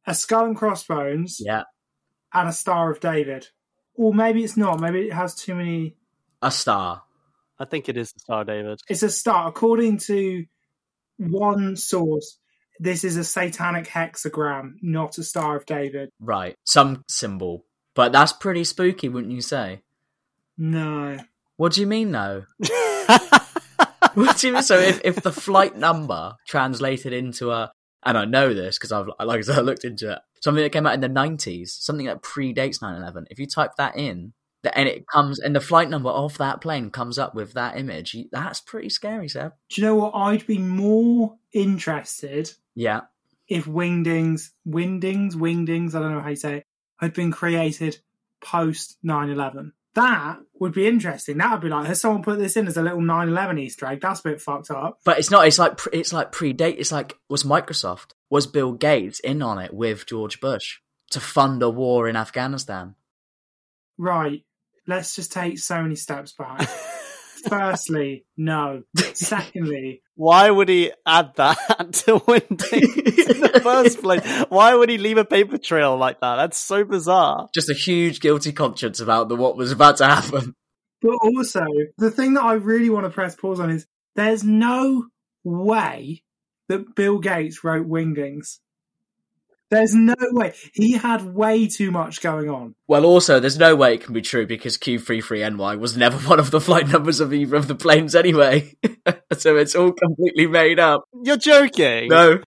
a 0.07 0.15
skull 0.15 0.47
and 0.47 0.57
crossbones, 0.57 1.39
Yeah, 1.41 1.65
and 2.33 2.49
a 2.49 2.53
Star 2.53 2.91
of 2.91 3.01
David. 3.01 3.49
Or 3.97 4.15
maybe 4.15 4.43
it's 4.45 4.57
not. 4.57 4.81
Maybe 4.81 5.09
it 5.09 5.13
has 5.13 5.35
too 5.35 5.55
many. 5.55 5.97
a 6.43 6.51
star. 6.51 7.03
I 7.59 7.65
think 7.65 7.89
it 7.89 7.97
is 7.97 8.13
the 8.13 8.21
Star 8.21 8.45
David. 8.45 8.81
It's 8.89 9.03
a 9.03 9.11
star. 9.11 9.49
According 9.49 9.99
to 10.07 10.45
one 11.19 11.77
source, 11.77 12.39
this 12.79 13.05
is 13.05 13.17
a 13.17 13.25
satanic 13.25 13.87
hexagram, 13.87 14.75
not 14.83 15.19
a 15.19 15.23
Star 15.23 15.57
of 15.57 15.67
David. 15.67 16.11
Right, 16.21 16.57
some 16.65 17.05
symbol. 17.09 17.65
But 17.95 18.13
that's 18.13 18.33
pretty 18.33 18.65
spooky, 18.65 19.09
wouldn't 19.09 19.33
you 19.33 19.41
say? 19.41 19.83
No. 20.59 21.19
What 21.57 21.73
do 21.73 21.81
you 21.81 21.87
mean, 21.87 22.11
though? 22.11 22.45
what 24.15 24.39
do 24.39 24.47
you 24.47 24.53
mean? 24.53 24.63
So 24.63 24.79
if, 24.79 25.01
if 25.05 25.17
the 25.17 25.33
flight 25.33 25.77
number 25.77 26.35
translated 26.47 27.13
into 27.13 27.51
a, 27.51 27.73
and 28.05 28.19
I 28.19 28.25
know 28.25 28.53
this 28.53 28.79
because 28.79 28.93
I've 28.93 29.09
like 29.25 29.39
I 29.39 29.43
said, 29.43 29.59
I 29.59 29.63
looked 29.63 29.85
into 29.85 30.13
it, 30.13 30.19
something 30.41 30.63
that 30.63 30.73
came 30.73 30.87
out 30.87 30.95
in 30.95 31.01
the 31.01 31.09
nineties, 31.09 31.77
something 31.79 32.07
that 32.07 32.23
predates 32.23 32.81
9-11, 32.81 33.27
If 33.31 33.39
you 33.39 33.47
type 33.47 33.73
that 33.79 33.97
in, 33.97 34.33
and 34.73 34.89
it 34.89 35.07
comes, 35.07 35.39
and 35.39 35.55
the 35.55 35.61
flight 35.61 35.91
number 35.91 36.09
of 36.09 36.39
that 36.39 36.61
plane 36.61 36.91
comes 36.91 37.19
up 37.19 37.35
with 37.35 37.53
that 37.53 37.77
image. 37.77 38.17
That's 38.33 38.61
pretty 38.61 38.89
scary, 38.89 39.29
Seb. 39.29 39.53
Do 39.69 39.81
you 39.81 39.87
know 39.87 39.97
what? 39.97 40.15
I'd 40.15 40.47
be 40.47 40.59
more 40.59 41.37
interested 41.53 42.53
Yeah, 42.75 43.03
if 43.49 43.67
Wingdings, 43.67 44.51
Wingdings, 44.67 45.35
Wingdings, 45.35 45.95
I 45.95 46.01
don't 46.01 46.13
know 46.13 46.21
how 46.21 46.31
you 46.31 46.37
say 46.37 46.59
it, 46.59 46.67
had 46.99 47.13
been 47.13 47.31
created 47.33 47.99
post 48.41 48.99
9 49.03 49.31
11. 49.31 49.73
That 49.95 50.39
would 50.59 50.73
be 50.73 50.89
interesting. 50.89 51.39
That 51.39 51.53
would 51.53 51.61
be 51.61 51.69
like, 51.69 51.87
has 51.87 52.01
someone 52.01 52.25
put 52.25 52.39
this 52.39 52.57
in 52.57 52.67
as 52.67 52.77
a 52.77 52.83
little 52.83 53.01
9 53.01 53.29
11 53.29 53.59
Easter 53.59 53.87
egg? 53.87 54.01
That's 54.01 54.21
a 54.21 54.25
bit 54.25 54.41
fucked 54.41 54.71
up. 54.71 54.99
but 55.05 55.19
it's 55.19 55.31
not. 55.31 55.47
It's 55.47 55.59
like 55.59 55.79
it's 55.93 56.13
like 56.13 56.33
predate. 56.33 56.77
It's 56.79 56.93
like 56.93 57.17
was 57.29 57.45
Microsoft 57.45 58.13
was 58.31 58.47
Bill 58.47 58.73
Gates 58.73 59.21
in 59.21 59.43
on 59.43 59.59
it 59.59 59.73
with 59.73 60.07
George 60.07 60.41
Bush 60.41 60.81
to 61.11 61.21
fund 61.21 61.63
a 61.63 61.71
war 61.71 62.09
in 62.09 62.17
Afghanistan? 62.17 62.97
Right. 63.97 64.45
Let's 64.87 65.15
just 65.15 65.33
take 65.33 65.59
so 65.59 65.81
many 65.81 65.95
steps 65.95 66.33
back. 66.33 66.69
Firstly, 67.49 68.25
no. 68.37 68.83
Secondly, 69.15 70.03
Why 70.17 70.51
would 70.51 70.69
he 70.69 70.93
add 71.07 71.35
that 71.37 71.57
to 72.05 72.23
Windings 72.27 72.73
in 72.73 73.41
the 73.41 73.61
first 73.63 74.01
place? 74.03 74.23
Why 74.49 74.75
would 74.75 74.89
he 74.89 74.99
leave 74.99 75.19
a 75.19 75.25
paper 75.25 75.59
trail 75.59 75.97
like 75.97 76.21
that? 76.21 76.37
That's 76.37 76.59
so 76.59 76.85
bizarre. 76.85 77.49
Just 77.55 77.71
a 77.71 77.75
huge 77.75 78.21
guilty 78.21 78.53
conscience 78.53 79.01
about 79.01 79.29
the 79.29 79.37
what 79.37 79.57
was 79.57 79.73
about 79.73 79.97
to 79.99 80.07
happen. 80.07 80.55
but 81.03 81.15
also 81.23 81.65
the 81.99 82.11
thing 82.11 82.35
that 82.35 82.45
I 82.45 82.55
really 82.55 82.91
want 82.91 83.05
to 83.07 83.11
press 83.11 83.35
pause 83.35 83.61
on 83.61 83.71
is 83.71 83.87
there's 84.17 84.45
no 84.45 85.07
way 85.45 86.23
that 86.69 86.95
Bill 86.95 87.19
Gates 87.19 87.63
wrote 87.65 87.87
Wingdings. 87.89 88.59
There's 89.75 89.95
no 89.95 90.15
way. 90.21 90.55
He 90.73 90.93
had 90.93 91.35
way 91.35 91.67
too 91.67 91.91
much 91.91 92.21
going 92.21 92.49
on. 92.49 92.75
Well, 92.87 93.05
also, 93.05 93.41
there's 93.41 93.59
no 93.59 93.75
way 93.75 93.95
it 93.95 94.05
can 94.05 94.15
be 94.15 94.23
true 94.23 94.47
because 94.47 94.79
Q33NY 94.79 95.79
was 95.79 95.97
never 95.97 96.17
one 96.29 96.39
of 96.39 96.51
the 96.51 96.61
flight 96.61 96.89
numbers 96.89 97.21
of 97.21 97.33
either 97.33 97.57
of 97.57 97.67
the 97.67 97.75
planes 97.75 98.15
anyway. 98.15 98.75
so 99.37 99.57
it's 99.57 99.75
all 99.75 99.93
completely 99.93 100.47
made 100.47 100.79
up. 100.79 101.05
You're 101.23 101.37
joking. 101.37 102.09
No, 102.09 102.41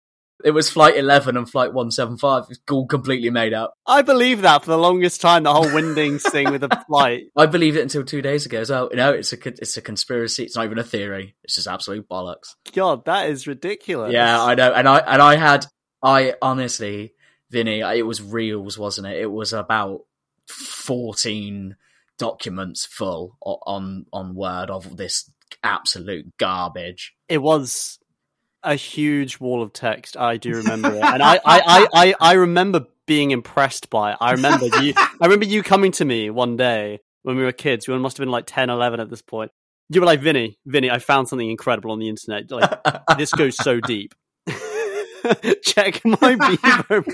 it 0.45 0.51
was 0.51 0.69
Flight 0.69 0.95
11 0.95 1.35
and 1.35 1.49
Flight 1.49 1.73
175. 1.73 2.45
It's 2.49 2.59
all 2.69 2.85
completely 2.85 3.29
made 3.29 3.53
up. 3.53 3.73
I 3.85 4.03
believe 4.03 4.43
that 4.43 4.63
for 4.63 4.69
the 4.69 4.77
longest 4.77 5.19
time, 5.19 5.43
the 5.43 5.53
whole 5.53 5.73
Windings 5.73 6.23
thing 6.31 6.51
with 6.51 6.61
the 6.61 6.83
flight. 6.87 7.23
I 7.35 7.47
believed 7.47 7.75
it 7.75 7.81
until 7.81 8.03
two 8.03 8.21
days 8.21 8.45
ago. 8.45 8.61
as 8.61 8.67
So 8.67 8.89
no, 8.93 9.11
it's 9.11 9.33
a 9.33 9.37
it's 9.47 9.77
a 9.77 9.81
conspiracy. 9.81 10.43
It's 10.43 10.55
not 10.55 10.65
even 10.65 10.77
a 10.77 10.83
theory. 10.83 11.35
It's 11.43 11.55
just 11.55 11.67
absolute 11.67 12.07
bollocks. 12.07 12.55
God, 12.73 13.05
that 13.05 13.29
is 13.29 13.47
ridiculous. 13.47 14.13
Yeah, 14.13 14.41
I 14.41 14.55
know. 14.55 14.71
And 14.71 14.87
I 14.87 14.99
and 14.99 15.21
I 15.21 15.35
had 15.35 15.65
I 16.03 16.35
honestly, 16.41 17.13
Vinny, 17.49 17.81
uh, 17.81 17.93
it 17.93 18.03
was 18.03 18.21
reels, 18.21 18.77
wasn't 18.77 19.07
it? 19.07 19.19
It 19.21 19.31
was 19.31 19.53
about 19.53 20.01
fourteen 20.47 21.75
documents 22.17 22.85
full 22.85 23.37
on 23.41 24.05
on 24.11 24.35
Word 24.35 24.69
of 24.69 24.97
this 24.97 25.31
absolute 25.63 26.37
garbage. 26.37 27.13
it 27.29 27.37
was 27.39 27.99
a 28.63 28.75
huge 28.75 29.39
wall 29.39 29.61
of 29.63 29.71
text. 29.71 30.17
I 30.17 30.37
do 30.37 30.51
remember 30.55 30.89
it, 30.89 31.01
and 31.03 31.23
I, 31.23 31.35
I, 31.45 31.61
I, 31.61 31.87
I, 31.93 32.15
I 32.19 32.33
remember 32.33 32.85
being 33.05 33.31
impressed 33.31 33.89
by 33.89 34.11
it. 34.11 34.17
I 34.19 34.31
remember 34.33 34.65
you. 34.81 34.93
I 34.97 35.25
remember 35.25 35.45
you 35.45 35.63
coming 35.63 35.91
to 35.93 36.05
me 36.05 36.29
one 36.29 36.57
day 36.57 36.99
when 37.23 37.37
we 37.37 37.43
were 37.43 37.53
kids. 37.53 37.87
We 37.87 37.97
must 37.97 38.17
have 38.17 38.25
been 38.25 38.31
like 38.31 38.45
10, 38.45 38.69
11 38.69 38.99
at 38.99 39.09
this 39.09 39.21
point. 39.21 39.51
You 39.89 40.01
were 40.01 40.05
like, 40.07 40.19
"Vinny, 40.19 40.57
Vinny, 40.65 40.91
I 40.91 40.99
found 40.99 41.29
something 41.29 41.49
incredible 41.49 41.91
on 41.91 41.99
the 41.99 42.09
internet. 42.09 42.51
Like 42.51 43.17
this 43.17 43.31
goes 43.31 43.55
so 43.55 43.79
deep. 43.79 44.13
Check 45.63 46.03
my 46.05 46.35
Bebo 46.35 47.05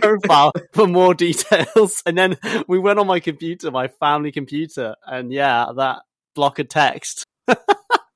profile 0.00 0.52
for 0.72 0.86
more 0.86 1.14
details." 1.14 2.02
And 2.06 2.16
then 2.16 2.36
we 2.68 2.78
went 2.78 2.98
on 2.98 3.06
my 3.06 3.20
computer, 3.20 3.70
my 3.70 3.88
family 3.88 4.32
computer, 4.32 4.96
and 5.06 5.32
yeah, 5.32 5.66
that 5.76 6.02
block 6.34 6.58
of 6.58 6.68
text. 6.68 7.24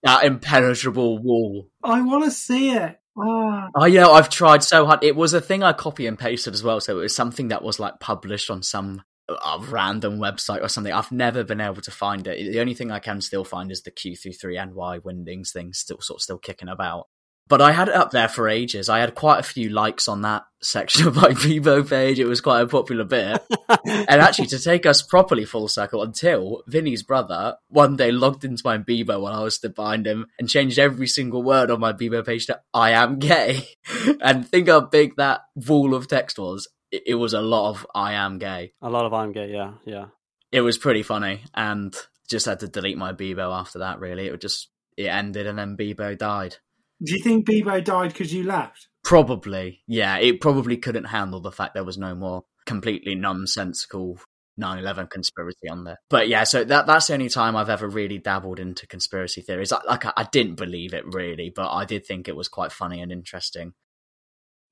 That 0.05 0.25
impenetrable 0.25 1.19
wall. 1.19 1.69
I 1.83 2.03
want 2.03 2.25
to 2.25 2.31
see 2.31 2.71
it. 2.71 3.01
Ah, 3.19 3.69
Oh 3.75 3.85
yeah, 3.85 4.07
I've 4.07 4.29
tried 4.31 4.63
so 4.63 4.87
hard. 4.87 5.03
It 5.03 5.17
was 5.17 5.35
a 5.35 5.41
thing 5.41 5.63
I 5.63 5.73
copy 5.73 6.07
and 6.07 6.19
pasted 6.19 6.55
as 6.55 6.63
well, 6.63 6.81
so 6.81 6.99
it 6.99 7.03
was 7.03 7.17
something 7.17 7.49
that 7.49 7.65
was 7.65 7.81
like 7.81 7.99
published 7.99 8.49
on 8.49 8.63
some 8.63 9.03
uh, 9.29 9.59
random 9.69 10.19
website 10.19 10.63
or 10.63 10.69
something. 10.69 10.93
I've 10.93 11.11
never 11.11 11.43
been 11.43 11.61
able 11.61 11.83
to 11.83 11.91
find 11.91 12.27
it. 12.27 12.53
The 12.53 12.61
only 12.61 12.75
thing 12.75 12.93
I 12.93 13.01
can 13.01 13.21
still 13.21 13.45
find 13.45 13.73
is 13.73 13.83
the 13.83 13.91
Q33NY 13.91 15.03
Windings 15.05 15.53
thing, 15.53 15.73
still 15.73 16.01
sort 16.01 16.19
of 16.19 16.23
still 16.23 16.39
kicking 16.39 16.69
about. 16.69 17.09
But 17.49 17.63
I 17.63 17.73
had 17.73 17.89
it 17.89 17.95
up 17.95 18.11
there 18.11 18.29
for 18.29 18.47
ages. 18.47 18.91
I 18.91 18.99
had 18.99 19.15
quite 19.15 19.41
a 19.41 19.43
few 19.43 19.71
likes 19.71 20.07
on 20.07 20.21
that 20.23 20.45
section 20.61 21.07
of 21.07 21.17
my 21.17 21.31
Bebo 21.31 21.89
page. 21.89 22.19
It 22.19 22.27
was 22.27 22.43
quite 22.43 22.61
a 22.61 22.67
popular 22.67 23.05
bit. 23.05 23.43
and 23.87 24.21
actually, 24.21 24.49
to 24.49 24.59
take 24.59 24.85
us 24.85 25.01
properly 25.01 25.47
full 25.47 25.69
circle, 25.69 26.03
until 26.03 26.63
Vinny's 26.67 27.03
brother 27.03 27.57
one 27.69 27.97
day 27.97 28.13
logged 28.13 28.45
into 28.45 28.63
my 28.65 28.77
Bebo 28.77 29.23
when 29.23 29.33
I 29.33 29.43
was 29.43 29.55
stood 29.55 29.75
behind 29.75 30.07
him 30.07 30.27
and 30.39 30.49
changed 30.49 30.79
every 30.79 31.07
single 31.07 31.43
word 31.43 31.71
on 31.71 31.81
my 31.81 31.93
Bebo 31.93 32.25
page 32.25 32.47
to 32.47 32.61
"I 32.75 32.91
am 32.91 33.19
gay." 33.19 33.67
and 34.21 34.47
think 34.47 34.69
how 34.69 34.81
big 34.81 35.17
that 35.17 35.41
wall 35.55 35.95
of 35.95 36.07
text 36.07 36.39
was. 36.39 36.69
It, 36.91 37.05
it 37.07 37.15
was 37.15 37.33
a 37.33 37.41
lot 37.41 37.71
of 37.71 37.87
"I 37.95 38.13
am 38.13 38.39
gay." 38.39 38.73
A 38.83 38.91
lot 38.91 39.07
of 39.07 39.15
I'm 39.15 39.33
gay. 39.33 39.51
Yeah, 39.51 39.73
yeah. 39.87 40.07
It 40.53 40.61
was 40.61 40.77
pretty 40.77 41.03
funny, 41.03 41.45
and 41.55 41.97
just 42.29 42.47
had 42.47 42.61
to 42.61 42.69
delete 42.69 42.99
my 42.99 43.15
Bebo 43.15 43.59
after 43.59 43.79
that. 43.79 44.01
Really, 44.01 44.27
it 44.27 44.33
would 44.33 44.43
just 44.43 44.69
it 44.99 45.07
ended, 45.07 45.47
and 45.47 45.59
then 45.59 45.79
Bebo 45.79 46.19
died. 46.19 46.57
Do 47.03 47.15
you 47.15 47.23
think 47.23 47.47
Bebo 47.47 47.83
died 47.83 48.13
because 48.13 48.33
you 48.33 48.45
left? 48.45 48.89
Probably, 49.05 49.83
yeah. 49.87 50.19
It 50.19 50.41
probably 50.41 50.77
couldn't 50.77 51.05
handle 51.05 51.41
the 51.41 51.53
fact 51.53 51.75
there 51.75 51.85
was 51.85 51.99
no 51.99 52.15
more 52.15 52.45
completely 52.67 53.15
nonsensical 53.15 54.19
9/11 54.59 55.09
conspiracy 55.09 55.69
on 55.71 55.85
there. 55.85 55.99
But 56.11 56.29
yeah, 56.29 56.45
so 56.45 56.65
that 56.65 56.87
that's 56.87 57.07
the 57.07 57.15
only 57.15 57.29
time 57.29 57.57
I've 57.57 57.71
ever 57.71 57.89
really 57.89 58.19
dabbled 58.19 58.59
into 58.59 58.87
conspiracy 58.87 59.41
theories. 59.41 59.71
Like, 59.71 59.85
like 59.85 60.07
I, 60.07 60.13
I 60.19 60.25
didn't 60.25 60.57
believe 60.57 60.93
it 60.95 61.07
really, 61.07 61.51
but 61.55 61.71
I 61.71 61.85
did 61.85 62.05
think 62.05 62.29
it 62.29 62.37
was 62.37 62.49
quite 62.49 62.73
funny 62.73 63.01
and 63.01 63.13
interesting. 63.13 63.75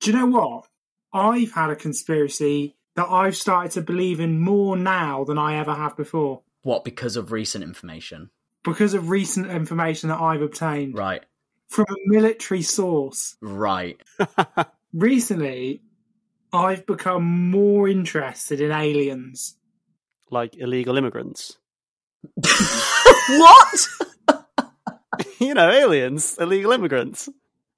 Do 0.00 0.10
you 0.10 0.18
know 0.18 0.26
what? 0.26 0.66
I've 1.12 1.52
had 1.52 1.70
a 1.70 1.76
conspiracy 1.76 2.76
that 2.96 3.08
I've 3.08 3.36
started 3.36 3.72
to 3.72 3.82
believe 3.82 4.20
in 4.20 4.40
more 4.40 4.76
now 4.76 5.24
than 5.24 5.38
I 5.38 5.56
ever 5.56 5.72
have 5.74 5.96
before 5.96 6.42
What 6.62 6.84
because 6.84 7.16
of 7.16 7.32
recent 7.32 7.62
information, 7.62 8.30
because 8.64 8.92
of 8.92 9.08
recent 9.08 9.50
information 9.50 10.08
that 10.08 10.20
I've 10.20 10.42
obtained 10.42 10.98
right? 10.98 11.24
From 11.68 11.86
a 11.90 11.96
military 12.06 12.62
source. 12.62 13.36
Right. 13.40 14.00
Recently, 14.92 15.82
I've 16.52 16.86
become 16.86 17.50
more 17.50 17.88
interested 17.88 18.60
in 18.60 18.70
aliens. 18.72 19.56
like 20.30 20.56
illegal 20.56 20.96
immigrants. 20.96 21.56
what? 23.28 23.86
you 25.38 25.54
know, 25.54 25.70
aliens, 25.70 26.36
illegal 26.38 26.72
immigrants. 26.72 27.28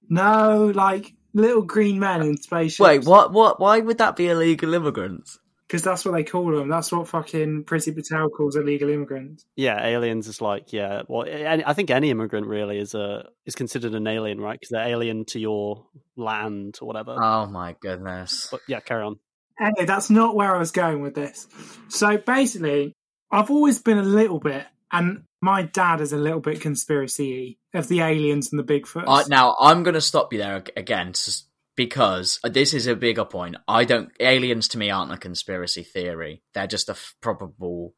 No, 0.09 0.73
like 0.75 1.15
little 1.35 1.63
green 1.63 1.99
men 1.99 2.23
in 2.23 2.37
spaceships. 2.37 2.81
Wait, 2.81 3.05
what? 3.05 3.33
What? 3.33 3.61
Why 3.61 3.81
would 3.81 3.99
that 3.99 4.17
be 4.17 4.29
illegal 4.29 4.75
immigrants? 4.75 5.39
Because 5.69 5.83
that's 5.83 6.05
what 6.07 6.13
they 6.15 6.25
call 6.25 6.51
them. 6.57 6.69
That's 6.71 6.91
what 6.91 7.07
fucking 7.09 7.65
Priti 7.65 7.95
Patel 7.95 8.31
calls 8.31 8.57
illegal 8.57 8.89
immigrants. 8.89 9.45
Yeah, 9.55 9.85
aliens 9.87 10.27
is 10.27 10.41
like 10.41 10.73
yeah. 10.73 11.03
Well, 11.09 11.27
I 11.29 11.75
think 11.75 11.91
any 11.91 12.09
immigrant 12.11 12.47
really 12.47 12.79
is 12.79 12.95
a 12.95 13.29
is 13.45 13.55
considered 13.55 13.93
an 13.95 14.07
alien, 14.07 14.41
right? 14.41 14.59
Because 14.59 14.71
they're 14.71 14.89
alien 14.89 15.27
to 15.27 15.39
your 15.39 15.85
land 16.17 16.79
or 16.81 16.87
whatever. 16.89 17.17
Oh 17.23 17.47
my 17.47 17.77
goodness. 17.81 18.49
but 18.51 18.61
yeah, 18.67 18.81
carry 18.81 19.03
on. 19.05 19.19
Anyway, 19.61 19.85
that's 19.85 20.09
not 20.09 20.35
where 20.35 20.55
I 20.55 20.59
was 20.59 20.71
going 20.71 21.03
with 21.03 21.15
this. 21.15 21.47
So 21.89 22.17
basically, 22.17 22.95
I've 23.31 23.51
always 23.51 23.79
been 23.81 23.99
a 23.99 24.03
little 24.03 24.39
bit, 24.39 24.65
and 24.91 25.25
my 25.43 25.63
dad 25.63 26.01
is 26.01 26.13
a 26.15 26.17
little 26.17 26.41
bit 26.41 26.61
conspiracy 26.63 27.59
of 27.75 27.89
the 27.89 28.01
aliens 28.01 28.53
and 28.53 28.59
the 28.59 28.65
Bigfoot. 28.65 29.05
Uh, 29.07 29.25
now 29.29 29.55
I'm 29.61 29.83
going 29.83 29.95
to 29.95 30.01
stop 30.01 30.33
you 30.33 30.39
there 30.39 30.63
again, 30.77 31.09
s- 31.09 31.45
because 31.79 32.41
uh, 32.43 32.49
this 32.49 32.75
is 32.75 32.89
a 32.89 32.97
bigger 32.97 33.25
point. 33.25 33.57
I 33.69 33.85
don't. 33.85 34.11
Aliens 34.21 34.67
to 34.69 34.79
me 34.79 34.91
aren't 34.91 35.13
a 35.13 35.17
conspiracy 35.17 35.85
theory. 35.85 36.43
They're 36.53 36.67
just 36.67 36.89
a 36.89 36.93
f- 36.93 37.15
probable 37.23 37.95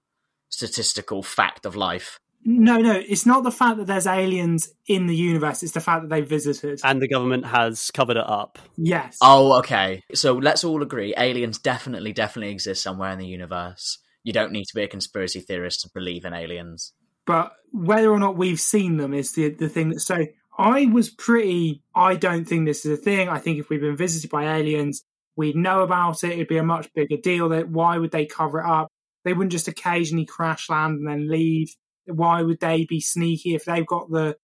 statistical 0.51 1.23
fact 1.23 1.65
of 1.65 1.75
life. 1.77 2.19
no, 2.45 2.77
no, 2.77 2.93
it's 2.93 3.25
not 3.25 3.43
the 3.43 3.51
fact 3.51 3.79
that 3.79 3.87
there's 3.87 4.07
aliens 4.07 4.69
in 4.87 5.07
the 5.07 5.17
universe. 5.17 5.63
It's 5.63 5.73
the 5.73 5.81
fact 5.81 6.03
that 6.03 6.11
they 6.11 6.21
visited. 6.21 6.81
And 6.85 7.01
the 7.01 7.09
government 7.09 7.47
has 7.47 7.91
covered 7.91 8.19
it 8.19 8.29
up. 8.29 8.59
yes. 8.77 9.17
Oh, 9.23 9.59
okay. 9.61 10.03
So 10.15 10.35
let's 10.35 10.63
all 10.63 10.83
agree 10.83 11.15
aliens 11.17 11.59
definitely, 11.59 12.13
definitely 12.13 12.53
exist 12.53 12.83
somewhere 12.83 13.13
in 13.13 13.19
the 13.19 13.27
universe. 13.27 13.99
You 14.25 14.33
don't 14.35 14.53
need 14.53 14.67
to 14.67 14.75
be 14.75 14.83
a 14.83 14.89
conspiracy 14.89 15.41
theorist 15.41 15.81
to 15.83 15.91
believe 15.95 16.25
in 16.27 16.35
aliens. 16.35 16.93
but 17.27 17.53
whether 17.73 18.11
or 18.11 18.19
not 18.19 18.37
we've 18.37 18.61
seen 18.61 18.97
them 18.97 19.15
is 19.15 19.33
the 19.33 19.51
the 19.51 19.69
thing 19.69 19.91
that 19.91 20.01
so 20.01 20.27
I 20.61 20.85
was 20.85 21.09
pretty 21.09 21.83
I 21.95 22.17
don't 22.17 22.45
think 22.45 22.67
this 22.67 22.85
is 22.85 22.99
a 22.99 23.03
thing. 23.03 23.31
I 23.31 23.39
think 23.39 23.59
if 23.59 23.71
we've 23.71 23.81
been 23.81 23.97
visited 23.97 24.31
by 24.31 24.59
aliens, 24.59 25.03
we'd 25.35 25.57
know 25.57 25.81
about 25.81 26.23
it. 26.23 26.33
It'd 26.33 26.49
be 26.49 26.59
a 26.59 26.63
much 26.63 26.93
bigger 26.93 27.17
deal. 27.17 27.49
That 27.49 27.71
why 27.71 27.97
would 27.97 28.11
they 28.11 28.27
cover 28.27 28.61
it 28.61 28.67
up? 28.67 28.89
They 29.25 29.33
wouldn't 29.33 29.53
just 29.53 29.69
occasionally 29.69 30.27
crash 30.27 30.69
land 30.69 30.99
and 30.99 31.09
then 31.09 31.31
leave. 31.31 31.75
Why 32.05 32.43
would 32.43 32.61
they 32.61 32.85
be 32.85 33.01
sneaky 33.01 33.55
if 33.55 33.65
they've 33.65 33.87
got 33.87 34.11
the 34.11 34.37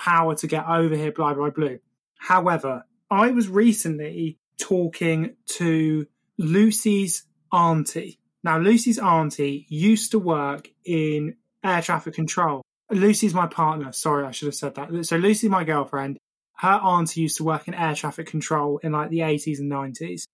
power 0.00 0.34
to 0.36 0.46
get 0.46 0.66
over 0.66 0.96
here? 0.96 1.12
Blah 1.12 1.34
blah 1.34 1.50
blah. 1.50 1.76
However, 2.18 2.84
I 3.10 3.30
was 3.30 3.48
recently 3.48 4.38
talking 4.58 5.36
to 5.58 6.06
Lucy's 6.38 7.24
auntie. 7.52 8.18
Now, 8.42 8.58
Lucy's 8.58 8.98
auntie 8.98 9.66
used 9.68 10.12
to 10.12 10.18
work 10.18 10.68
in 10.84 11.36
air 11.62 11.82
traffic 11.82 12.14
control. 12.14 12.62
Lucy's 12.90 13.34
my 13.34 13.46
partner. 13.46 13.92
Sorry, 13.92 14.24
I 14.24 14.30
should 14.30 14.46
have 14.46 14.54
said 14.54 14.74
that. 14.76 15.06
So 15.06 15.16
Lucy's 15.16 15.50
my 15.50 15.64
girlfriend. 15.64 16.18
Her 16.54 16.74
auntie 16.74 17.20
used 17.20 17.36
to 17.36 17.44
work 17.44 17.68
in 17.68 17.74
air 17.74 17.94
traffic 17.94 18.26
control 18.26 18.78
in 18.82 18.92
like 18.92 19.10
the 19.10 19.20
80s 19.20 19.58
and 19.60 19.70
90s 19.70 20.24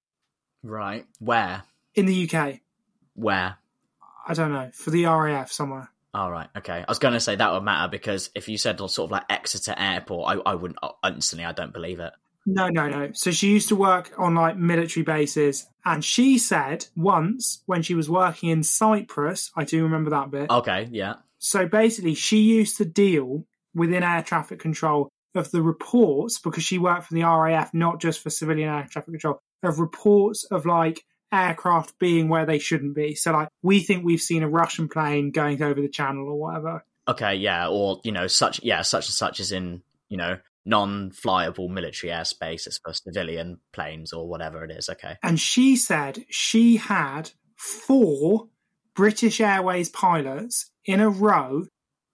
Right. 0.63 1.05
Where? 1.19 1.65
in 1.95 2.07
the 2.07 2.29
UK. 2.29 2.61
Where? 3.15 3.57
I 4.27 4.35
don't 4.35 4.53
know, 4.53 4.71
for 4.73 4.91
the 4.91 5.05
RAF 5.05 5.53
somewhere. 5.53 5.91
All 6.13 6.31
right. 6.31 6.49
Okay. 6.57 6.85
I 6.87 6.91
was 6.91 6.99
going 6.99 7.15
to 7.15 7.21
say 7.21 7.37
that 7.37 7.53
would 7.53 7.63
matter 7.63 7.91
because 7.91 8.31
if 8.35 8.49
you 8.49 8.57
said 8.57 8.79
sort 8.79 8.99
of 8.99 9.11
like 9.11 9.25
Exeter 9.29 9.75
Airport, 9.77 10.37
I, 10.47 10.51
I 10.51 10.55
wouldn't 10.55 10.79
uh, 10.83 10.91
instantly. 11.07 11.45
I 11.45 11.53
don't 11.53 11.73
believe 11.73 12.01
it. 12.01 12.13
No, 12.47 12.69
no, 12.69 12.89
no. 12.89 13.11
So 13.15 13.31
she 13.31 13.49
used 13.51 13.69
to 13.69 13.77
work 13.77 14.13
on 14.19 14.35
like 14.35 14.57
military 14.57 15.03
bases. 15.03 15.67
And 15.85 16.05
she 16.05 16.39
said 16.39 16.87
once 16.97 17.63
when 17.67 17.83
she 17.83 17.95
was 17.95 18.09
working 18.09 18.51
in 18.51 18.63
Cyprus, 18.63 19.51
I 19.57 19.65
do 19.65 19.83
remember 19.83 20.11
that 20.11 20.31
bit. 20.31 20.51
Okay. 20.51 20.89
Yeah. 20.91 21.15
So 21.45 21.67
basically, 21.67 22.15
she 22.15 22.39
used 22.39 22.79
to 22.79 22.85
deal 22.87 23.45
within 23.75 24.03
air 24.03 24.23
traffic 24.23 24.59
control 24.59 25.11
of 25.35 25.51
the 25.51 25.63
reports 25.63 26.39
because 26.39 26.63
she 26.63 26.79
worked 26.79 27.07
for 27.07 27.15
the 27.15 27.25
RAF, 27.25 27.75
not 27.75 28.01
just 28.01 28.21
for 28.21 28.31
civilian 28.31 28.71
air 28.71 28.87
traffic 28.91 29.13
control, 29.13 29.41
of 29.63 29.79
reports 29.79 30.45
of 30.45 30.65
like 30.65 31.05
aircraft 31.33 31.99
being 31.99 32.29
where 32.29 32.47
they 32.47 32.59
shouldn't 32.59 32.95
be. 32.95 33.15
So 33.15 33.33
like 33.33 33.49
we 33.63 33.81
think 33.81 34.05
we've 34.05 34.21
seen 34.21 34.43
a 34.43 34.49
Russian 34.49 34.89
plane 34.89 35.33
going 35.33 35.63
over 35.63 35.81
the 35.81 35.89
channel 35.89 36.29
or 36.29 36.37
whatever. 36.37 36.85
Okay, 37.07 37.35
yeah, 37.35 37.69
or 37.69 38.01
you 38.05 38.13
know, 38.13 38.27
such 38.27 38.63
yeah, 38.63 38.81
such 38.81 39.07
and 39.07 39.15
such 39.15 39.39
as 39.39 39.53
in 39.53 39.83
you 40.09 40.17
know 40.17 40.39
non-flyable 40.65 41.69
military 41.69 42.11
airspace. 42.11 42.67
It's 42.67 42.79
for 42.79 42.95
civilian 42.95 43.61
planes 43.75 44.15
or 44.15 44.27
whatever 44.27 44.65
it 44.65 44.71
is. 44.71 44.89
Okay, 44.89 45.17
And 45.23 45.39
she 45.39 45.77
said 45.77 46.25
she 46.31 46.77
had 46.77 47.33
four 47.57 48.49
British 48.95 49.43
Airways 49.43 49.91
pilots 49.91 50.71
in 50.85 51.01
a 51.01 51.09
row 51.09 51.65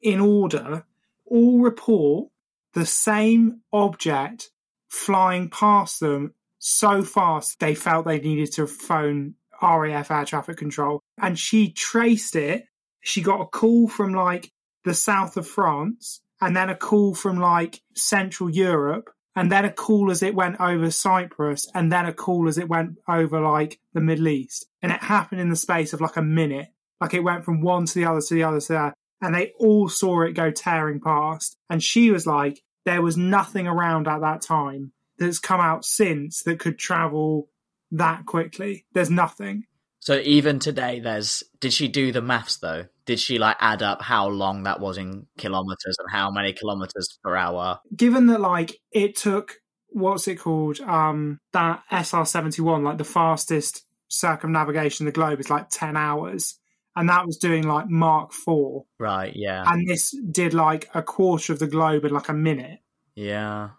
in 0.00 0.20
order 0.20 0.84
all 1.26 1.60
report 1.60 2.28
the 2.74 2.86
same 2.86 3.60
object 3.72 4.50
flying 4.88 5.48
past 5.50 6.00
them 6.00 6.34
so 6.58 7.02
fast 7.02 7.58
they 7.58 7.74
felt 7.74 8.06
they 8.06 8.20
needed 8.20 8.52
to 8.52 8.66
phone 8.66 9.34
RAF 9.62 10.10
air 10.10 10.24
traffic 10.24 10.56
control. 10.56 11.00
And 11.18 11.38
she 11.38 11.70
traced 11.72 12.36
it. 12.36 12.64
She 13.00 13.22
got 13.22 13.40
a 13.40 13.46
call 13.46 13.88
from 13.88 14.14
like 14.14 14.50
the 14.84 14.94
south 14.94 15.36
of 15.36 15.46
France 15.46 16.20
and 16.40 16.56
then 16.56 16.70
a 16.70 16.74
call 16.74 17.14
from 17.14 17.38
like 17.38 17.80
Central 17.94 18.50
Europe 18.50 19.10
and 19.36 19.50
then 19.50 19.64
a 19.64 19.72
call 19.72 20.10
as 20.10 20.22
it 20.22 20.34
went 20.34 20.60
over 20.60 20.90
Cyprus 20.90 21.70
and 21.74 21.92
then 21.92 22.06
a 22.06 22.12
call 22.12 22.48
as 22.48 22.58
it 22.58 22.68
went 22.68 22.98
over 23.08 23.40
like 23.40 23.78
the 23.94 24.00
Middle 24.00 24.28
East. 24.28 24.66
And 24.82 24.92
it 24.92 25.02
happened 25.02 25.40
in 25.40 25.50
the 25.50 25.56
space 25.56 25.92
of 25.92 26.00
like 26.00 26.16
a 26.16 26.22
minute. 26.22 26.68
Like 27.00 27.14
it 27.14 27.24
went 27.24 27.44
from 27.44 27.62
one 27.62 27.86
to 27.86 27.94
the 27.94 28.04
other 28.04 28.20
to 28.20 28.34
the 28.34 28.42
other 28.44 28.60
to 28.60 28.72
that. 28.74 28.94
And 29.22 29.34
they 29.34 29.52
all 29.58 29.88
saw 29.88 30.22
it 30.22 30.32
go 30.32 30.50
tearing 30.50 31.00
past. 31.00 31.56
And 31.68 31.82
she 31.82 32.10
was 32.10 32.26
like, 32.26 32.62
there 32.84 33.02
was 33.02 33.16
nothing 33.16 33.66
around 33.66 34.08
at 34.08 34.20
that 34.20 34.42
time 34.42 34.92
that's 35.18 35.38
come 35.38 35.60
out 35.60 35.84
since 35.84 36.42
that 36.44 36.58
could 36.58 36.78
travel 36.78 37.48
that 37.92 38.24
quickly. 38.26 38.86
There's 38.92 39.10
nothing. 39.10 39.64
so 40.00 40.18
even 40.20 40.58
today, 40.58 41.00
there's 41.00 41.42
did 41.60 41.72
she 41.72 41.88
do 41.88 42.12
the 42.12 42.22
maths 42.22 42.56
though? 42.56 42.86
Did 43.04 43.20
she 43.20 43.38
like 43.38 43.56
add 43.60 43.82
up 43.82 44.00
how 44.02 44.28
long 44.28 44.62
that 44.62 44.80
was 44.80 44.96
in 44.96 45.26
kilometers 45.36 45.96
and 45.98 46.10
how 46.10 46.30
many 46.30 46.52
kilometers 46.52 47.18
per 47.22 47.36
hour? 47.36 47.80
Given 47.94 48.26
that 48.26 48.40
like 48.40 48.80
it 48.92 49.16
took 49.16 49.56
what's 49.88 50.28
it 50.28 50.36
called? 50.36 50.80
Um 50.80 51.40
that 51.52 51.82
SR 51.90 52.24
seventy 52.24 52.62
one, 52.62 52.84
like 52.84 52.98
the 52.98 53.04
fastest 53.04 53.84
circumnavigation 54.08 55.06
of 55.06 55.12
the 55.12 55.18
globe 55.20 55.40
is 55.40 55.50
like 55.50 55.68
ten 55.68 55.96
hours. 55.96 56.58
And 56.96 57.08
that 57.08 57.26
was 57.26 57.36
doing 57.36 57.62
like 57.66 57.88
Mach 57.88 58.32
four. 58.32 58.84
Right, 58.98 59.32
yeah, 59.34 59.64
And 59.66 59.88
this 59.88 60.14
did 60.30 60.54
like 60.54 60.88
a 60.94 61.02
quarter 61.02 61.52
of 61.52 61.58
the 61.58 61.66
globe 61.66 62.04
in 62.04 62.12
like 62.12 62.28
a 62.28 62.34
minute. 62.34 62.80
yeah. 63.14 63.70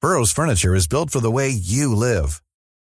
Burrow's 0.00 0.32
furniture 0.32 0.74
is 0.74 0.86
built 0.86 1.08
for 1.10 1.20
the 1.20 1.30
way 1.30 1.48
you 1.48 1.94
live. 1.94 2.42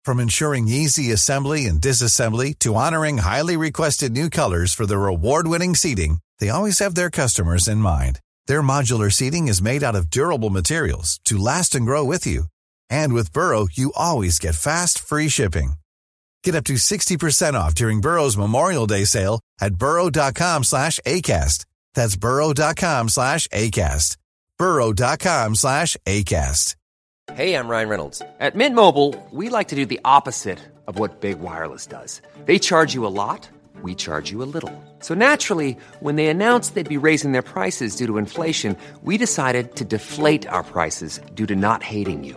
From 0.02 0.18
ensuring 0.18 0.66
easy 0.68 1.12
assembly 1.12 1.66
and 1.66 1.78
disassembly 1.78 2.58
to 2.60 2.74
honoring 2.74 3.18
highly 3.18 3.54
requested 3.56 4.12
new 4.12 4.30
colors 4.30 4.72
for 4.72 4.86
their 4.86 5.06
award-winning 5.06 5.74
seating, 5.74 6.20
they 6.38 6.48
always 6.48 6.78
have 6.78 6.94
their 6.94 7.10
customers 7.10 7.68
in 7.68 7.78
mind. 7.78 8.20
Their 8.46 8.62
modular 8.62 9.12
seating 9.12 9.48
is 9.48 9.60
made 9.60 9.82
out 9.82 9.94
of 9.94 10.08
durable 10.08 10.48
materials 10.48 11.20
to 11.26 11.36
last 11.36 11.74
and 11.74 11.84
grow 11.84 12.02
with 12.02 12.26
you. 12.26 12.44
And 12.88 13.12
with 13.12 13.32
Burrow, 13.34 13.68
you 13.70 13.92
always 13.94 14.38
get 14.38 14.54
fast, 14.54 14.98
free 14.98 15.28
shipping. 15.28 15.74
Get 16.44 16.54
up 16.56 16.64
to 16.64 16.74
60% 16.74 17.54
off 17.54 17.74
during 17.74 18.00
Burrow's 18.00 18.36
Memorial 18.36 18.86
Day 18.86 19.04
sale 19.04 19.40
at 19.60 19.74
burrow.com 19.74 20.64
slash 20.64 20.98
ACAST. 21.06 21.66
That's 21.94 22.16
burrow.com 22.16 23.08
slash 23.08 23.48
ACAST. 23.48 24.16
burrow.com 24.58 25.54
slash 25.54 25.96
ACAST. 26.06 26.76
Hey, 27.34 27.54
I'm 27.54 27.68
Ryan 27.68 27.88
Reynolds. 27.88 28.22
At 28.40 28.56
Mint 28.56 28.74
Mobile, 28.74 29.14
we 29.30 29.48
like 29.48 29.68
to 29.68 29.76
do 29.76 29.86
the 29.86 30.00
opposite 30.04 30.58
of 30.88 30.98
what 30.98 31.20
Big 31.20 31.38
Wireless 31.40 31.86
does. 31.86 32.20
They 32.44 32.58
charge 32.58 32.94
you 32.94 33.06
a 33.06 33.14
lot, 33.14 33.48
we 33.80 33.94
charge 33.94 34.30
you 34.30 34.42
a 34.42 34.50
little. 34.56 34.72
So 34.98 35.14
naturally, 35.14 35.76
when 36.00 36.16
they 36.16 36.26
announced 36.26 36.74
they'd 36.74 36.88
be 36.88 37.06
raising 37.06 37.32
their 37.32 37.40
prices 37.42 37.94
due 37.96 38.06
to 38.08 38.18
inflation, 38.18 38.76
we 39.02 39.16
decided 39.18 39.76
to 39.76 39.84
deflate 39.84 40.46
our 40.48 40.64
prices 40.64 41.20
due 41.34 41.46
to 41.46 41.56
not 41.56 41.82
hating 41.82 42.24
you. 42.24 42.36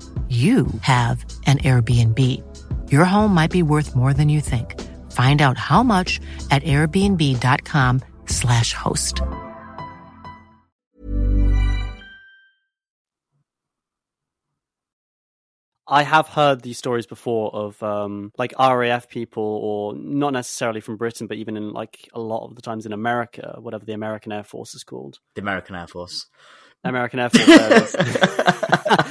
you 0.31 0.67
have 0.79 1.25
an 1.45 1.57
Airbnb. 1.57 2.17
Your 2.89 3.03
home 3.03 3.33
might 3.33 3.51
be 3.51 3.63
worth 3.63 3.97
more 3.97 4.13
than 4.13 4.29
you 4.29 4.39
think. 4.39 4.79
Find 5.11 5.41
out 5.41 5.57
how 5.57 5.83
much 5.83 6.21
at 6.49 6.63
airbnb.com/slash 6.63 8.73
host. 8.73 9.21
I 15.85 16.03
have 16.03 16.29
heard 16.29 16.61
these 16.61 16.77
stories 16.77 17.05
before 17.05 17.53
of 17.53 17.83
um, 17.83 18.31
like 18.37 18.53
RAF 18.57 19.09
people, 19.09 19.43
or 19.43 19.93
not 19.93 20.31
necessarily 20.31 20.79
from 20.79 20.95
Britain, 20.95 21.27
but 21.27 21.35
even 21.35 21.57
in 21.57 21.73
like 21.73 22.07
a 22.13 22.21
lot 22.21 22.45
of 22.45 22.55
the 22.55 22.61
times 22.61 22.85
in 22.85 22.93
America, 22.93 23.57
whatever 23.59 23.83
the 23.83 23.91
American 23.91 24.31
Air 24.31 24.45
Force 24.45 24.75
is 24.75 24.85
called, 24.85 25.19
The 25.35 25.41
American 25.41 25.75
Air 25.75 25.87
Force. 25.87 26.27
American 26.85 27.19
Air 27.19 27.29
Force. 27.29 27.97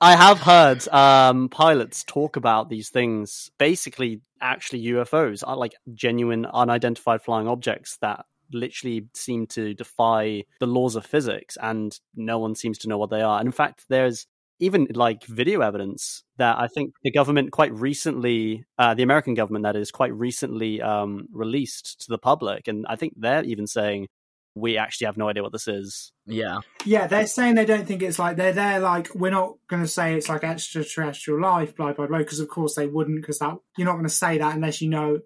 I 0.00 0.16
have 0.16 0.38
heard 0.40 0.86
um, 0.88 1.48
pilots 1.48 2.04
talk 2.04 2.36
about 2.36 2.68
these 2.68 2.90
things, 2.90 3.50
basically, 3.58 4.20
actually 4.40 4.84
UFOs, 4.84 5.42
are 5.46 5.56
like 5.56 5.74
genuine 5.94 6.46
unidentified 6.46 7.22
flying 7.22 7.48
objects 7.48 7.98
that 8.00 8.24
literally 8.52 9.08
seem 9.14 9.46
to 9.48 9.74
defy 9.74 10.44
the 10.60 10.66
laws 10.66 10.96
of 10.96 11.06
physics, 11.06 11.56
and 11.60 11.98
no 12.14 12.38
one 12.38 12.54
seems 12.54 12.78
to 12.78 12.88
know 12.88 12.98
what 12.98 13.10
they 13.10 13.22
are. 13.22 13.38
And 13.38 13.46
in 13.46 13.52
fact, 13.52 13.84
there's 13.88 14.26
even 14.58 14.86
like 14.94 15.24
video 15.24 15.60
evidence 15.60 16.22
that 16.38 16.58
I 16.58 16.68
think 16.68 16.94
the 17.02 17.10
government 17.10 17.52
quite 17.52 17.72
recently, 17.74 18.64
uh, 18.78 18.94
the 18.94 19.02
American 19.02 19.34
government 19.34 19.64
that 19.64 19.76
is, 19.76 19.90
quite 19.90 20.14
recently 20.14 20.80
um, 20.80 21.28
released 21.32 22.02
to 22.02 22.06
the 22.08 22.18
public, 22.18 22.68
and 22.68 22.86
I 22.88 22.96
think 22.96 23.14
they're 23.16 23.44
even 23.44 23.66
saying 23.66 24.08
we 24.56 24.78
actually 24.78 25.04
have 25.04 25.18
no 25.18 25.28
idea 25.28 25.42
what 25.42 25.52
this 25.52 25.68
is. 25.68 26.12
Yeah. 26.24 26.60
Yeah, 26.86 27.06
they're 27.06 27.26
saying 27.26 27.54
they 27.54 27.66
don't 27.66 27.86
think 27.86 28.02
it's 28.02 28.18
like 28.18 28.36
they're 28.36 28.54
they're 28.54 28.80
like 28.80 29.14
we're 29.14 29.30
not 29.30 29.56
going 29.68 29.82
to 29.82 29.88
say 29.88 30.16
it's 30.16 30.30
like 30.30 30.42
extraterrestrial 30.42 31.40
life, 31.40 31.76
blah 31.76 31.92
blah 31.92 32.06
blah, 32.06 32.18
because 32.18 32.40
of 32.40 32.48
course 32.48 32.74
they 32.74 32.86
wouldn't, 32.86 33.20
because 33.20 33.38
that 33.38 33.54
you're 33.76 33.84
not 33.84 33.92
going 33.92 34.04
to 34.04 34.08
say 34.08 34.38
that 34.38 34.54
unless 34.54 34.80
you 34.80 34.88
know 34.88 35.18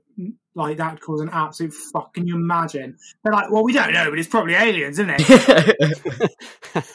like 0.56 0.78
that 0.78 0.94
would 0.94 1.00
cause 1.00 1.20
an 1.20 1.30
absolute 1.32 1.72
fuck. 1.72 2.12
Can 2.12 2.26
you 2.26 2.34
imagine? 2.34 2.98
They're 3.22 3.32
like, 3.32 3.52
well, 3.52 3.62
we 3.62 3.72
don't 3.72 3.92
know, 3.92 4.10
but 4.10 4.18
it's 4.18 4.28
probably 4.28 4.54
aliens, 4.54 4.98
isn't 4.98 5.14
it? 5.16 6.32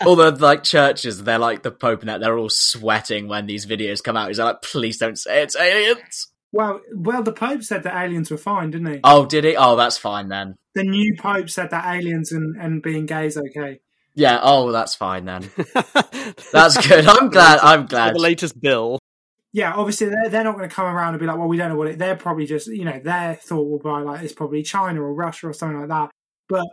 all 0.06 0.18
the 0.18 0.32
like 0.32 0.64
churches, 0.64 1.24
they're 1.24 1.40
like 1.40 1.64
the 1.64 1.72
Pope 1.72 2.02
and 2.02 2.10
that, 2.10 2.20
they're 2.20 2.38
all 2.38 2.50
sweating 2.50 3.30
when 3.30 3.46
these 3.46 3.66
videos 3.66 4.04
come 4.04 4.18
out. 4.18 4.28
He's 4.28 4.40
like, 4.40 4.62
please 4.62 4.98
don't 4.98 5.18
say 5.18 5.42
it's 5.42 5.56
aliens. 5.56 6.28
Well, 6.56 6.80
well, 6.96 7.22
the 7.22 7.34
Pope 7.34 7.64
said 7.64 7.84
that 7.84 8.02
aliens 8.02 8.32
were 8.32 8.38
fine, 8.38 8.72
didn't 8.72 8.94
he? 8.94 9.00
Oh, 9.04 9.26
did 9.26 9.44
he? 9.44 9.58
Oh, 9.58 9.76
that's 9.76 9.98
fine 9.98 10.30
then. 10.30 10.56
The 10.74 10.84
new 10.84 11.14
Pope 11.18 11.50
said 11.50 11.70
that 11.72 11.94
aliens 11.94 12.32
and, 12.32 12.56
and 12.56 12.82
being 12.82 13.06
gay 13.06 13.26
is 13.26 13.38
okay. 13.38 13.82
Yeah. 14.14 14.40
Oh, 14.42 14.72
that's 14.72 14.96
fine 14.96 15.26
then. 15.26 15.50
That's 16.54 16.88
good. 16.88 17.08
I'm 17.08 17.30
glad. 17.36 17.60
I'm 17.62 17.88
glad. 17.88 18.16
The 18.16 18.20
latest 18.20 18.62
bill. 18.62 19.00
Yeah, 19.52 19.74
obviously 19.74 20.08
they're, 20.08 20.30
they're 20.30 20.46
not 20.46 20.56
going 20.56 20.70
to 20.70 20.74
come 20.74 20.86
around 20.86 21.10
and 21.10 21.20
be 21.20 21.26
like, 21.26 21.38
well, 21.38 21.50
we 21.50 21.58
don't 21.58 21.68
know 21.68 21.76
what 21.76 21.88
it. 21.88 22.00
They're 22.00 22.16
probably 22.16 22.46
just, 22.46 22.68
you 22.68 22.86
know, 22.86 23.02
their 23.04 23.36
thought 23.36 23.68
will 23.68 23.80
be 23.80 24.06
like 24.06 24.24
it's 24.24 24.32
probably 24.32 24.64
China 24.64 25.02
or 25.02 25.14
Russia 25.14 25.50
or 25.50 25.54
something 25.54 25.80
like 25.82 25.90
that. 25.90 26.12
But 26.48 26.68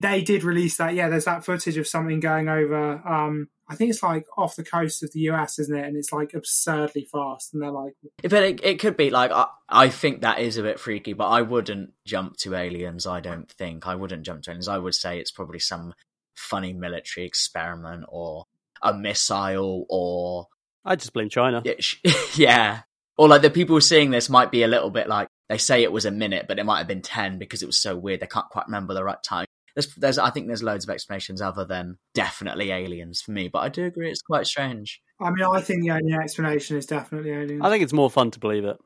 they 0.00 0.22
did 0.22 0.44
release 0.44 0.76
that. 0.76 0.94
Yeah, 0.94 1.08
there's 1.08 1.24
that 1.24 1.44
footage 1.44 1.76
of 1.76 1.86
something 1.86 2.20
going 2.20 2.48
over. 2.48 3.00
Um, 3.06 3.48
I 3.68 3.76
think 3.76 3.90
it's 3.90 4.02
like 4.02 4.26
off 4.36 4.56
the 4.56 4.64
coast 4.64 5.02
of 5.02 5.12
the 5.12 5.20
US, 5.20 5.58
isn't 5.58 5.76
it? 5.76 5.86
And 5.86 5.96
it's 5.96 6.12
like 6.12 6.34
absurdly 6.34 7.08
fast. 7.10 7.54
And 7.54 7.62
they're 7.62 7.70
like, 7.70 7.94
But 8.22 8.42
it, 8.42 8.60
it 8.62 8.80
could 8.80 8.96
be 8.96 9.10
like 9.10 9.30
I, 9.30 9.46
I 9.68 9.88
think 9.88 10.20
that 10.20 10.40
is 10.40 10.56
a 10.56 10.62
bit 10.62 10.78
freaky, 10.80 11.12
but 11.14 11.28
I 11.28 11.42
wouldn't 11.42 11.92
jump 12.04 12.36
to 12.38 12.54
aliens. 12.54 13.06
I 13.06 13.20
don't 13.20 13.50
think 13.50 13.86
I 13.86 13.94
wouldn't 13.94 14.26
jump 14.26 14.42
to 14.42 14.50
aliens. 14.50 14.68
I 14.68 14.78
would 14.78 14.94
say 14.94 15.18
it's 15.18 15.30
probably 15.30 15.60
some 15.60 15.94
funny 16.34 16.72
military 16.72 17.26
experiment 17.26 18.04
or 18.08 18.44
a 18.82 18.92
missile 18.92 19.86
or 19.88 20.48
I 20.84 20.96
just 20.96 21.14
blame 21.14 21.30
China. 21.30 21.62
yeah, 21.64 21.74
yeah. 22.34 22.80
Or 23.16 23.28
like 23.28 23.42
the 23.42 23.50
people 23.50 23.80
seeing 23.80 24.10
this 24.10 24.28
might 24.28 24.50
be 24.50 24.64
a 24.64 24.68
little 24.68 24.90
bit 24.90 25.08
like 25.08 25.28
they 25.48 25.58
say 25.58 25.82
it 25.82 25.92
was 25.92 26.04
a 26.04 26.10
minute, 26.10 26.46
but 26.48 26.58
it 26.58 26.64
might 26.64 26.78
have 26.78 26.88
been 26.88 27.00
ten 27.02 27.38
because 27.38 27.62
it 27.62 27.66
was 27.66 27.78
so 27.78 27.96
weird. 27.96 28.20
They 28.20 28.26
can't 28.26 28.48
quite 28.50 28.66
remember 28.66 28.92
the 28.92 29.04
right 29.04 29.22
time. 29.22 29.46
There's, 29.74 29.94
there's, 29.96 30.18
I 30.18 30.30
think 30.30 30.46
there's 30.46 30.62
loads 30.62 30.84
of 30.84 30.90
explanations 30.90 31.40
other 31.40 31.64
than 31.64 31.98
definitely 32.14 32.70
aliens 32.70 33.20
for 33.20 33.32
me, 33.32 33.48
but 33.48 33.58
I 33.60 33.68
do 33.68 33.84
agree 33.84 34.10
it's 34.10 34.22
quite 34.22 34.46
strange. 34.46 35.00
I 35.20 35.30
mean, 35.30 35.44
I 35.44 35.60
think 35.60 35.82
the 35.82 35.90
only 35.90 36.12
explanation 36.14 36.76
is 36.76 36.86
definitely 36.86 37.32
aliens. 37.32 37.62
I 37.64 37.70
think 37.70 37.82
it's 37.82 37.92
more 37.92 38.10
fun 38.10 38.30
to 38.32 38.38
believe 38.40 38.64
it. 38.64 38.76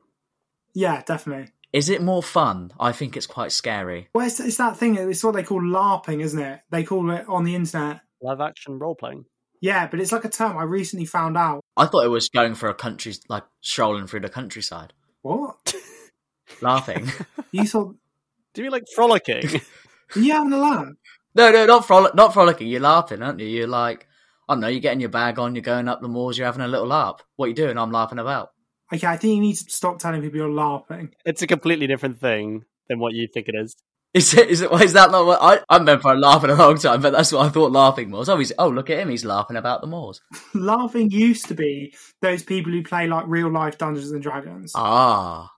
yeah, 0.73 1.01
definitely. 1.05 1.51
Is 1.71 1.89
it 1.89 2.01
more 2.01 2.23
fun? 2.23 2.71
I 2.79 2.91
think 2.93 3.15
it's 3.15 3.27
quite 3.27 3.51
scary. 3.51 4.09
Well, 4.15 4.25
it's, 4.25 4.39
it's 4.39 4.57
that 4.57 4.77
thing. 4.77 4.95
It's 4.95 5.23
what 5.23 5.35
they 5.35 5.43
call 5.43 5.61
LARPing, 5.61 6.19
isn't 6.23 6.41
it? 6.41 6.61
They 6.71 6.83
call 6.83 7.11
it 7.11 7.25
on 7.29 7.43
the 7.43 7.53
internet. 7.53 8.01
Live 8.23 8.41
action 8.41 8.79
role 8.79 8.95
playing. 8.95 9.25
Yeah, 9.61 9.85
but 9.87 9.99
it's 9.99 10.11
like 10.11 10.25
a 10.25 10.29
term 10.29 10.57
I 10.57 10.63
recently 10.63 11.05
found 11.05 11.37
out. 11.37 11.61
I 11.77 11.85
thought 11.85 12.05
it 12.05 12.09
was 12.09 12.29
going 12.29 12.55
for 12.55 12.69
a 12.69 12.73
country, 12.73 13.13
like 13.27 13.43
strolling 13.61 14.07
through 14.07 14.21
the 14.21 14.29
countryside, 14.29 14.93
What? 15.21 15.75
laughing. 16.61 17.11
You 17.51 17.65
thought 17.67 17.95
Do 18.55 18.61
you 18.61 18.63
mean 18.63 18.71
like 18.71 18.85
frolicking? 18.95 19.61
are 20.15 20.19
you 20.19 20.33
having 20.33 20.53
a 20.53 20.57
laugh? 20.57 20.87
no, 21.35 21.51
no, 21.51 21.65
not 21.65 21.85
frolic, 21.85 22.15
not 22.15 22.33
frolicking. 22.33 22.67
You're 22.67 22.81
laughing, 22.81 23.21
aren't 23.21 23.39
you? 23.39 23.47
You're 23.47 23.67
like, 23.67 24.07
I 24.47 24.53
don't 24.53 24.61
know. 24.61 24.67
You're 24.67 24.79
getting 24.81 24.99
your 25.01 25.09
bag 25.09 25.37
on. 25.39 25.55
You're 25.55 25.61
going 25.61 25.87
up 25.87 26.01
the 26.01 26.07
moors. 26.07 26.37
You're 26.37 26.47
having 26.47 26.61
a 26.63 26.67
little 26.67 26.87
laugh. 26.87 27.23
What 27.35 27.45
are 27.45 27.49
you 27.49 27.53
doing? 27.55 27.77
I'm 27.77 27.91
laughing 27.91 28.19
about. 28.19 28.49
Okay, 28.91 29.05
I 29.05 29.17
think 29.17 29.35
you 29.35 29.41
need 29.41 29.55
to 29.55 29.69
stop 29.71 29.99
telling 29.99 30.21
people 30.21 30.39
you're 30.39 30.49
LARPing. 30.49 31.11
it's 31.25 31.43
a 31.43 31.47
completely 31.47 31.85
different 31.85 32.19
thing 32.19 32.65
than 32.87 32.97
what 32.99 33.13
you 33.13 33.27
think 33.31 33.47
it 33.47 33.55
is. 33.55 33.75
Is 34.15 34.33
it? 34.33 34.49
Is 34.49 34.61
it? 34.61 34.71
Is 34.81 34.93
that 34.93 35.11
not 35.11 35.27
what 35.27 35.39
I? 35.39 35.59
I've 35.69 35.85
been 35.85 35.99
for 35.99 36.13
a 36.13 36.17
laugh 36.17 36.43
in 36.43 36.49
a 36.49 36.55
long 36.55 36.79
time, 36.79 36.99
but 36.99 37.11
that's 37.13 37.31
what 37.31 37.45
I 37.45 37.49
thought 37.49 37.71
LARPing 37.71 38.09
was. 38.09 38.27
Obviously, 38.27 38.55
oh 38.57 38.69
look 38.69 38.89
at 38.89 38.97
him, 38.97 39.09
he's 39.09 39.23
LARPing 39.23 39.55
about 39.55 39.81
the 39.81 39.87
moors. 39.87 40.19
LARPing 40.55 41.11
used 41.11 41.45
to 41.49 41.53
be 41.53 41.93
those 42.23 42.41
people 42.41 42.71
who 42.71 42.81
play 42.81 43.05
like 43.07 43.25
real 43.27 43.51
life 43.51 43.77
Dungeons 43.77 44.09
and 44.09 44.23
Dragons. 44.23 44.71
Ah, 44.73 45.51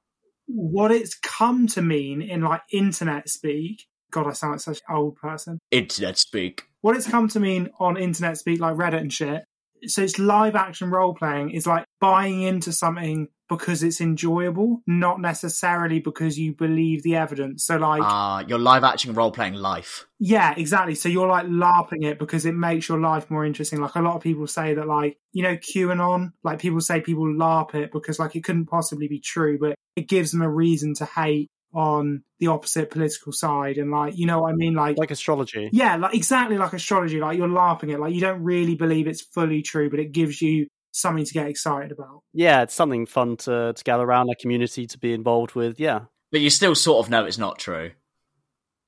What 0.47 0.91
it's 0.91 1.15
come 1.17 1.67
to 1.67 1.81
mean 1.81 2.21
in 2.21 2.41
like 2.41 2.63
internet 2.73 3.29
speak. 3.29 3.85
God, 4.11 4.27
I 4.27 4.33
sound 4.33 4.53
like 4.53 4.61
such 4.61 4.81
an 4.87 4.95
old 4.95 5.15
person. 5.15 5.59
internet 5.71 6.17
speak. 6.17 6.63
What 6.81 6.95
it's 6.95 7.07
come 7.07 7.27
to 7.29 7.39
mean 7.39 7.69
on 7.79 7.97
internet 7.97 8.37
speak, 8.37 8.59
like 8.59 8.75
Reddit 8.75 9.01
and 9.01 9.13
shit. 9.13 9.43
So 9.87 10.03
it's 10.03 10.19
live 10.19 10.55
action 10.55 10.91
role 10.91 11.15
playing 11.15 11.51
is 11.51 11.65
like 11.65 11.85
buying 11.99 12.43
into 12.43 12.71
something 12.71 13.29
because 13.49 13.83
it's 13.83 13.99
enjoyable, 13.99 14.81
not 14.87 15.19
necessarily 15.19 15.99
because 15.99 16.37
you 16.39 16.53
believe 16.53 17.03
the 17.03 17.15
evidence. 17.15 17.65
So 17.65 17.77
like 17.77 18.01
Ah, 18.01 18.45
you're 18.47 18.59
live 18.59 18.83
action 18.83 19.13
role 19.13 19.31
playing 19.31 19.55
life. 19.55 20.05
Yeah, 20.19 20.53
exactly. 20.55 20.95
So 20.95 21.09
you're 21.09 21.27
like 21.27 21.47
LARPing 21.47 22.05
it 22.05 22.19
because 22.19 22.45
it 22.45 22.53
makes 22.53 22.87
your 22.87 22.99
life 22.99 23.29
more 23.29 23.43
interesting. 23.43 23.81
Like 23.81 23.95
a 23.95 24.01
lot 24.01 24.15
of 24.15 24.21
people 24.21 24.47
say 24.47 24.75
that, 24.75 24.87
like, 24.87 25.17
you 25.33 25.43
know, 25.43 25.57
QAnon, 25.57 26.31
like 26.43 26.59
people 26.59 26.79
say 26.79 27.01
people 27.01 27.25
LARP 27.25 27.75
it 27.75 27.91
because 27.91 28.19
like 28.19 28.35
it 28.35 28.43
couldn't 28.43 28.67
possibly 28.67 29.07
be 29.07 29.19
true, 29.19 29.57
but 29.59 29.75
it 29.95 30.07
gives 30.07 30.31
them 30.31 30.41
a 30.41 30.49
reason 30.49 30.93
to 30.95 31.05
hate 31.05 31.49
on 31.73 32.23
the 32.39 32.47
opposite 32.47 32.89
political 32.91 33.31
side. 33.31 33.77
And 33.77 33.91
like, 33.91 34.17
you 34.17 34.25
know 34.25 34.41
what 34.41 34.51
I 34.51 34.55
mean? 34.55 34.73
Like, 34.73 34.97
Like 34.97 35.11
astrology. 35.11 35.69
yeah, 35.71 35.95
like 35.95 36.13
exactly 36.15 36.57
like 36.57 36.73
astrology. 36.73 37.19
Like 37.19 37.37
you're 37.37 37.47
LARPing 37.47 37.91
it. 37.93 37.99
Like 37.99 38.13
you 38.13 38.21
don't 38.21 38.43
really 38.43 38.75
believe 38.75 39.07
it's 39.07 39.21
fully 39.21 39.61
true, 39.61 39.89
but 39.89 39.99
it 39.99 40.11
gives 40.11 40.41
you 40.41 40.67
something 40.91 41.23
to 41.23 41.33
get 41.33 41.47
excited 41.47 41.91
about. 41.91 42.21
Yeah, 42.33 42.63
it's 42.63 42.73
something 42.73 43.05
fun 43.05 43.37
to, 43.37 43.73
to 43.73 43.83
gather 43.83 44.03
around 44.03 44.29
a 44.29 44.35
community 44.35 44.85
to 44.87 44.97
be 44.97 45.13
involved 45.13 45.55
with. 45.55 45.79
Yeah. 45.79 46.01
But 46.31 46.41
you 46.41 46.49
still 46.49 46.75
sort 46.75 47.05
of 47.05 47.09
know 47.09 47.25
it's 47.25 47.37
not 47.37 47.59
true. 47.59 47.91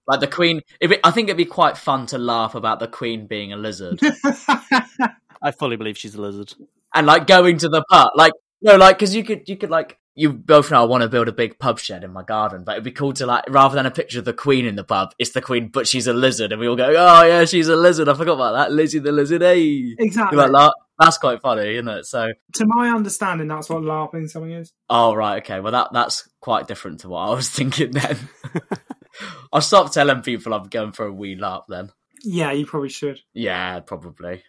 Like 0.06 0.20
the 0.20 0.28
Queen, 0.28 0.60
if 0.82 0.92
it, 0.92 1.00
I 1.06 1.12
think 1.12 1.30
it'd 1.30 1.38
be 1.38 1.46
quite 1.46 1.78
fun 1.78 2.06
to 2.08 2.18
LARP 2.18 2.56
about 2.56 2.80
the 2.82 2.90
Queen 2.90 3.26
being 3.26 3.54
a 3.54 3.56
lizard 3.58 4.02
I 5.42 5.52
fully 5.52 5.76
believe 5.78 5.98
she's 5.98 6.16
a 6.16 6.22
lizard. 6.22 6.54
and 6.94 7.08
like 7.08 7.28
going 7.28 7.58
to 7.60 7.70
the 7.70 7.84
pub. 7.90 8.10
Like 8.16 8.34
no, 8.62 8.76
like 8.76 8.98
because 8.98 9.16
you 9.16 9.24
could, 9.24 9.48
you 9.48 9.58
could 9.58 9.70
like 9.70 9.98
you 10.16 10.32
both 10.32 10.70
know 10.70 10.82
I 10.82 10.86
want 10.86 11.02
to 11.02 11.10
build 11.10 11.28
a 11.28 11.34
big 11.34 11.58
pub 11.58 11.80
shed 11.80 12.04
in 12.04 12.12
my 12.12 12.24
garden, 12.24 12.64
but 12.64 12.74
it'd 12.74 12.84
be 12.84 12.92
cool 12.92 13.14
to 13.14 13.26
like 13.26 13.46
rather 13.50 13.76
than 13.76 13.86
a 13.86 13.92
picture 13.92 14.20
of 14.20 14.26
the 14.26 14.34
Queen 14.34 14.66
in 14.66 14.76
the 14.76 14.84
pub, 14.84 15.14
it's 15.18 15.32
the 15.32 15.42
Queen, 15.42 15.70
but 15.70 15.88
she's 15.88 16.08
a 16.08 16.14
lizard, 16.14 16.52
and 16.52 16.62
we 16.62 16.68
all 16.68 16.76
go, 16.76 16.88
oh 16.88 17.24
yeah, 17.24 17.46
she's 17.46 17.68
a 17.68 17.76
lizard. 17.76 18.08
I 18.10 18.14
forgot 18.14 18.34
about 18.34 18.54
that, 18.54 18.72
Lizzie 18.72 19.00
the 19.00 19.12
lizard. 19.12 19.42
Hey, 19.42 19.96
Exactly. 19.98 20.38
Like, 20.38 20.74
that's 21.00 21.18
quite 21.18 21.42
funny, 21.42 21.76
isn't 21.76 21.88
it? 21.88 22.06
So, 22.06 22.32
to 22.54 22.66
my 22.68 22.90
understanding, 22.90 23.48
that's 23.48 23.70
what 23.70 23.82
LARPing 23.82 24.30
something 24.30 24.52
is. 24.52 24.72
oh 24.90 25.16
right, 25.16 25.42
okay, 25.44 25.60
well 25.60 25.72
that 25.72 25.90
that's 25.92 26.30
quite 26.40 26.68
different 26.68 27.00
to 27.02 27.10
what 27.10 27.30
I 27.30 27.34
was 27.34 27.50
thinking 27.52 27.92
then. 27.92 28.18
I'll 29.54 29.62
stop 29.62 29.92
telling 29.92 30.22
people 30.22 30.54
I'm 30.54 30.70
going 30.70 30.92
for 30.92 31.06
a 31.06 31.14
wee 31.14 31.36
larp 31.36 31.64
then. 31.68 31.92
Yeah, 32.24 32.52
you 32.52 32.66
probably 32.66 32.90
should. 32.90 33.20
Yeah, 33.34 33.80
probably. 33.82 34.44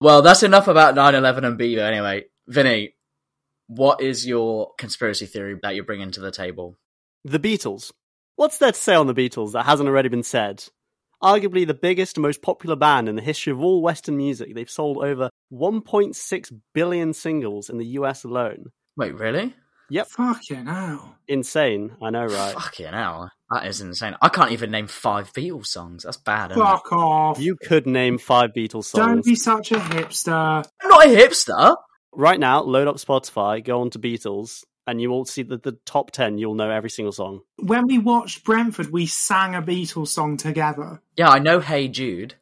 Well, 0.00 0.22
that's 0.22 0.42
enough 0.42 0.68
about 0.68 0.94
9-11 0.94 1.44
and 1.44 1.58
Bebo 1.58 1.78
anyway. 1.78 2.24
Vinny, 2.46 2.94
what 3.66 4.00
is 4.00 4.26
your 4.26 4.72
conspiracy 4.78 5.26
theory 5.26 5.58
that 5.62 5.74
you're 5.74 5.84
bringing 5.84 6.10
to 6.12 6.20
the 6.20 6.30
table? 6.30 6.76
The 7.24 7.40
Beatles. 7.40 7.92
What's 8.36 8.58
there 8.58 8.72
to 8.72 8.78
say 8.78 8.94
on 8.94 9.06
the 9.06 9.14
Beatles 9.14 9.52
that 9.52 9.66
hasn't 9.66 9.88
already 9.88 10.08
been 10.08 10.22
said? 10.22 10.64
Arguably 11.22 11.66
the 11.66 11.74
biggest 11.74 12.16
and 12.16 12.22
most 12.22 12.42
popular 12.42 12.76
band 12.76 13.08
in 13.08 13.16
the 13.16 13.22
history 13.22 13.52
of 13.52 13.62
all 13.62 13.82
Western 13.82 14.16
music, 14.16 14.54
they've 14.54 14.70
sold 14.70 14.98
over 14.98 15.30
1.6 15.52 16.60
billion 16.74 17.14
singles 17.14 17.70
in 17.70 17.78
the 17.78 17.86
US 17.86 18.24
alone. 18.24 18.66
Wait, 18.96 19.14
really? 19.14 19.54
Yep. 19.88 20.08
Fucking 20.08 20.66
hell. 20.66 21.16
Insane, 21.28 21.92
I 22.02 22.10
know, 22.10 22.26
right? 22.26 22.54
Fucking 22.54 22.92
hell. 22.92 23.30
That 23.50 23.66
is 23.66 23.80
insane. 23.80 24.16
I 24.20 24.28
can't 24.28 24.50
even 24.50 24.70
name 24.70 24.88
five 24.88 25.32
Beatles 25.32 25.66
songs. 25.66 26.02
That's 26.02 26.16
bad, 26.16 26.50
isn't 26.50 26.60
it? 26.60 26.66
Fuck 26.66 26.92
off. 26.92 27.40
You 27.40 27.56
could 27.56 27.86
name 27.86 28.18
five 28.18 28.50
Beatles 28.52 28.84
songs. 28.84 29.06
Don't 29.06 29.24
be 29.24 29.36
such 29.36 29.70
a 29.72 29.76
hipster. 29.76 30.66
I'm 30.82 30.88
not 30.88 31.06
a 31.06 31.08
hipster. 31.08 31.76
Right 32.16 32.40
now, 32.40 32.62
load 32.62 32.88
up 32.88 32.96
Spotify, 32.96 33.62
go 33.62 33.82
on 33.82 33.90
to 33.90 33.98
Beatles, 33.98 34.64
and 34.86 35.02
you 35.02 35.10
will 35.10 35.26
see 35.26 35.42
the, 35.42 35.58
the 35.58 35.72
top 35.84 36.12
10. 36.12 36.38
You'll 36.38 36.54
know 36.54 36.70
every 36.70 36.88
single 36.88 37.12
song. 37.12 37.42
When 37.58 37.86
we 37.86 37.98
watched 37.98 38.42
Brentford, 38.42 38.90
we 38.90 39.04
sang 39.04 39.54
a 39.54 39.60
Beatles 39.60 40.08
song 40.08 40.38
together. 40.38 41.02
Yeah, 41.16 41.28
I 41.28 41.40
know 41.40 41.60
Hey 41.60 41.88
Jude. 41.88 42.34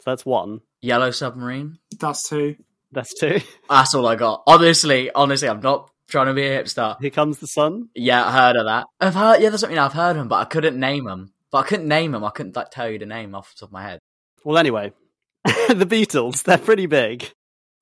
So 0.00 0.10
that's 0.10 0.26
one. 0.26 0.62
Yellow 0.80 1.12
Submarine. 1.12 1.78
That's 2.00 2.28
two. 2.28 2.56
That's 2.90 3.14
two. 3.14 3.40
That's 3.70 3.94
all 3.94 4.06
I 4.06 4.16
got. 4.16 4.42
Honestly, 4.46 5.10
honestly, 5.14 5.48
I'm 5.48 5.60
not 5.60 5.88
trying 6.08 6.26
to 6.26 6.34
be 6.34 6.44
a 6.44 6.60
hipster. 6.60 7.00
Here 7.00 7.08
comes 7.08 7.38
the 7.38 7.46
sun. 7.46 7.90
Yeah, 7.94 8.26
I 8.26 8.32
heard 8.32 8.56
of 8.56 8.66
that. 8.66 8.86
I've 9.00 9.14
heard, 9.14 9.40
yeah, 9.40 9.48
that's 9.48 9.60
something 9.60 9.78
I 9.78 9.82
mean. 9.82 9.86
I've 9.86 9.94
heard 9.94 10.10
of 10.10 10.16
them, 10.16 10.28
but 10.28 10.40
I 10.40 10.44
couldn't 10.44 10.78
name 10.78 11.04
them. 11.04 11.32
But 11.52 11.58
I 11.58 11.62
couldn't 11.68 11.88
name 11.88 12.10
them. 12.10 12.24
I 12.24 12.30
couldn't 12.30 12.56
like 12.56 12.70
tell 12.70 12.90
you 12.90 12.98
the 12.98 13.06
name 13.06 13.36
off 13.36 13.54
the 13.54 13.60
top 13.60 13.68
of 13.68 13.72
my 13.72 13.82
head. 13.82 14.00
Well, 14.44 14.58
anyway, 14.58 14.92
the 15.44 15.86
Beatles, 15.86 16.42
they're 16.42 16.58
pretty 16.58 16.86
big. 16.86 17.32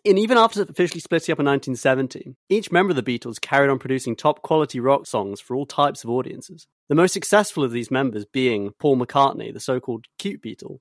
And 0.04 0.18
even 0.18 0.38
after 0.38 0.62
officially 0.62 1.00
splitting 1.00 1.32
up 1.32 1.40
in 1.40 1.46
1970, 1.46 2.34
each 2.48 2.72
member 2.72 2.90
of 2.90 2.96
the 2.96 3.02
Beatles 3.02 3.40
carried 3.40 3.70
on 3.70 3.78
producing 3.78 4.16
top 4.16 4.42
quality 4.42 4.80
rock 4.80 5.06
songs 5.06 5.40
for 5.40 5.54
all 5.54 5.66
types 5.66 6.04
of 6.04 6.10
audiences. 6.10 6.66
The 6.88 6.94
most 6.94 7.12
successful 7.12 7.64
of 7.64 7.72
these 7.72 7.90
members 7.90 8.24
being 8.24 8.72
Paul 8.78 8.96
McCartney, 8.96 9.52
the 9.52 9.60
so 9.60 9.78
called 9.80 10.06
cute 10.18 10.42
Beatle. 10.42 10.78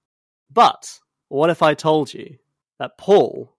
But 0.51 0.99
what 1.27 1.49
if 1.49 1.61
I 1.61 1.73
told 1.73 2.13
you 2.13 2.37
that 2.79 2.97
Paul 2.97 3.55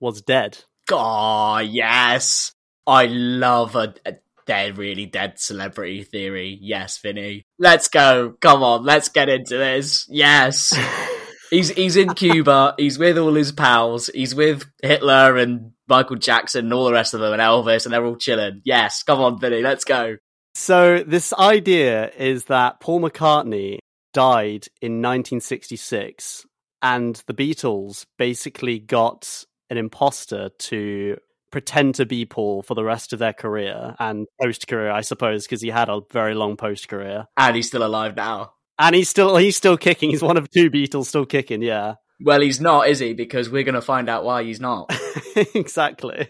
was 0.00 0.22
dead? 0.22 0.58
Oh, 0.90 1.58
yes. 1.58 2.52
I 2.86 3.06
love 3.06 3.76
a, 3.76 3.94
a 4.04 4.14
dead, 4.46 4.76
really 4.76 5.06
dead 5.06 5.38
celebrity 5.38 6.02
theory. 6.02 6.58
Yes, 6.60 6.98
Vinny. 6.98 7.46
Let's 7.58 7.88
go. 7.88 8.34
Come 8.40 8.62
on, 8.62 8.84
let's 8.84 9.08
get 9.08 9.28
into 9.28 9.56
this. 9.56 10.06
Yes. 10.10 10.76
he's 11.52 11.68
he's 11.68 11.96
in 11.96 12.14
Cuba. 12.14 12.74
He's 12.76 12.98
with 12.98 13.18
all 13.18 13.34
his 13.34 13.52
pals. 13.52 14.10
He's 14.12 14.34
with 14.34 14.64
Hitler 14.82 15.36
and 15.36 15.72
Michael 15.86 16.16
Jackson 16.16 16.64
and 16.64 16.74
all 16.74 16.86
the 16.86 16.92
rest 16.92 17.14
of 17.14 17.20
them 17.20 17.32
and 17.32 17.42
Elvis, 17.42 17.84
and 17.84 17.92
they're 17.92 18.04
all 18.04 18.16
chilling. 18.16 18.62
Yes, 18.64 19.04
come 19.04 19.20
on, 19.20 19.38
Billy, 19.38 19.62
let's 19.62 19.84
go. 19.84 20.16
So, 20.54 21.02
this 21.06 21.32
idea 21.34 22.10
is 22.16 22.46
that 22.46 22.80
Paul 22.80 23.00
McCartney 23.00 23.78
died 24.12 24.66
in 24.80 25.00
1966, 25.00 26.44
and 26.82 27.22
the 27.26 27.34
Beatles 27.34 28.04
basically 28.18 28.78
got 28.78 29.44
an 29.70 29.78
imposter 29.78 30.50
to 30.58 31.16
pretend 31.50 31.94
to 31.94 32.06
be 32.06 32.26
Paul 32.26 32.62
for 32.62 32.74
the 32.74 32.84
rest 32.84 33.12
of 33.12 33.18
their 33.18 33.32
career 33.32 33.94
and 33.98 34.26
post 34.42 34.66
career, 34.68 34.90
I 34.90 35.02
suppose, 35.02 35.44
because 35.44 35.62
he 35.62 35.68
had 35.68 35.88
a 35.88 36.00
very 36.10 36.34
long 36.34 36.56
post 36.56 36.88
career. 36.88 37.26
And 37.36 37.56
he's 37.56 37.68
still 37.68 37.84
alive 37.84 38.16
now. 38.16 38.54
And 38.82 38.96
he's 38.96 39.08
still 39.08 39.36
he's 39.36 39.56
still 39.56 39.76
kicking. 39.76 40.10
He's 40.10 40.22
one 40.22 40.36
of 40.36 40.50
two 40.50 40.68
Beatles 40.68 41.06
still 41.06 41.24
kicking. 41.24 41.62
Yeah, 41.62 41.94
Well, 42.20 42.40
he's 42.40 42.60
not, 42.60 42.88
is 42.88 42.98
he? 42.98 43.14
Because 43.14 43.48
we're 43.48 43.62
going 43.62 43.76
to 43.76 43.80
find 43.80 44.08
out 44.08 44.24
why 44.24 44.42
he's 44.42 44.60
not. 44.60 44.92
exactly. 45.54 46.28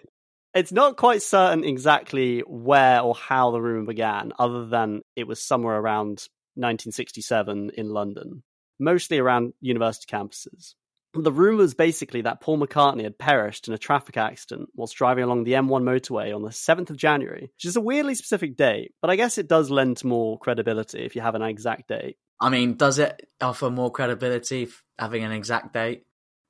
It's 0.55 0.73
not 0.73 0.99
quite 0.99 1.23
certain 1.23 1.65
exactly 1.65 2.41
where 2.41 3.01
or 3.01 3.15
how 3.15 3.51
the 3.51 3.61
rumor 3.61 3.87
began, 3.87 4.33
other 4.39 4.67
than 4.67 5.01
it 5.17 5.27
was 5.27 5.43
somewhere 5.43 5.79
around 5.79 6.29
1967 6.57 7.71
in 7.77 7.89
London, 7.89 8.43
mostly 8.79 9.19
around 9.19 9.55
university 9.61 10.07
campuses. 10.15 10.75
The 11.15 11.33
rumor 11.33 11.59
was 11.59 11.75
basically 11.75 12.23
that 12.23 12.41
Paul 12.41 12.59
McCartney 12.59 13.05
had 13.05 13.19
perished 13.19 13.69
in 13.69 13.75
a 13.75 13.79
traffic 13.79 14.17
accident 14.17 14.71
whilst 14.75 14.97
driving 14.97 15.25
along 15.25 15.45
the 15.45 15.53
M1 15.53 15.83
motorway 15.83 16.35
on 16.35 16.43
the 16.43 16.49
7th 16.49 16.91
of 16.91 16.97
January, 16.97 17.51
which 17.55 17.65
is 17.65 17.77
a 17.77 17.83
weirdly 17.83 18.15
specific 18.15 18.57
date, 18.57 18.93
but 19.03 19.11
I 19.11 19.17
guess 19.17 19.37
it 19.37 19.49
does 19.49 19.71
lend 19.71 19.99
to 19.99 20.07
more 20.07 20.39
credibility 20.39 21.05
if 21.05 21.15
you 21.15 21.23
have 21.23 21.35
an 21.35 21.43
exact 21.43 21.89
date. 21.89 22.17
I 22.43 22.49
mean, 22.49 22.75
does 22.75 22.99
it 22.99 23.29
offer 23.41 23.71
more 23.71 23.93
credibility 23.93 24.69
having 24.99 25.23
an 25.23 25.31
exact 25.31 25.73
date? 25.73 26.05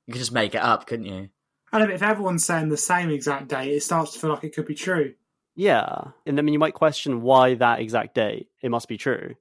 You 0.07 0.13
could 0.13 0.19
just 0.19 0.31
make 0.31 0.55
it 0.55 0.61
up, 0.61 0.87
couldn't 0.87 1.05
you? 1.05 1.29
And 1.71 1.91
if 1.91 2.01
everyone's 2.01 2.43
saying 2.43 2.69
the 2.69 2.77
same 2.77 3.11
exact 3.11 3.47
date, 3.47 3.71
it 3.71 3.83
starts 3.83 4.13
to 4.13 4.19
feel 4.19 4.31
like 4.31 4.43
it 4.43 4.55
could 4.55 4.65
be 4.65 4.73
true. 4.73 5.13
Yeah, 5.55 6.05
and 6.25 6.39
I 6.39 6.41
mean, 6.41 6.53
you 6.53 6.59
might 6.59 6.73
question 6.73 7.21
why 7.21 7.53
that 7.55 7.79
exact 7.79 8.15
date. 8.15 8.47
It 8.63 8.71
must 8.71 8.87
be 8.87 8.97
true. 8.97 9.35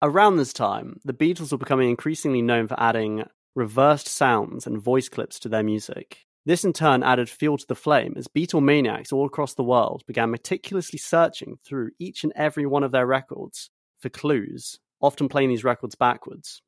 Around 0.00 0.38
this 0.38 0.54
time, 0.54 0.98
the 1.04 1.12
Beatles 1.12 1.52
were 1.52 1.58
becoming 1.58 1.90
increasingly 1.90 2.40
known 2.40 2.68
for 2.68 2.80
adding 2.80 3.24
reversed 3.54 4.08
sounds 4.08 4.66
and 4.66 4.80
voice 4.80 5.10
clips 5.10 5.38
to 5.40 5.50
their 5.50 5.62
music. 5.62 6.26
This 6.46 6.64
in 6.64 6.72
turn 6.72 7.02
added 7.02 7.28
fuel 7.28 7.58
to 7.58 7.66
the 7.66 7.74
flame 7.74 8.14
as 8.16 8.28
Beatlemaniacs 8.28 9.12
all 9.12 9.26
across 9.26 9.54
the 9.54 9.62
world 9.62 10.04
began 10.06 10.30
meticulously 10.30 10.98
searching 10.98 11.58
through 11.64 11.90
each 11.98 12.24
and 12.24 12.32
every 12.34 12.64
one 12.64 12.82
of 12.82 12.92
their 12.92 13.06
records 13.06 13.68
for 14.00 14.08
clues, 14.08 14.80
often 15.02 15.28
playing 15.28 15.50
these 15.50 15.64
records 15.64 15.94
backwards. 15.94 16.62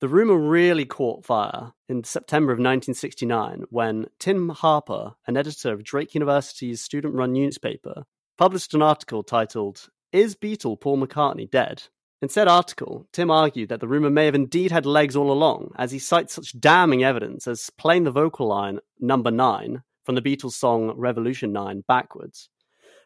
The 0.00 0.08
rumour 0.08 0.36
really 0.36 0.84
caught 0.84 1.24
fire 1.24 1.72
in 1.88 2.04
September 2.04 2.52
of 2.52 2.58
1969 2.58 3.64
when 3.70 4.06
Tim 4.18 4.50
Harper, 4.50 5.14
an 5.26 5.38
editor 5.38 5.72
of 5.72 5.84
Drake 5.84 6.14
University's 6.14 6.82
student 6.82 7.14
run 7.14 7.32
newspaper, 7.32 8.04
published 8.36 8.74
an 8.74 8.82
article 8.82 9.22
titled, 9.22 9.88
Is 10.12 10.36
Beatle 10.36 10.78
Paul 10.78 10.98
McCartney 10.98 11.50
Dead? 11.50 11.84
In 12.20 12.28
said 12.28 12.48
article, 12.48 13.06
Tim 13.12 13.30
argued 13.30 13.68
that 13.70 13.80
the 13.80 13.88
rumour 13.88 14.10
may 14.10 14.26
have 14.26 14.34
indeed 14.34 14.70
had 14.70 14.84
legs 14.84 15.16
all 15.16 15.30
along, 15.30 15.72
as 15.76 15.92
he 15.92 15.98
cites 15.98 16.34
such 16.34 16.58
damning 16.58 17.04
evidence 17.04 17.46
as 17.46 17.70
playing 17.78 18.04
the 18.04 18.10
vocal 18.10 18.48
line 18.48 18.80
number 19.00 19.30
nine 19.30 19.82
from 20.04 20.14
the 20.14 20.22
Beatles 20.22 20.52
song 20.52 20.92
Revolution 20.96 21.52
9 21.52 21.84
backwards, 21.88 22.48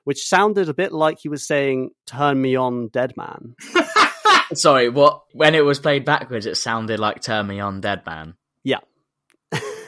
which 0.05 0.27
sounded 0.27 0.69
a 0.69 0.75
bit 0.75 0.93
like 0.93 1.19
he 1.21 1.29
was 1.29 1.47
saying, 1.47 1.91
Turn 2.07 2.41
me 2.41 2.57
on, 2.57 2.89
dead 2.89 3.15
man. 3.17 3.55
Sorry, 4.55 4.89
what? 4.89 5.23
When 5.33 5.55
it 5.55 5.65
was 5.65 5.79
played 5.79 6.05
backwards, 6.05 6.47
it 6.47 6.57
sounded 6.57 6.99
like 6.99 7.23
"Turn 7.23 7.47
Me 7.47 7.61
On, 7.61 7.81
Dead 7.81 8.05
Man." 8.07 8.35
Yeah. 8.65 8.81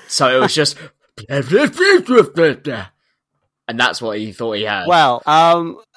So 0.09 0.29
it 0.37 0.41
was 0.41 0.55
just, 0.55 0.77
and 1.29 1.45
that's 3.81 4.03
what 4.03 4.19
he 4.19 4.33
thought 4.33 4.53
he 4.53 4.65
had. 4.65 4.87
Well, 4.87 5.23
um, 5.25 5.79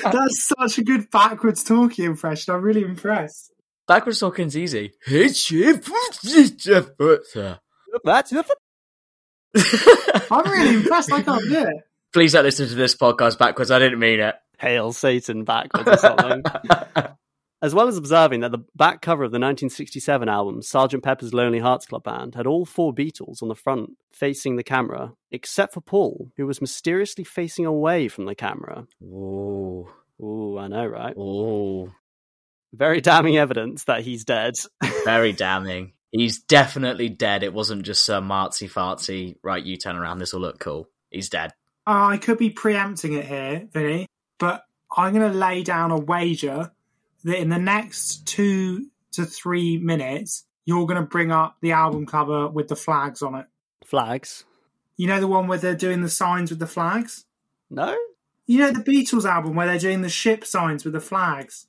That's 0.02 0.52
such 0.58 0.78
a 0.78 0.84
good 0.84 1.10
backwards 1.10 1.62
talking 1.64 2.06
impression. 2.06 2.54
I'm 2.54 2.62
really 2.62 2.82
impressed. 2.82 3.52
backwards 3.86 4.20
talking's 4.20 4.56
easy. 4.56 4.92
that's 8.04 8.32
I'm 10.30 10.50
really 10.50 10.74
impressed. 10.76 11.12
I 11.12 11.22
can't 11.22 11.42
do 11.42 11.64
it. 11.64 11.76
Please 12.12 12.32
don't 12.32 12.44
listen 12.44 12.68
to 12.68 12.74
this 12.74 12.94
podcast 12.96 13.38
backwards. 13.38 13.70
I 13.70 13.78
didn't 13.78 13.98
mean 13.98 14.20
it. 14.20 14.34
Hail 14.60 14.92
Satan 14.92 15.44
backwards 15.44 15.88
or 15.88 15.96
something. 15.96 16.42
as 17.62 17.74
well 17.74 17.88
as 17.88 17.96
observing 17.96 18.40
that 18.40 18.52
the 18.52 18.64
back 18.74 19.02
cover 19.02 19.24
of 19.24 19.30
the 19.32 19.38
1967 19.38 20.28
album, 20.28 20.60
Sgt. 20.60 21.02
Pepper's 21.02 21.34
Lonely 21.34 21.58
Hearts 21.58 21.86
Club 21.86 22.04
Band, 22.04 22.34
had 22.34 22.46
all 22.46 22.64
four 22.64 22.94
Beatles 22.94 23.42
on 23.42 23.48
the 23.48 23.54
front 23.54 23.90
facing 24.12 24.56
the 24.56 24.62
camera, 24.64 25.12
except 25.30 25.74
for 25.74 25.80
Paul, 25.80 26.30
who 26.36 26.46
was 26.46 26.60
mysteriously 26.60 27.24
facing 27.24 27.66
away 27.66 28.08
from 28.08 28.24
the 28.26 28.34
camera. 28.34 28.86
Ooh, 29.02 29.88
Ooh, 30.22 30.58
I 30.58 30.68
know, 30.68 30.86
right? 30.86 31.16
ooh, 31.16 31.92
Very 32.72 33.00
damning 33.00 33.36
evidence 33.38 33.84
that 33.84 34.02
he's 34.02 34.24
dead. 34.24 34.54
very 35.04 35.32
damning. 35.32 35.92
He's 36.12 36.40
definitely 36.42 37.08
dead. 37.08 37.42
It 37.42 37.52
wasn't 37.54 37.82
just 37.84 38.04
some 38.04 38.28
artsy 38.30 38.70
fartsy. 38.70 39.36
Right, 39.42 39.62
you 39.64 39.76
turn 39.76 39.96
around. 39.96 40.18
This 40.18 40.32
will 40.32 40.40
look 40.40 40.58
cool. 40.58 40.88
He's 41.10 41.28
dead. 41.28 41.52
Uh, 41.86 42.06
I 42.06 42.18
could 42.18 42.36
be 42.36 42.50
preempting 42.50 43.12
it 43.14 43.26
here, 43.26 43.68
Vinny, 43.72 44.06
but 44.40 44.64
I'm 44.96 45.14
going 45.14 45.30
to 45.30 45.38
lay 45.38 45.62
down 45.62 45.92
a 45.92 45.96
wager 45.96 46.72
that 47.22 47.38
in 47.38 47.50
the 47.50 47.58
next 47.58 48.26
two 48.26 48.86
to 49.12 49.24
three 49.24 49.78
minutes, 49.78 50.44
you're 50.64 50.86
going 50.86 51.00
to 51.00 51.06
bring 51.06 51.30
up 51.30 51.58
the 51.60 51.72
album 51.72 52.06
cover 52.06 52.48
with 52.48 52.66
the 52.66 52.74
flags 52.74 53.22
on 53.22 53.36
it. 53.36 53.46
Flags? 53.84 54.44
You 54.96 55.06
know 55.06 55.20
the 55.20 55.28
one 55.28 55.46
where 55.46 55.58
they're 55.58 55.74
doing 55.74 56.00
the 56.00 56.08
signs 56.08 56.50
with 56.50 56.58
the 56.58 56.66
flags? 56.66 57.26
No? 57.70 57.96
You 58.46 58.58
know 58.58 58.72
the 58.72 58.80
Beatles 58.80 59.24
album 59.24 59.54
where 59.54 59.66
they're 59.66 59.78
doing 59.78 60.02
the 60.02 60.08
ship 60.08 60.44
signs 60.44 60.84
with 60.84 60.94
the 60.94 61.00
flags? 61.00 61.66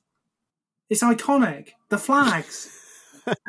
It's 0.90 1.02
iconic. 1.02 1.70
The 1.90 1.98
flags. 1.98 2.76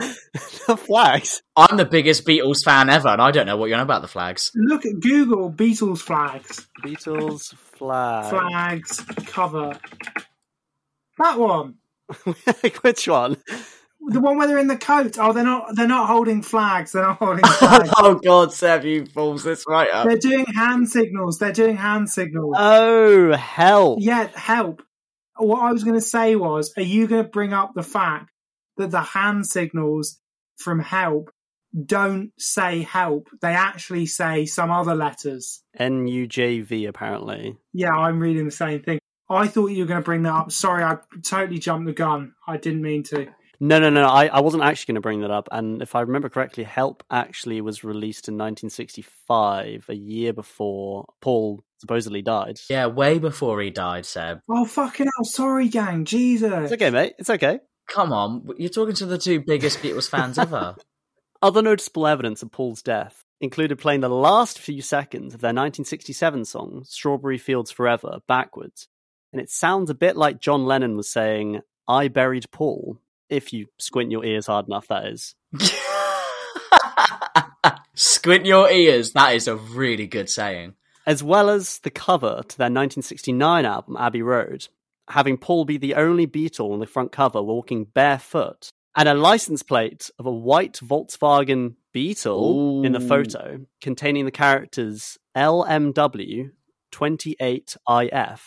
the 0.68 0.78
flags? 0.78 1.42
I'm 1.56 1.78
the 1.78 1.86
biggest 1.86 2.26
Beatles 2.26 2.64
fan 2.64 2.90
ever, 2.90 3.10
and 3.10 3.22
I 3.22 3.32
don't 3.32 3.46
know 3.46 3.58
what 3.58 3.70
you're 3.70 3.78
on 3.78 3.84
about 3.84 4.02
the 4.02 4.08
flags. 4.08 4.52
Look 4.56 4.86
at 4.86 5.00
Google 5.00 5.52
Beatles 5.52 6.00
flags. 6.00 6.68
Beatles 6.84 7.56
flag. 7.56 8.30
Flags 8.30 9.00
cover. 9.28 9.78
That 11.18 11.40
one. 11.40 11.76
Which 12.82 13.08
one? 13.08 13.38
The 14.06 14.20
one 14.20 14.38
where 14.38 14.48
they're 14.48 14.58
in 14.58 14.68
the 14.68 14.78
coat. 14.78 15.18
Oh, 15.18 15.32
they're 15.32 15.44
not. 15.44 15.76
They're 15.76 15.88
not 15.88 16.08
holding 16.08 16.42
flags. 16.42 16.92
They're 16.92 17.04
not 17.04 17.18
holding 17.18 17.46
flags. 17.46 17.90
oh 17.98 18.16
God, 18.16 18.52
Seb, 18.52 18.84
you 18.84 19.06
balls 19.06 19.44
this 19.44 19.64
right 19.68 19.90
up. 19.90 20.08
they're 20.08 20.18
doing 20.18 20.46
hand 20.46 20.90
signals. 20.90 21.40
They're 21.40 21.54
doing 21.54 21.78
hand 21.78 22.10
signals. 22.10 22.56
Oh, 22.58 23.32
help. 23.34 24.00
yeah, 24.02 24.28
help. 24.36 24.84
What 25.38 25.62
I 25.62 25.72
was 25.72 25.84
going 25.84 25.96
to 25.96 26.02
say 26.02 26.36
was, 26.36 26.74
are 26.78 26.84
you 26.84 27.08
going 27.08 27.24
to 27.24 27.30
bring 27.30 27.54
up 27.54 27.72
the 27.74 27.82
fact 27.82 28.33
that 28.78 28.92
the 28.92 29.02
hand 29.02 29.46
signals 29.48 30.20
from 30.58 30.80
help 30.80 31.32
don't 31.86 32.32
say 32.38 32.82
help? 32.82 33.30
They 33.42 33.54
actually 33.54 34.06
say 34.06 34.46
some 34.46 34.72
other 34.72 34.96
letters. 34.96 35.62
NUJV, 35.80 36.88
apparently. 36.88 37.58
Yeah, 37.74 37.92
I'm 37.92 38.20
reading 38.20 38.46
the 38.46 38.52
same 38.52 38.82
thing. 38.82 39.00
I 39.30 39.48
thought 39.48 39.68
you 39.68 39.84
were 39.84 39.88
going 39.88 40.02
to 40.02 40.06
bring 40.06 40.24
that 40.24 40.34
up. 40.34 40.52
Sorry, 40.52 40.84
I 40.84 40.98
totally 41.24 41.60
jumped 41.60 41.88
the 41.88 41.94
gun. 41.94 42.34
I 42.48 42.58
didn't 42.58 42.82
mean 42.82 43.04
to. 43.04 43.28
No, 43.60 43.80
no, 43.80 43.90
no. 43.90 44.06
I, 44.06 44.26
I 44.28 44.42
wasn't 44.42 44.64
actually 44.64 44.94
going 44.94 44.96
to 44.96 45.02
bring 45.02 45.22
that 45.22 45.32
up. 45.32 45.48
And 45.52 45.82
if 45.82 45.96
I 45.96 46.02
remember 46.02 46.28
correctly, 46.28 46.66
Help 46.66 47.04
actually 47.10 47.62
was 47.62 47.84
released 47.84 48.28
in 48.28 48.34
1965, 48.34 49.86
a 49.88 49.96
year 49.96 50.34
before 50.34 51.06
Paul 51.22 51.64
supposedly 51.78 52.22
died. 52.22 52.60
Yeah, 52.70 52.88
way 52.88 53.20
before 53.20 53.62
he 53.62 53.70
died, 53.70 54.06
Seb. 54.06 54.42
Oh, 54.50 54.66
fucking 54.66 55.06
hell. 55.06 55.26
Sorry, 55.26 55.70
gang. 55.70 56.06
Jesus. 56.06 56.72
It's 56.72 56.74
okay, 56.74 56.90
mate. 56.90 57.14
It's 57.18 57.30
okay. 57.30 57.60
Come 57.94 58.12
on, 58.12 58.50
you're 58.58 58.70
talking 58.70 58.96
to 58.96 59.06
the 59.06 59.20
two 59.20 59.39
biggest 59.39 59.78
Beatles 59.78 60.10
fans 60.10 60.39
ever. 60.39 60.76
Other 61.44 61.62
noticeable 61.62 62.08
evidence 62.08 62.41
of 62.41 62.52
Paul's 62.52 62.82
death 62.82 63.24
included 63.39 63.78
playing 63.78 64.00
the 64.00 64.10
last 64.10 64.58
few 64.58 64.82
seconds 64.82 65.36
of 65.36 65.41
their 65.41 65.50
1967 65.50 66.46
song, 66.46 66.86
Strawberry 66.88 67.38
Fields 67.38 67.70
Forever, 67.70 68.22
backwards. 68.28 68.88
And 69.32 69.39
it 69.39 69.52
sounds 69.52 69.91
a 69.91 69.96
bit 69.96 70.18
like 70.18 70.41
John 70.41 70.66
Lennon 70.66 70.98
was 70.98 71.08
saying, 71.08 71.62
I 71.88 72.08
buried 72.08 72.50
Paul. 72.50 72.98
If 73.30 73.54
you 73.54 73.68
squint 73.78 74.10
your 74.10 74.26
ears 74.26 74.48
hard 74.48 74.66
enough, 74.66 74.88
that 74.88 75.06
is. 75.06 75.36
Squint 77.94 78.48
your 78.48 78.72
ears. 78.72 79.12
That 79.12 79.36
is 79.36 79.48
a 79.48 79.56
really 79.56 80.08
good 80.08 80.32
saying. 80.32 80.74
As 81.06 81.22
well 81.22 81.52
as 81.52 81.78
the 81.80 81.91
cover 81.91 82.41
to 82.48 82.58
their 82.58 82.66
1969 82.66 83.66
album, 83.66 83.98
Abbey 84.00 84.24
Road, 84.24 84.68
having 85.10 85.38
Paul 85.38 85.66
be 85.66 85.78
the 85.78 85.95
only 85.95 86.28
Beatle 86.28 86.72
on 86.72 86.80
the 86.80 86.88
front 86.88 87.12
cover 87.12 87.41
walking 87.41 87.86
barefoot, 87.86 88.70
and 88.95 89.10
a 89.10 89.14
license 89.14 89.64
plate 89.64 90.10
of 90.20 90.26
a 90.26 90.32
white 90.32 90.80
Volkswagen 90.84 91.76
Beetle 91.93 92.84
in 92.84 92.91
the 92.91 92.99
photo 92.99 93.60
containing 93.82 94.26
the 94.26 94.32
characters 94.32 95.18
LMW 95.36 96.51
28IF. 96.91 98.39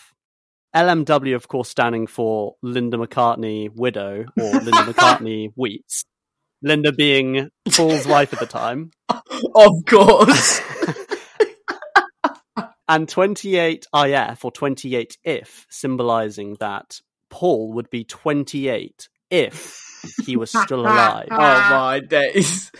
LMW, 0.75 1.35
of 1.35 1.47
course, 1.47 1.69
standing 1.69 2.07
for 2.07 2.55
Linda 2.61 2.97
McCartney 2.97 3.69
Widow 3.73 4.25
or 4.37 4.51
Linda 4.51 4.71
McCartney 4.93 5.51
Wheats. 5.55 6.03
Linda 6.61 6.91
being 6.91 7.49
Paul's 7.71 8.05
wife 8.07 8.33
at 8.33 8.39
the 8.39 8.45
time. 8.45 8.91
Of 9.53 9.85
course. 9.85 10.61
and 12.87 13.07
28IF 13.07 14.45
or 14.45 14.51
28 14.51 15.17
if, 15.23 15.65
symbolizing 15.69 16.55
that 16.59 17.01
Paul 17.29 17.73
would 17.73 17.89
be 17.89 18.03
28 18.03 19.09
if 19.29 19.81
he 20.25 20.37
was 20.37 20.51
still 20.51 20.81
alive. 20.81 21.27
oh 21.31 21.35
my 21.37 21.99
days. 21.99 22.71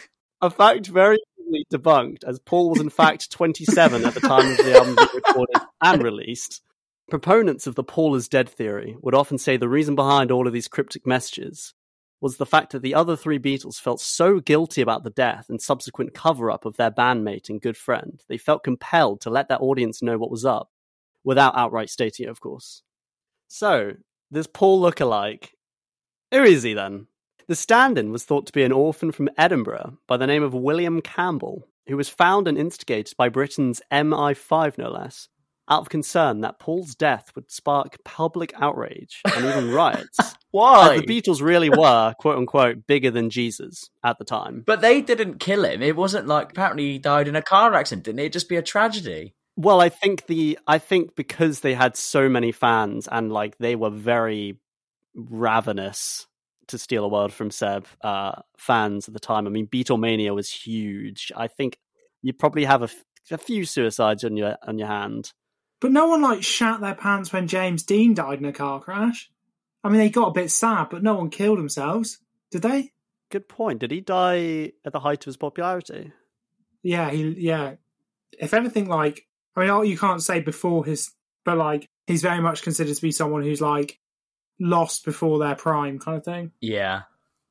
A 0.41 0.49
fact 0.49 0.87
very 0.87 1.17
easily 1.39 1.65
debunked, 1.73 2.23
as 2.25 2.39
Paul 2.39 2.69
was 2.69 2.79
in 2.79 2.89
fact 2.89 3.31
27 3.31 4.05
at 4.05 4.13
the 4.13 4.19
time 4.21 4.51
of 4.51 4.57
the 4.57 4.77
album 4.77 4.95
being 4.95 5.09
recorded 5.13 5.61
and 5.81 6.03
released. 6.03 6.61
Proponents 7.09 7.67
of 7.67 7.75
the 7.75 7.83
Paul 7.83 8.15
is 8.15 8.27
dead 8.27 8.49
theory 8.49 8.97
would 9.01 9.15
often 9.15 9.37
say 9.37 9.57
the 9.57 9.69
reason 9.69 9.95
behind 9.95 10.29
all 10.29 10.45
of 10.45 10.53
these 10.53 10.67
cryptic 10.67 11.07
messages 11.07 11.73
was 12.21 12.37
the 12.37 12.45
fact 12.45 12.71
that 12.71 12.81
the 12.81 12.95
other 12.95 13.15
three 13.15 13.39
Beatles 13.39 13.79
felt 13.79 14.01
so 14.01 14.39
guilty 14.39 14.81
about 14.81 15.03
the 15.03 15.09
death 15.09 15.47
and 15.49 15.61
subsequent 15.61 16.13
cover 16.13 16.49
up 16.49 16.65
of 16.65 16.77
their 16.77 16.91
bandmate 16.91 17.49
and 17.49 17.61
good 17.61 17.77
friend, 17.77 18.23
they 18.27 18.37
felt 18.37 18.63
compelled 18.63 19.21
to 19.21 19.29
let 19.29 19.49
their 19.49 19.61
audience 19.61 20.01
know 20.01 20.17
what 20.17 20.31
was 20.31 20.45
up, 20.45 20.69
without 21.23 21.55
outright 21.55 21.89
stating 21.89 22.25
it, 22.25 22.29
of 22.29 22.39
course. 22.39 22.81
So, 23.47 23.93
this 24.31 24.47
Paul 24.47 24.81
lookalike. 24.81 25.49
Who 26.31 26.43
is 26.43 26.63
he 26.63 26.73
then? 26.73 27.07
The 27.47 27.55
stand 27.55 27.97
in 27.97 28.11
was 28.11 28.25
thought 28.25 28.45
to 28.47 28.51
be 28.51 28.63
an 28.63 28.73
orphan 28.73 29.11
from 29.11 29.29
Edinburgh 29.37 29.97
by 30.07 30.17
the 30.17 30.27
name 30.27 30.43
of 30.43 30.53
William 30.53 31.01
Campbell, 31.01 31.67
who 31.87 31.95
was 31.95 32.09
found 32.09 32.47
and 32.47 32.57
instigated 32.57 33.15
by 33.15 33.29
Britain's 33.29 33.81
MI5, 33.91 34.77
no 34.77 34.89
less, 34.89 35.29
out 35.69 35.81
of 35.81 35.89
concern 35.89 36.41
that 36.41 36.59
Paul's 36.59 36.95
death 36.95 37.31
would 37.35 37.51
spark 37.51 37.97
public 38.03 38.53
outrage 38.55 39.21
and 39.35 39.45
even 39.45 39.71
riots. 39.73 40.17
Why? 40.51 40.95
As 40.95 41.01
the 41.01 41.07
Beatles 41.07 41.41
really 41.41 41.69
were, 41.69 42.13
quote 42.19 42.37
unquote, 42.37 42.87
bigger 42.87 43.11
than 43.11 43.29
Jesus 43.29 43.89
at 44.03 44.17
the 44.17 44.25
time. 44.25 44.63
But 44.65 44.81
they 44.81 45.01
didn't 45.01 45.39
kill 45.39 45.65
him. 45.65 45.81
It 45.81 45.95
wasn't 45.95 46.27
like 46.27 46.51
apparently 46.51 46.93
he 46.93 46.99
died 46.99 47.27
in 47.27 47.35
a 47.35 47.41
car 47.41 47.73
accident. 47.73 48.05
Didn't 48.05 48.19
it? 48.19 48.23
It'd 48.23 48.33
just 48.33 48.49
be 48.49 48.55
a 48.55 48.61
tragedy. 48.61 49.33
Well, 49.55 49.81
I 49.81 49.89
think 49.89 50.27
the 50.27 50.59
I 50.67 50.77
think 50.77 51.15
because 51.15 51.61
they 51.61 51.73
had 51.73 51.97
so 51.97 52.29
many 52.29 52.51
fans 52.51 53.07
and 53.11 53.31
like 53.31 53.57
they 53.57 53.75
were 53.75 53.89
very 53.89 54.59
ravenous 55.15 56.27
to 56.67 56.77
steal 56.77 57.05
a 57.05 57.07
word 57.07 57.33
from 57.33 57.49
Seb 57.49 57.87
uh, 58.01 58.41
fans 58.57 59.07
at 59.07 59.13
the 59.13 59.19
time. 59.19 59.47
I 59.47 59.49
mean, 59.49 59.67
Beatlemania 59.67 60.33
was 60.35 60.49
huge. 60.49 61.31
I 61.35 61.47
think 61.47 61.77
you 62.21 62.33
probably 62.33 62.65
have 62.65 62.81
a, 62.81 62.85
f- 62.85 63.03
a 63.31 63.37
few 63.37 63.65
suicides 63.65 64.23
on 64.23 64.37
your 64.37 64.57
on 64.65 64.77
your 64.77 64.87
hand. 64.87 65.33
But 65.79 65.91
no 65.91 66.07
one 66.07 66.21
like 66.21 66.43
shat 66.43 66.81
their 66.81 66.95
pants 66.95 67.31
when 67.31 67.47
James 67.47 67.83
Dean 67.83 68.13
died 68.13 68.39
in 68.39 68.45
a 68.45 68.53
car 68.53 68.79
crash. 68.79 69.29
I 69.83 69.89
mean, 69.89 69.99
they 69.99 70.09
got 70.09 70.29
a 70.29 70.33
bit 70.33 70.51
sad, 70.51 70.87
but 70.89 71.03
no 71.03 71.15
one 71.15 71.29
killed 71.29 71.59
themselves, 71.59 72.19
did 72.51 72.63
they? 72.63 72.91
Good 73.29 73.47
point. 73.47 73.79
Did 73.79 73.91
he 73.91 74.01
die 74.01 74.71
at 74.85 74.93
the 74.93 74.99
height 74.99 75.21
of 75.21 75.25
his 75.25 75.37
popularity? 75.37 76.11
Yeah, 76.81 77.09
he. 77.09 77.35
Yeah. 77.37 77.75
If 78.39 78.53
anything, 78.53 78.87
like 78.87 79.27
I 79.55 79.65
mean, 79.65 79.89
you 79.89 79.97
can't 79.97 80.21
say 80.21 80.39
before 80.39 80.85
his, 80.85 81.11
but 81.43 81.57
like 81.57 81.89
he's 82.05 82.21
very 82.21 82.41
much 82.41 82.63
considered 82.63 82.95
to 82.95 83.01
be 83.01 83.11
someone 83.11 83.43
who's 83.43 83.61
like 83.61 83.99
lost 84.59 85.05
before 85.05 85.39
their 85.39 85.55
prime, 85.55 85.99
kind 85.99 86.17
of 86.17 86.25
thing. 86.25 86.51
Yeah. 86.61 87.01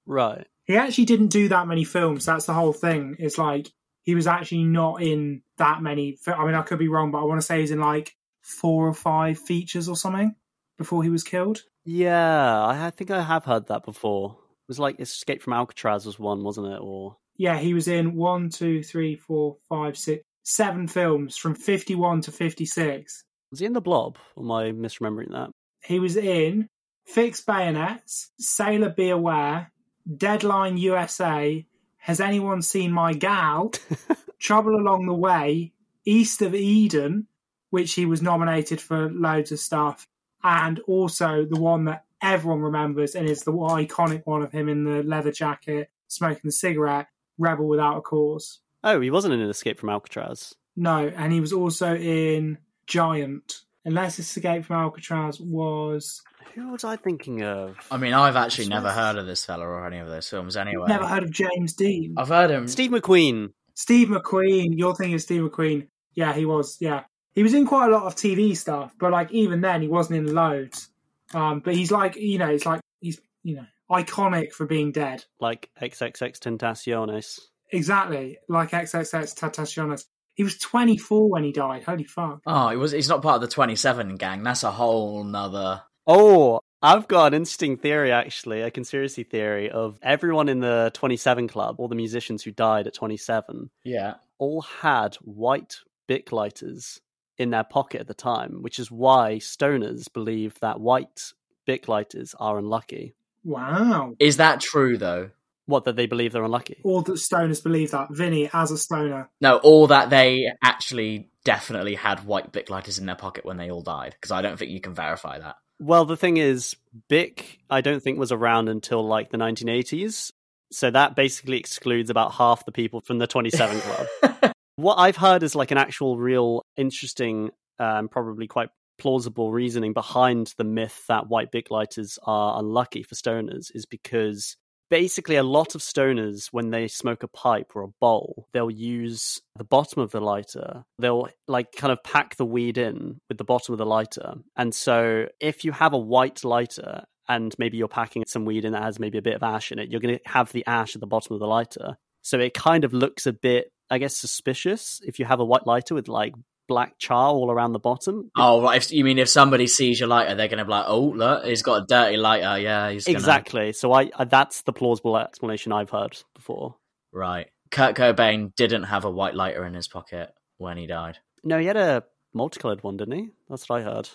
Right. 0.06 0.46
He 0.64 0.76
actually 0.76 1.04
didn't 1.04 1.28
do 1.28 1.48
that 1.48 1.68
many 1.68 1.84
films. 1.84 2.24
That's 2.24 2.46
the 2.46 2.54
whole 2.54 2.72
thing. 2.72 3.16
It's 3.18 3.38
like 3.38 3.70
he 4.06 4.14
was 4.14 4.28
actually 4.28 4.62
not 4.62 5.02
in 5.02 5.42
that 5.58 5.82
many. 5.82 6.16
I 6.26 6.46
mean, 6.46 6.54
I 6.54 6.62
could 6.62 6.78
be 6.78 6.88
wrong, 6.88 7.10
but 7.10 7.20
I 7.20 7.24
want 7.24 7.40
to 7.40 7.46
say 7.46 7.60
he's 7.60 7.72
in 7.72 7.80
like 7.80 8.16
four 8.40 8.86
or 8.86 8.94
five 8.94 9.36
features 9.36 9.88
or 9.88 9.96
something 9.96 10.34
before 10.78 11.02
he 11.02 11.10
was 11.10 11.24
killed. 11.24 11.64
Yeah, 11.84 12.64
I, 12.64 12.90
think 12.90 13.10
I 13.10 13.20
have 13.20 13.44
heard 13.44 13.66
that 13.66 13.84
before. 13.84 14.36
It 14.38 14.68
was 14.68 14.78
like 14.78 15.00
Escape 15.00 15.42
from 15.42 15.54
Alcatraz 15.54 16.06
was 16.06 16.20
one, 16.20 16.44
wasn't 16.44 16.68
it? 16.68 16.78
Or 16.80 17.16
Yeah, 17.36 17.58
he 17.58 17.74
was 17.74 17.88
in 17.88 18.14
one, 18.14 18.48
two, 18.48 18.84
three, 18.84 19.16
four, 19.16 19.56
five, 19.68 19.98
six, 19.98 20.22
seven 20.44 20.86
films 20.86 21.36
from 21.36 21.56
51 21.56 22.20
to 22.22 22.32
56. 22.32 23.24
was 23.50 23.60
he 23.60 23.66
in 23.66 23.72
the 23.72 23.80
Blob? 23.80 24.18
Or 24.36 24.44
am 24.44 24.52
I 24.52 24.70
misremembering 24.70 25.32
that? 25.32 25.50
He 25.84 25.98
was 25.98 26.16
in 26.16 26.68
Fixed 27.06 27.44
Bayonets, 27.44 28.30
Sailor 28.38 28.90
Beware, 28.90 29.72
Deadline 30.16 30.76
USA, 30.76 31.66
Has 32.06 32.20
Anyone 32.20 32.62
Seen 32.62 32.92
My 32.92 33.14
Gal, 33.14 33.72
Trouble 34.38 34.76
Along 34.76 35.06
the 35.06 35.12
Way, 35.12 35.72
East 36.04 36.40
of 36.40 36.54
Eden, 36.54 37.26
which 37.70 37.94
he 37.94 38.06
was 38.06 38.22
nominated 38.22 38.80
for 38.80 39.10
loads 39.10 39.50
of 39.50 39.58
stuff, 39.58 40.06
and 40.44 40.78
also 40.86 41.44
the 41.44 41.58
one 41.58 41.86
that 41.86 42.04
everyone 42.22 42.60
remembers 42.60 43.16
and 43.16 43.28
is 43.28 43.42
the 43.42 43.50
iconic 43.50 44.22
one 44.24 44.42
of 44.42 44.52
him 44.52 44.68
in 44.68 44.84
the 44.84 45.02
leather 45.02 45.32
jacket, 45.32 45.90
smoking 46.06 46.42
the 46.44 46.52
cigarette, 46.52 47.08
Rebel 47.38 47.66
Without 47.66 47.98
a 47.98 48.02
Cause. 48.02 48.60
Oh, 48.84 49.00
he 49.00 49.10
wasn't 49.10 49.34
in 49.34 49.40
Escape 49.40 49.80
from 49.80 49.90
Alcatraz. 49.90 50.54
No, 50.76 51.08
and 51.08 51.32
he 51.32 51.40
was 51.40 51.52
also 51.52 51.96
in 51.96 52.58
Giant. 52.86 53.62
Unless 53.86 54.18
Escape 54.18 54.64
from 54.64 54.76
Alcatraz 54.76 55.40
was 55.40 56.20
Who 56.56 56.72
was 56.72 56.82
I 56.82 56.96
thinking 56.96 57.44
of? 57.44 57.76
I 57.88 57.98
mean, 57.98 58.14
I've 58.14 58.34
actually 58.34 58.66
never 58.66 58.90
heard 58.90 59.16
of 59.16 59.26
this 59.26 59.44
fella 59.44 59.64
or 59.64 59.86
any 59.86 59.98
of 59.98 60.08
those 60.08 60.28
films 60.28 60.56
anyway. 60.56 60.88
never 60.88 61.06
heard 61.06 61.22
of 61.22 61.30
James 61.30 61.72
Dean. 61.74 62.14
I've 62.18 62.28
heard 62.28 62.50
him. 62.50 62.66
Steve 62.66 62.90
McQueen. 62.90 63.52
Steve 63.74 64.08
McQueen. 64.08 64.76
You're 64.76 64.96
thinking 64.96 65.14
of 65.14 65.22
Steve 65.22 65.42
McQueen. 65.42 65.86
Yeah, 66.14 66.32
he 66.32 66.46
was. 66.46 66.78
Yeah, 66.80 67.04
he 67.36 67.44
was 67.44 67.54
in 67.54 67.64
quite 67.64 67.88
a 67.88 67.92
lot 67.92 68.06
of 68.06 68.16
TV 68.16 68.56
stuff, 68.56 68.92
but 68.98 69.12
like 69.12 69.30
even 69.30 69.60
then, 69.60 69.82
he 69.82 69.88
wasn't 69.88 70.18
in 70.18 70.34
loads. 70.34 70.88
Um, 71.32 71.60
but 71.60 71.76
he's 71.76 71.92
like, 71.92 72.16
you 72.16 72.38
know, 72.38 72.50
it's 72.50 72.66
like 72.66 72.80
he's 73.00 73.20
you 73.44 73.54
know 73.54 73.66
iconic 73.88 74.50
for 74.50 74.66
being 74.66 74.90
dead. 74.90 75.24
Like 75.38 75.70
XXX 75.80 76.40
Tentaciones. 76.40 77.38
Exactly, 77.70 78.38
like 78.48 78.72
XXX 78.72 79.38
Tentaciones. 79.38 80.06
He 80.36 80.44
was 80.44 80.56
24 80.58 81.28
when 81.28 81.42
he 81.44 81.50
died. 81.52 81.82
Holy 81.82 82.04
fuck! 82.04 82.40
Oh, 82.46 82.68
he 82.68 82.76
was. 82.76 82.92
He's 82.92 83.08
not 83.08 83.22
part 83.22 83.36
of 83.36 83.40
the 83.42 83.54
twenty-seven 83.54 84.14
gang. 84.16 84.42
That's 84.44 84.62
a 84.62 84.70
whole 84.70 85.24
nother. 85.24 85.82
Oh, 86.06 86.60
I've 86.82 87.08
got 87.08 87.28
an 87.32 87.34
interesting 87.34 87.76
theory, 87.78 88.12
actually, 88.12 88.60
a 88.62 88.70
conspiracy 88.70 89.24
theory 89.24 89.70
of 89.70 89.98
everyone 90.02 90.48
in 90.48 90.60
the 90.60 90.92
27 90.94 91.48
Club, 91.48 91.76
all 91.80 91.88
the 91.88 91.96
musicians 91.96 92.44
who 92.44 92.52
died 92.52 92.86
at 92.86 92.94
27, 92.94 93.70
Yeah. 93.82 94.14
all 94.38 94.60
had 94.60 95.16
white 95.16 95.78
Bic 96.06 96.30
lighters 96.30 97.00
in 97.38 97.50
their 97.50 97.64
pocket 97.64 98.02
at 98.02 98.06
the 98.06 98.14
time, 98.14 98.62
which 98.62 98.78
is 98.78 98.88
why 98.90 99.36
stoners 99.40 100.12
believe 100.12 100.60
that 100.60 100.78
white 100.78 101.32
Bic 101.66 101.88
lighters 101.88 102.36
are 102.38 102.58
unlucky. 102.58 103.14
Wow. 103.42 104.14
Is 104.20 104.36
that 104.36 104.60
true 104.60 104.96
though? 104.98 105.30
What, 105.66 105.84
that 105.84 105.96
they 105.96 106.06
believe 106.06 106.32
they're 106.32 106.44
unlucky? 106.44 106.80
All 106.84 107.02
that 107.02 107.12
stoners 107.14 107.62
believe 107.62 107.90
that. 107.90 108.08
Vinny, 108.10 108.48
as 108.52 108.70
a 108.70 108.78
stoner, 108.78 109.28
No, 109.40 109.60
or 109.62 109.88
that 109.88 110.10
they 110.10 110.52
actually 110.62 111.30
definitely 111.44 111.94
had 111.94 112.24
white 112.24 112.52
Bic 112.52 112.70
lighters 112.70 112.98
in 112.98 113.06
their 113.06 113.16
pocket 113.16 113.44
when 113.44 113.56
they 113.56 113.70
all 113.70 113.82
died. 113.82 114.14
Because 114.20 114.30
I 114.30 114.42
don't 114.42 114.58
think 114.58 114.70
you 114.70 114.80
can 114.80 114.94
verify 114.94 115.38
that. 115.38 115.56
Well, 115.78 116.04
the 116.04 116.16
thing 116.16 116.36
is, 116.36 116.76
Bic, 117.08 117.58
I 117.68 117.80
don't 117.80 118.02
think 118.02 118.18
was 118.18 118.32
around 118.32 118.68
until 118.68 119.06
like 119.06 119.30
the 119.30 119.38
1980s. 119.38 120.30
So 120.72 120.90
that 120.90 121.14
basically 121.14 121.58
excludes 121.58 122.10
about 122.10 122.32
half 122.32 122.64
the 122.64 122.72
people 122.72 123.00
from 123.00 123.18
the 123.18 123.26
27 123.26 123.80
Club. 123.80 124.52
what 124.76 124.96
I've 124.96 125.16
heard 125.16 125.42
is 125.42 125.54
like 125.54 125.70
an 125.70 125.78
actual, 125.78 126.18
real 126.18 126.62
interesting, 126.76 127.50
um, 127.78 128.08
probably 128.08 128.46
quite 128.46 128.70
plausible 128.98 129.52
reasoning 129.52 129.92
behind 129.92 130.54
the 130.58 130.64
myth 130.64 131.04
that 131.08 131.28
white 131.28 131.50
Bic 131.50 131.70
lighters 131.70 132.18
are 132.24 132.58
unlucky 132.58 133.02
for 133.02 133.14
stoners 133.14 133.70
is 133.74 133.86
because 133.86 134.56
basically 134.90 135.36
a 135.36 135.42
lot 135.42 135.74
of 135.74 135.80
stoners 135.80 136.48
when 136.52 136.70
they 136.70 136.88
smoke 136.88 137.22
a 137.22 137.28
pipe 137.28 137.72
or 137.74 137.82
a 137.82 137.88
bowl 138.00 138.48
they'll 138.52 138.70
use 138.70 139.40
the 139.56 139.64
bottom 139.64 140.02
of 140.02 140.10
the 140.10 140.20
lighter. 140.20 140.84
They'll 140.98 141.28
like 141.48 141.72
kind 141.72 141.92
of 141.92 142.02
pack 142.02 142.36
the 142.36 142.44
weed 142.44 142.78
in 142.78 143.20
with 143.28 143.38
the 143.38 143.44
bottom 143.44 143.72
of 143.72 143.78
the 143.78 143.86
lighter. 143.86 144.34
And 144.56 144.74
so 144.74 145.26
if 145.40 145.64
you 145.64 145.72
have 145.72 145.92
a 145.92 145.98
white 145.98 146.44
lighter 146.44 147.04
and 147.28 147.54
maybe 147.58 147.76
you're 147.76 147.88
packing 147.88 148.24
some 148.26 148.44
weed 148.44 148.64
in 148.64 148.72
that 148.72 148.82
has 148.82 149.00
maybe 149.00 149.18
a 149.18 149.22
bit 149.22 149.34
of 149.34 149.42
ash 149.42 149.72
in 149.72 149.78
it 149.78 149.90
you're 149.90 150.00
going 150.00 150.18
to 150.18 150.28
have 150.28 150.52
the 150.52 150.64
ash 150.66 150.94
at 150.94 151.00
the 151.00 151.06
bottom 151.06 151.34
of 151.34 151.40
the 151.40 151.46
lighter. 151.46 151.96
So 152.22 152.38
it 152.38 152.54
kind 152.54 152.84
of 152.84 152.92
looks 152.92 153.26
a 153.26 153.32
bit 153.32 153.70
i 153.88 153.98
guess 153.98 154.16
suspicious 154.16 155.00
if 155.06 155.18
you 155.20 155.24
have 155.24 155.38
a 155.38 155.44
white 155.44 155.66
lighter 155.66 155.94
with 155.94 156.08
like 156.08 156.34
black 156.68 156.98
char 156.98 157.28
all 157.28 157.50
around 157.50 157.72
the 157.72 157.78
bottom 157.78 158.30
Oh, 158.36 158.62
right. 158.62 158.76
If, 158.76 158.90
you 158.92 159.04
mean 159.04 159.18
if 159.18 159.28
somebody 159.28 159.66
sees 159.66 160.00
your 160.00 160.08
lighter, 160.08 160.34
they're 160.34 160.48
going 160.48 160.58
to 160.58 160.64
be 160.64 160.70
like, 160.70 160.86
"Oh, 160.88 161.00
look, 161.00 161.44
he's 161.44 161.62
got 161.62 161.82
a 161.82 161.86
dirty 161.86 162.16
lighter." 162.16 162.60
Yeah, 162.60 162.90
he's 162.90 163.04
gonna... 163.04 163.18
exactly 163.18 163.72
so 163.72 163.92
I, 163.92 164.10
I 164.16 164.24
that's 164.24 164.62
the 164.62 164.72
plausible 164.72 165.16
explanation 165.16 165.72
i've 165.72 165.90
heard 165.90 166.18
before 166.34 166.76
right. 167.12 167.48
Kurt 167.70 167.96
Cobain 167.96 168.54
didn't 168.54 168.84
have 168.84 169.04
a 169.04 169.10
white 169.10 169.34
lighter 169.34 169.64
in 169.64 169.74
his 169.74 169.88
pocket 169.88 170.32
when 170.58 170.76
he 170.76 170.86
died. 170.86 171.18
No, 171.42 171.58
he 171.58 171.66
had 171.66 171.76
a 171.76 172.04
multicolored 172.32 172.82
one, 172.82 172.96
didn't 172.96 173.18
he? 173.18 173.30
That's 173.48 173.68
what 173.68 173.80
I 173.80 173.84
heard. 173.84 174.08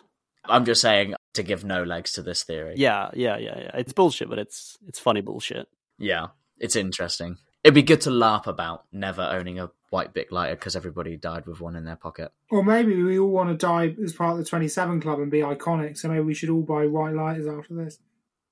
I'm 0.46 0.66
just 0.66 0.82
saying 0.82 1.16
to 1.34 1.44
give 1.44 1.64
no 1.64 1.84
legs 1.84 2.14
to 2.14 2.24
this 2.24 2.44
theory. 2.44 2.76
Yeah, 2.78 3.10
yeah, 3.14 3.38
yeah, 3.38 3.60
yeah. 3.60 3.72
It's 3.76 3.94
bullshit, 3.94 4.30
but 4.30 4.40
it's 4.40 4.78
it's 4.88 5.00
funny 5.00 5.22
bullshit. 5.22 5.68
Yeah, 6.00 6.28
it's 6.58 6.76
interesting. 6.76 7.38
It'd 7.64 7.76
be 7.76 7.84
good 7.84 8.02
to 8.02 8.10
LARP 8.10 8.48
about 8.48 8.86
never 8.92 9.22
owning 9.22 9.60
a 9.60 9.70
white 9.92 10.14
Bic 10.14 10.32
lighter 10.32 10.56
because 10.56 10.76
everybody 10.76 11.16
died 11.18 11.46
with 11.46 11.62
one 11.62 11.76
in 11.76 11.86
their 11.86 11.96
pocket. 11.96 12.32
or 12.50 12.64
maybe 12.64 13.02
we 13.04 13.20
all 13.20 13.30
want 13.30 13.50
to 13.50 13.56
die 13.56 13.94
as 14.04 14.14
part 14.14 14.32
of 14.32 14.38
the 14.40 14.46
27 14.46 15.00
Club 15.02 15.20
and 15.20 15.30
be 15.30 15.42
iconic. 15.42 15.98
So 15.98 16.08
maybe 16.08 16.22
we 16.22 16.34
should 16.34 16.50
all 16.50 16.62
buy 16.64 16.88
white 16.88 17.14
lighters 17.14 17.46
after 17.46 17.76
this. 17.76 18.00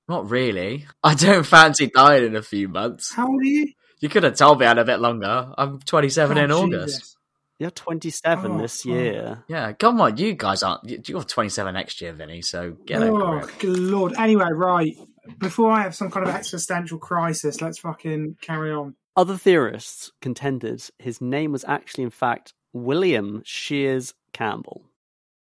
Not 0.08 0.30
really. 0.30 0.86
I 1.02 1.14
don't 1.14 1.44
fancy 1.44 1.88
dying 1.88 2.24
in 2.26 2.36
a 2.36 2.42
few 2.42 2.68
months. 2.68 3.12
How 3.12 3.26
old 3.26 3.40
are 3.40 3.44
you? 3.44 3.72
You 4.00 4.08
could 4.08 4.22
have 4.22 4.36
told 4.36 4.60
me 4.60 4.66
I 4.66 4.68
had 4.68 4.78
a 4.78 4.84
bit 4.84 5.00
longer. 5.00 5.52
I'm 5.58 5.78
27 5.80 6.38
in 6.38 6.50
Oh, 6.52 6.62
August. 6.62 6.98
Jesus. 6.98 7.16
You're 7.58 7.70
27 7.70 8.52
Oh, 8.52 8.58
this 8.58 8.82
fuck. 8.82 8.86
year. 8.92 9.44
Yeah, 9.46 9.72
come 9.72 10.00
on, 10.00 10.16
you 10.16 10.32
guys 10.32 10.62
aren't. 10.62 10.88
you- 10.88 11.02
You're 11.06 11.22
27 11.24 11.74
next 11.74 12.00
year, 12.00 12.12
Vinny. 12.14 12.40
So 12.40 12.72
get 12.86 13.02
a 13.02 13.06
Oh, 13.10 13.40
grip. 13.40 13.58
good 13.58 13.78
lord. 13.78 14.14
Anyway, 14.18 14.48
right. 14.52 14.96
Before 15.38 15.70
I 15.70 15.82
have 15.82 15.94
some 15.94 16.10
kind 16.10 16.26
of 16.26 16.34
existential 16.34 16.98
crisis, 16.98 17.60
let's 17.60 17.78
fucking 17.78 18.36
carry 18.40 18.72
on. 18.72 18.94
Other 19.16 19.36
theorists 19.36 20.12
contended 20.20 20.82
his 20.98 21.20
name 21.20 21.52
was 21.52 21.64
actually, 21.66 22.04
in 22.04 22.10
fact, 22.10 22.54
William 22.72 23.42
Shears 23.44 24.14
Campbell, 24.32 24.82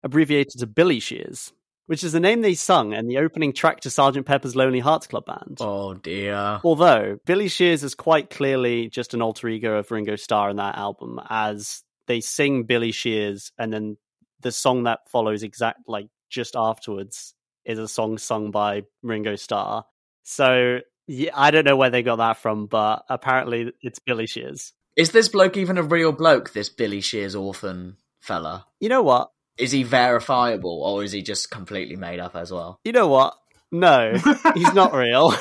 abbreviated 0.03 0.59
to 0.59 0.67
Billy 0.67 0.99
Shears, 0.99 1.53
which 1.85 2.03
is 2.03 2.11
the 2.11 2.19
name 2.19 2.41
they 2.41 2.55
sung 2.55 2.93
in 2.93 3.07
the 3.07 3.19
opening 3.19 3.53
track 3.53 3.79
to 3.81 3.89
Sgt. 3.89 4.25
Pepper's 4.25 4.55
Lonely 4.55 4.79
Hearts 4.79 5.07
Club 5.07 5.25
Band. 5.25 5.57
Oh 5.61 5.93
dear. 5.93 6.59
Although 6.63 7.17
Billy 7.25 7.47
Shears 7.47 7.83
is 7.83 7.95
quite 7.95 8.29
clearly 8.29 8.89
just 8.89 9.13
an 9.13 9.21
alter 9.21 9.47
ego 9.47 9.77
of 9.77 9.89
Ringo 9.91 10.17
Starr 10.17 10.49
in 10.49 10.57
that 10.57 10.77
album, 10.77 11.19
as 11.29 11.83
they 12.07 12.19
sing 12.19 12.63
Billy 12.63 12.91
Shears, 12.91 13.51
and 13.57 13.71
then 13.71 13.97
the 14.41 14.51
song 14.51 14.83
that 14.83 15.09
follows 15.09 15.43
exact 15.43 15.87
like 15.87 16.07
just 16.29 16.55
afterwards 16.55 17.33
is 17.63 17.79
a 17.79 17.87
song 17.87 18.17
sung 18.17 18.51
by 18.51 18.83
Ringo 19.01 19.35
Starr. 19.37 19.85
So 20.23 20.79
yeah, 21.07 21.31
I 21.33 21.51
don't 21.51 21.65
know 21.65 21.75
where 21.75 21.89
they 21.89 22.03
got 22.03 22.17
that 22.17 22.37
from, 22.37 22.67
but 22.67 23.03
apparently 23.09 23.73
it's 23.81 23.99
Billy 23.99 24.27
Shears. 24.27 24.73
Is 24.95 25.11
this 25.11 25.27
bloke 25.27 25.57
even 25.57 25.77
a 25.77 25.83
real 25.83 26.11
bloke? 26.11 26.53
This 26.53 26.69
Billy 26.69 27.01
Shears 27.01 27.35
orphan 27.35 27.97
fella. 28.19 28.67
You 28.79 28.89
know 28.89 29.01
what? 29.01 29.31
Is 29.57 29.71
he 29.71 29.83
verifiable, 29.83 30.81
or 30.83 31.03
is 31.03 31.11
he 31.11 31.21
just 31.21 31.51
completely 31.51 31.95
made 31.95 32.19
up 32.19 32.35
as 32.35 32.51
well? 32.51 32.79
You 32.83 32.91
know 32.91 33.07
what? 33.07 33.35
No, 33.71 34.13
he's 34.55 34.73
not 34.73 34.93
real. 34.93 35.33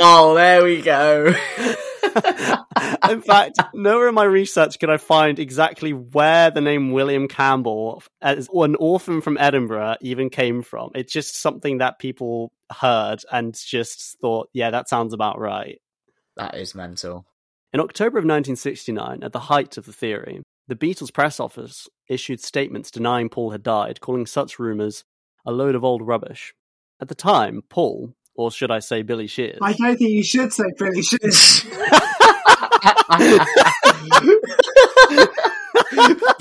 Oh, 0.00 0.34
there 0.34 0.62
we 0.62 0.80
go. 0.80 1.34
in 3.10 3.22
fact, 3.22 3.58
nowhere 3.74 4.08
in 4.08 4.14
my 4.14 4.24
research 4.24 4.78
could 4.78 4.90
I 4.90 4.96
find 4.96 5.38
exactly 5.38 5.92
where 5.92 6.50
the 6.50 6.60
name 6.60 6.92
William 6.92 7.28
Campbell, 7.28 8.02
as 8.20 8.48
an 8.52 8.74
orphan 8.76 9.20
from 9.20 9.38
Edinburgh, 9.38 9.96
even 10.00 10.30
came 10.30 10.62
from. 10.62 10.90
It's 10.94 11.12
just 11.12 11.36
something 11.36 11.78
that 11.78 11.98
people 11.98 12.52
heard 12.70 13.22
and 13.32 13.54
just 13.54 14.18
thought, 14.20 14.48
yeah, 14.52 14.70
that 14.70 14.88
sounds 14.88 15.12
about 15.12 15.38
right. 15.38 15.80
that 16.36 16.54
is 16.54 16.74
mental. 16.74 17.26
In 17.72 17.80
October 17.80 18.18
of 18.18 18.24
1969, 18.24 19.22
at 19.22 19.32
the 19.32 19.40
height 19.40 19.76
of 19.76 19.84
the 19.84 19.92
theory, 19.92 20.42
the 20.68 20.76
Beatles 20.76 21.12
press 21.12 21.38
office 21.38 21.88
issued 22.08 22.40
statements 22.40 22.90
denying 22.90 23.28
Paul 23.28 23.50
had 23.50 23.62
died, 23.62 24.00
calling 24.00 24.26
such 24.26 24.58
rumours 24.58 25.04
a 25.44 25.52
load 25.52 25.74
of 25.74 25.84
old 25.84 26.06
rubbish. 26.06 26.54
At 27.00 27.08
the 27.08 27.14
time, 27.14 27.62
Paul, 27.68 28.14
or 28.38 28.52
should 28.52 28.70
I 28.70 28.78
say 28.78 29.02
Billy 29.02 29.26
Shears, 29.26 29.58
I 29.60 29.72
don't 29.72 29.96
think 29.96 30.10
you 30.10 30.22
should 30.22 30.52
say 30.52 30.66
Billy 30.78 31.02
Shears. 31.02 31.66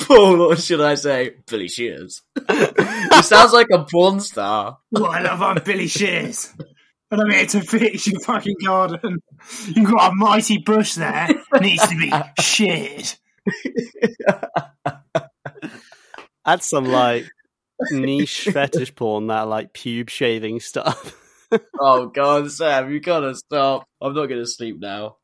Paul, 0.02 0.42
or 0.44 0.56
should 0.56 0.80
I 0.80 0.94
say 0.94 1.38
Billy 1.48 1.68
Shears? 1.68 2.22
he 2.48 3.22
sounds 3.24 3.52
like 3.52 3.68
a 3.74 3.84
porn 3.84 4.20
star. 4.20 4.78
what 4.92 5.10
I 5.10 5.22
love, 5.22 5.42
I'm 5.42 5.64
Billy 5.64 5.88
Shears. 5.88 6.54
And 7.10 7.22
I'm 7.22 7.32
here 7.32 7.48
to 7.48 7.62
fix 7.62 8.06
your 8.06 8.20
fucking 8.20 8.58
garden. 8.64 9.18
You've 9.66 9.90
got 9.90 10.12
a 10.12 10.16
mighty 10.16 10.60
bush 10.60 10.94
there. 10.96 11.30
Needs 11.60 11.88
to 11.88 11.98
be 11.98 12.12
sheared. 12.40 13.12
that's 16.46 16.70
some 16.70 16.86
like 16.86 17.26
niche 17.92 18.50
fetish 18.52 18.94
porn, 18.94 19.28
that 19.28 19.48
like 19.48 19.74
pube 19.74 20.12
shaving 20.12 20.60
stuff. 20.60 21.16
Oh 21.80 22.08
God, 22.08 22.52
Sam, 22.52 22.92
you 22.92 23.00
gotta 23.00 23.36
stop. 23.36 23.86
I'm 24.02 24.14
not 24.14 24.28
gonna 24.28 24.46
sleep 24.46 24.80
now. 24.80 25.18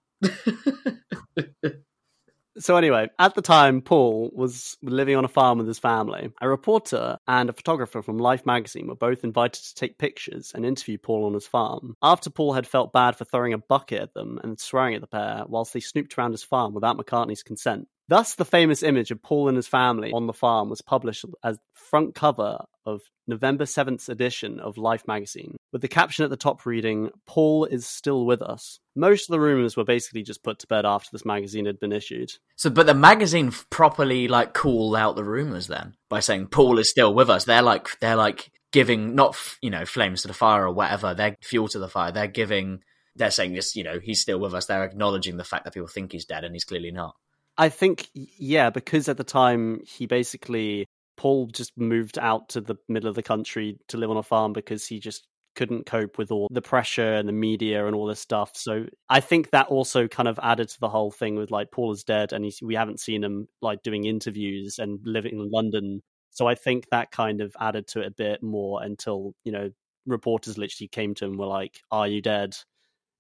So 2.59 2.77
anyway, 2.77 3.09
at 3.17 3.33
the 3.33 3.41
time, 3.41 3.81
Paul 3.81 4.29
was 4.31 4.77
living 4.83 5.15
on 5.15 5.25
a 5.25 5.29
farm 5.29 5.57
with 5.57 5.65
his 5.67 5.79
family. 5.79 6.29
A 6.39 6.47
reporter 6.47 7.17
and 7.27 7.49
a 7.49 7.53
photographer 7.53 8.03
from 8.03 8.19
Life 8.19 8.45
magazine 8.45 8.87
were 8.87 8.95
both 8.95 9.23
invited 9.23 9.63
to 9.63 9.73
take 9.73 9.97
pictures 9.97 10.51
and 10.53 10.63
interview 10.63 10.99
Paul 10.99 11.25
on 11.25 11.33
his 11.33 11.47
farm. 11.47 11.95
After 12.03 12.29
Paul 12.29 12.53
had 12.53 12.67
felt 12.67 12.93
bad 12.93 13.15
for 13.15 13.25
throwing 13.25 13.53
a 13.53 13.57
bucket 13.57 14.01
at 14.01 14.13
them 14.13 14.39
and 14.43 14.59
swearing 14.59 14.93
at 14.93 15.01
the 15.01 15.07
pair 15.07 15.45
whilst 15.47 15.73
they 15.73 15.79
snooped 15.79 16.15
around 16.15 16.33
his 16.33 16.43
farm 16.43 16.75
without 16.75 16.95
McCartney's 16.95 17.41
consent. 17.41 17.87
Thus, 18.07 18.35
the 18.35 18.45
famous 18.45 18.83
image 18.83 19.09
of 19.09 19.23
Paul 19.23 19.47
and 19.47 19.57
his 19.57 19.67
family 19.67 20.11
on 20.13 20.27
the 20.27 20.33
farm 20.33 20.69
was 20.69 20.81
published 20.83 21.25
as 21.43 21.57
front 21.73 22.13
cover 22.13 22.59
of 22.85 23.01
November 23.27 23.63
7th 23.63 24.09
edition 24.09 24.59
of 24.59 24.77
Life 24.77 25.07
magazine, 25.07 25.55
with 25.73 25.81
the 25.81 25.87
caption 25.87 26.23
at 26.23 26.29
the 26.29 26.37
top 26.37 26.65
reading, 26.67 27.09
Paul 27.25 27.65
is 27.65 27.87
still 27.87 28.25
with 28.25 28.43
us. 28.43 28.79
Most 28.95 29.27
of 29.27 29.33
the 29.33 29.39
rumours 29.39 29.75
were 29.75 29.83
basically 29.83 30.21
just 30.21 30.43
put 30.43 30.59
to 30.59 30.67
bed 30.67 30.85
after 30.85 31.09
this 31.11 31.25
magazine 31.25 31.65
had 31.65 31.79
been 31.79 31.91
issued. 31.91 32.31
So, 32.55 32.69
but 32.69 32.85
the 32.85 32.93
magazine 32.93 33.51
properly 33.71 34.27
like 34.27 34.53
called 34.53 34.95
out 34.95 35.15
the 35.15 35.23
rumors 35.23 35.65
then 35.67 35.95
by 36.09 36.19
saying 36.19 36.47
Paul 36.47 36.77
is 36.77 36.91
still 36.91 37.13
with 37.13 37.29
us. 37.29 37.45
They're 37.45 37.63
like 37.63 37.99
they're 37.99 38.15
like 38.15 38.51
giving 38.71 39.15
not 39.15 39.35
you 39.61 39.71
know 39.71 39.83
flames 39.83 40.21
to 40.21 40.27
the 40.27 40.33
fire 40.33 40.65
or 40.67 40.71
whatever. 40.71 41.15
They're 41.15 41.37
fuel 41.41 41.67
to 41.69 41.79
the 41.79 41.89
fire. 41.89 42.11
They're 42.11 42.27
giving. 42.27 42.83
They're 43.15 43.31
saying 43.31 43.53
this. 43.53 43.75
You 43.75 43.83
know, 43.83 43.99
he's 43.99 44.21
still 44.21 44.39
with 44.39 44.53
us. 44.53 44.67
They're 44.67 44.83
acknowledging 44.85 45.37
the 45.37 45.43
fact 45.43 45.65
that 45.65 45.73
people 45.73 45.87
think 45.87 46.11
he's 46.11 46.25
dead 46.25 46.43
and 46.43 46.53
he's 46.53 46.65
clearly 46.65 46.91
not. 46.91 47.15
I 47.57 47.69
think, 47.69 48.09
yeah, 48.13 48.69
because 48.71 49.09
at 49.09 49.17
the 49.17 49.23
time 49.23 49.81
he 49.85 50.07
basically 50.07 50.87
Paul 51.17 51.47
just 51.47 51.77
moved 51.77 52.17
out 52.17 52.49
to 52.49 52.61
the 52.61 52.75
middle 52.87 53.09
of 53.09 53.15
the 53.15 53.23
country 53.23 53.77
to 53.89 53.97
live 53.97 54.09
on 54.09 54.17
a 54.17 54.23
farm 54.23 54.53
because 54.53 54.87
he 54.87 54.99
just 54.99 55.27
couldn't 55.55 55.85
cope 55.85 56.17
with 56.17 56.31
all 56.31 56.47
the 56.51 56.61
pressure 56.61 57.13
and 57.13 57.27
the 57.27 57.33
media 57.33 57.85
and 57.85 57.95
all 57.95 58.05
this 58.05 58.19
stuff. 58.19 58.51
So 58.55 58.85
I 59.09 59.19
think 59.19 59.51
that 59.51 59.67
also 59.67 60.07
kind 60.07 60.27
of 60.27 60.39
added 60.41 60.69
to 60.69 60.79
the 60.79 60.89
whole 60.89 61.11
thing 61.11 61.35
with 61.35 61.51
like 61.51 61.71
Paul 61.71 61.91
is 61.91 62.03
dead 62.03 62.33
and 62.33 62.49
we 62.61 62.75
haven't 62.75 62.99
seen 62.99 63.23
him 63.23 63.47
like 63.61 63.83
doing 63.83 64.05
interviews 64.05 64.79
and 64.79 64.99
living 65.05 65.33
in 65.33 65.49
London. 65.51 66.01
So 66.31 66.47
I 66.47 66.55
think 66.55 66.87
that 66.89 67.11
kind 67.11 67.41
of 67.41 67.55
added 67.59 67.87
to 67.89 68.01
it 68.01 68.07
a 68.07 68.11
bit 68.11 68.41
more 68.41 68.81
until, 68.81 69.35
you 69.43 69.51
know, 69.51 69.69
reporters 70.05 70.57
literally 70.57 70.87
came 70.87 71.13
to 71.15 71.25
him 71.25 71.37
were 71.37 71.45
like, 71.45 71.81
Are 71.91 72.07
you 72.07 72.21
dead? 72.21 72.55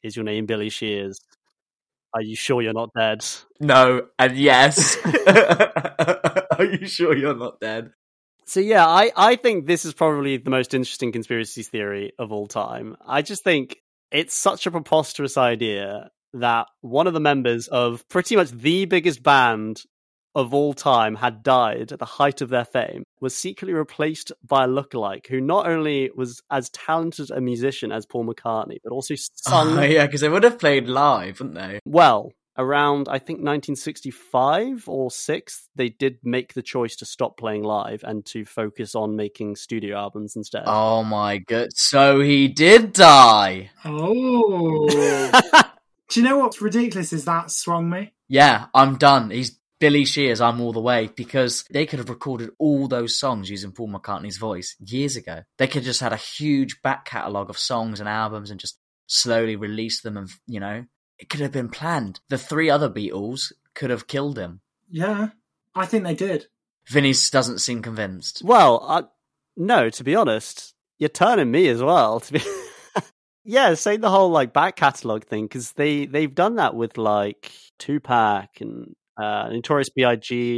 Is 0.01 0.15
your 0.15 0.25
name 0.25 0.45
Billy 0.45 0.69
Shears? 0.69 1.19
Are 2.13 2.21
you 2.21 2.35
sure 2.35 2.61
you're 2.61 2.73
not 2.73 2.91
dead? 2.95 3.25
No, 3.59 4.07
and 4.19 4.37
yes. 4.37 4.97
Are 5.27 6.65
you 6.65 6.85
sure 6.85 7.15
you're 7.15 7.35
not 7.35 7.59
dead? 7.59 7.91
So 8.53 8.59
yeah, 8.59 8.85
I, 8.85 9.11
I 9.15 9.35
think 9.35 9.65
this 9.65 9.83
is 9.83 9.95
probably 9.95 10.37
the 10.37 10.51
most 10.51 10.75
interesting 10.75 11.11
conspiracy 11.11 11.63
theory 11.63 12.11
of 12.19 12.31
all 12.31 12.45
time. 12.45 12.95
I 13.03 13.23
just 13.23 13.43
think 13.43 13.77
it's 14.11 14.35
such 14.35 14.67
a 14.67 14.71
preposterous 14.71 15.37
idea 15.37 16.11
that 16.33 16.67
one 16.81 17.07
of 17.07 17.15
the 17.15 17.19
members 17.19 17.67
of 17.67 18.07
pretty 18.09 18.35
much 18.35 18.51
the 18.51 18.85
biggest 18.85 19.23
band 19.23 19.81
of 20.35 20.53
all 20.53 20.75
time 20.75 21.15
had 21.15 21.41
died 21.41 21.91
at 21.91 21.97
the 21.97 22.05
height 22.05 22.41
of 22.41 22.49
their 22.49 22.63
fame, 22.63 23.03
was 23.19 23.35
secretly 23.35 23.73
replaced 23.73 24.31
by 24.43 24.65
a 24.65 24.67
lookalike 24.67 25.25
who 25.25 25.41
not 25.41 25.65
only 25.65 26.11
was 26.15 26.39
as 26.51 26.69
talented 26.69 27.31
a 27.31 27.41
musician 27.41 27.91
as 27.91 28.05
Paul 28.05 28.25
McCartney, 28.25 28.77
but 28.83 28.93
also 28.93 29.15
sung 29.15 29.69
Oh, 29.79 29.81
yeah, 29.81 30.05
because 30.05 30.21
they 30.21 30.29
would 30.29 30.43
have 30.43 30.59
played 30.59 30.87
live, 30.87 31.39
wouldn't 31.39 31.55
they? 31.55 31.79
well 31.85 32.31
around 32.57 33.07
i 33.09 33.17
think 33.17 33.37
1965 33.37 34.87
or 34.87 35.09
6 35.09 35.69
they 35.75 35.89
did 35.89 36.17
make 36.23 36.53
the 36.53 36.61
choice 36.61 36.95
to 36.95 37.05
stop 37.05 37.37
playing 37.37 37.63
live 37.63 38.03
and 38.03 38.25
to 38.25 38.45
focus 38.45 38.95
on 38.95 39.15
making 39.15 39.55
studio 39.55 39.97
albums 39.97 40.35
instead 40.35 40.63
Oh 40.65 41.03
my 41.03 41.37
god! 41.37 41.69
So 41.75 42.19
he 42.19 42.47
did 42.47 42.93
die. 42.93 43.71
Oh. 43.85 44.87
Do 46.09 46.19
you 46.19 46.27
know 46.27 46.37
what's 46.37 46.61
ridiculous 46.61 47.13
is 47.13 47.25
that 47.25 47.51
swung 47.51 47.89
me? 47.89 48.13
Yeah, 48.27 48.65
I'm 48.73 48.97
done. 48.97 49.31
He's 49.31 49.59
Billy 49.79 50.05
Shears. 50.05 50.41
I'm 50.41 50.61
all 50.61 50.73
the 50.73 50.81
way 50.81 51.09
because 51.15 51.63
they 51.71 51.85
could 51.85 51.99
have 51.99 52.09
recorded 52.09 52.51
all 52.59 52.87
those 52.87 53.17
songs 53.17 53.49
using 53.49 53.71
Paul 53.71 53.89
McCartney's 53.89 54.37
voice 54.37 54.75
years 54.79 55.15
ago. 55.15 55.43
They 55.57 55.67
could 55.67 55.77
have 55.77 55.85
just 55.85 56.01
had 56.01 56.13
a 56.13 56.17
huge 56.17 56.81
back 56.81 57.05
catalogue 57.05 57.49
of 57.49 57.57
songs 57.57 57.99
and 57.99 58.09
albums 58.09 58.51
and 58.51 58.59
just 58.59 58.77
slowly 59.07 59.55
release 59.55 60.01
them. 60.01 60.17
And 60.17 60.29
you 60.47 60.59
know, 60.59 60.85
it 61.23 61.29
could 61.29 61.39
have 61.39 61.53
been 61.53 61.69
planned. 61.69 62.19
The 62.27 62.37
three 62.37 62.69
other 62.69 62.89
Beatles 62.89 63.53
could 63.73 63.89
have 63.89 64.07
killed 64.07 64.37
him. 64.37 64.59
Yeah, 64.89 65.29
I 65.73 65.85
think 65.85 66.03
they 66.03 66.13
did. 66.15 66.47
Vinny 66.89 67.13
doesn't 67.31 67.59
seem 67.59 67.81
convinced. 67.81 68.41
well 68.43 68.83
I, 68.87 69.03
no 69.55 69.89
to 69.89 70.03
be 70.03 70.15
honest 70.15 70.73
you're 70.99 71.07
turning 71.09 71.49
me 71.49 71.69
as 71.69 71.81
well 71.81 72.19
to 72.25 72.33
be 72.33 72.41
yeah 73.45 73.73
say 73.73 73.95
the 73.95 74.09
whole 74.09 74.29
like 74.31 74.51
back 74.51 74.75
catalog 74.75 75.23
thing 75.23 75.45
because 75.45 75.71
they 75.73 76.05
they've 76.05 76.35
done 76.35 76.55
that 76.57 76.75
with 76.75 76.97
like 76.97 77.51
tupac 77.79 78.59
and 78.59 78.95
uh 79.17 79.47
notorious 79.49 79.89
big 79.89 80.05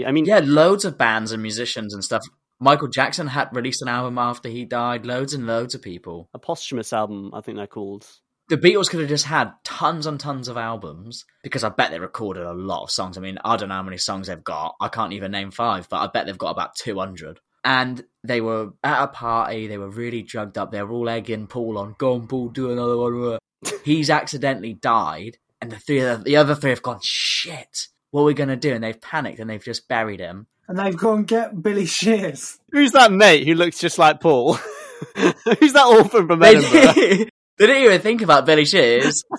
i 0.07 0.11
mean 0.11 0.25
Yeah, 0.25 0.41
loads 0.43 0.83
of 0.83 0.97
bands 0.97 1.31
and 1.31 1.41
musicians 1.43 1.93
and 1.93 2.03
stuff. 2.03 2.23
Michael 2.59 2.87
Jackson 2.87 3.27
had 3.27 3.49
released 3.53 3.81
an 3.81 3.89
album 3.89 4.17
after 4.17 4.47
he 4.47 4.63
died. 4.63 5.05
Loads 5.05 5.33
and 5.33 5.45
loads 5.45 5.75
of 5.75 5.81
people. 5.81 6.29
a 6.33 6.39
posthumous 6.39 6.91
album 6.91 7.31
i 7.35 7.41
think 7.41 7.57
they're 7.57 7.67
called 7.67 8.07
the 8.47 8.57
Beatles 8.57 8.89
could 8.89 8.99
have 8.99 9.09
just 9.09 9.25
had 9.25 9.51
tons 9.63 10.05
and 10.05 10.19
tons 10.19 10.47
of 10.47 10.57
albums 10.57 11.25
because 11.43 11.63
I 11.63 11.69
bet 11.69 11.91
they 11.91 11.99
recorded 11.99 12.43
a 12.43 12.53
lot 12.53 12.83
of 12.83 12.91
songs. 12.91 13.17
I 13.17 13.21
mean, 13.21 13.39
I 13.43 13.55
don't 13.55 13.69
know 13.69 13.75
how 13.75 13.83
many 13.83 13.97
songs 13.97 14.27
they've 14.27 14.43
got. 14.43 14.75
I 14.79 14.87
can't 14.87 15.13
even 15.13 15.31
name 15.31 15.51
five, 15.51 15.89
but 15.89 15.97
I 15.97 16.07
bet 16.07 16.25
they've 16.25 16.37
got 16.37 16.51
about 16.51 16.75
200. 16.75 17.39
And 17.63 18.03
they 18.23 18.41
were 18.41 18.73
at 18.83 19.03
a 19.03 19.07
party, 19.07 19.65
they 19.65 19.79
were 19.79 19.89
really 19.89 20.21
drugged 20.21 20.57
up. 20.57 20.71
They 20.71 20.83
were 20.83 20.91
all 20.91 21.09
egging 21.09 21.47
Paul 21.47 21.79
on, 21.79 21.95
go 21.97 22.13
on, 22.13 22.27
Paul, 22.27 22.49
do 22.49 22.71
another 22.71 22.97
one. 22.97 23.39
He's 23.83 24.11
accidentally 24.11 24.73
died, 24.73 25.37
and 25.59 25.71
the 25.71 25.79
three, 25.79 25.99
the 25.99 26.35
other 26.37 26.53
three 26.53 26.69
have 26.69 26.83
gone, 26.83 26.99
shit, 27.01 27.87
what 28.11 28.21
are 28.21 28.25
we 28.25 28.33
going 28.35 28.49
to 28.49 28.55
do? 28.55 28.73
And 28.73 28.83
they've 28.83 29.01
panicked 29.01 29.39
and 29.39 29.49
they've 29.49 29.63
just 29.63 29.87
buried 29.87 30.19
him. 30.19 30.47
And 30.67 30.77
they've 30.79 30.95
gone 30.95 31.23
get 31.23 31.61
Billy 31.61 31.85
Shears. 31.85 32.59
who's 32.71 32.91
that 32.93 33.11
mate 33.11 33.45
who 33.45 33.53
looks 33.53 33.77
just 33.77 33.99
like 33.99 34.19
paul 34.19 34.53
who's 35.15 35.73
that 35.73 35.85
orphan 35.87 36.27
from 36.27 36.41
edinburgh 36.41 36.93
did, 36.93 37.29
they 37.57 37.67
didn't 37.67 37.83
even 37.83 38.01
think 38.01 38.21
about 38.21 38.45
Billy 38.45 38.65
Shears. 38.65 39.23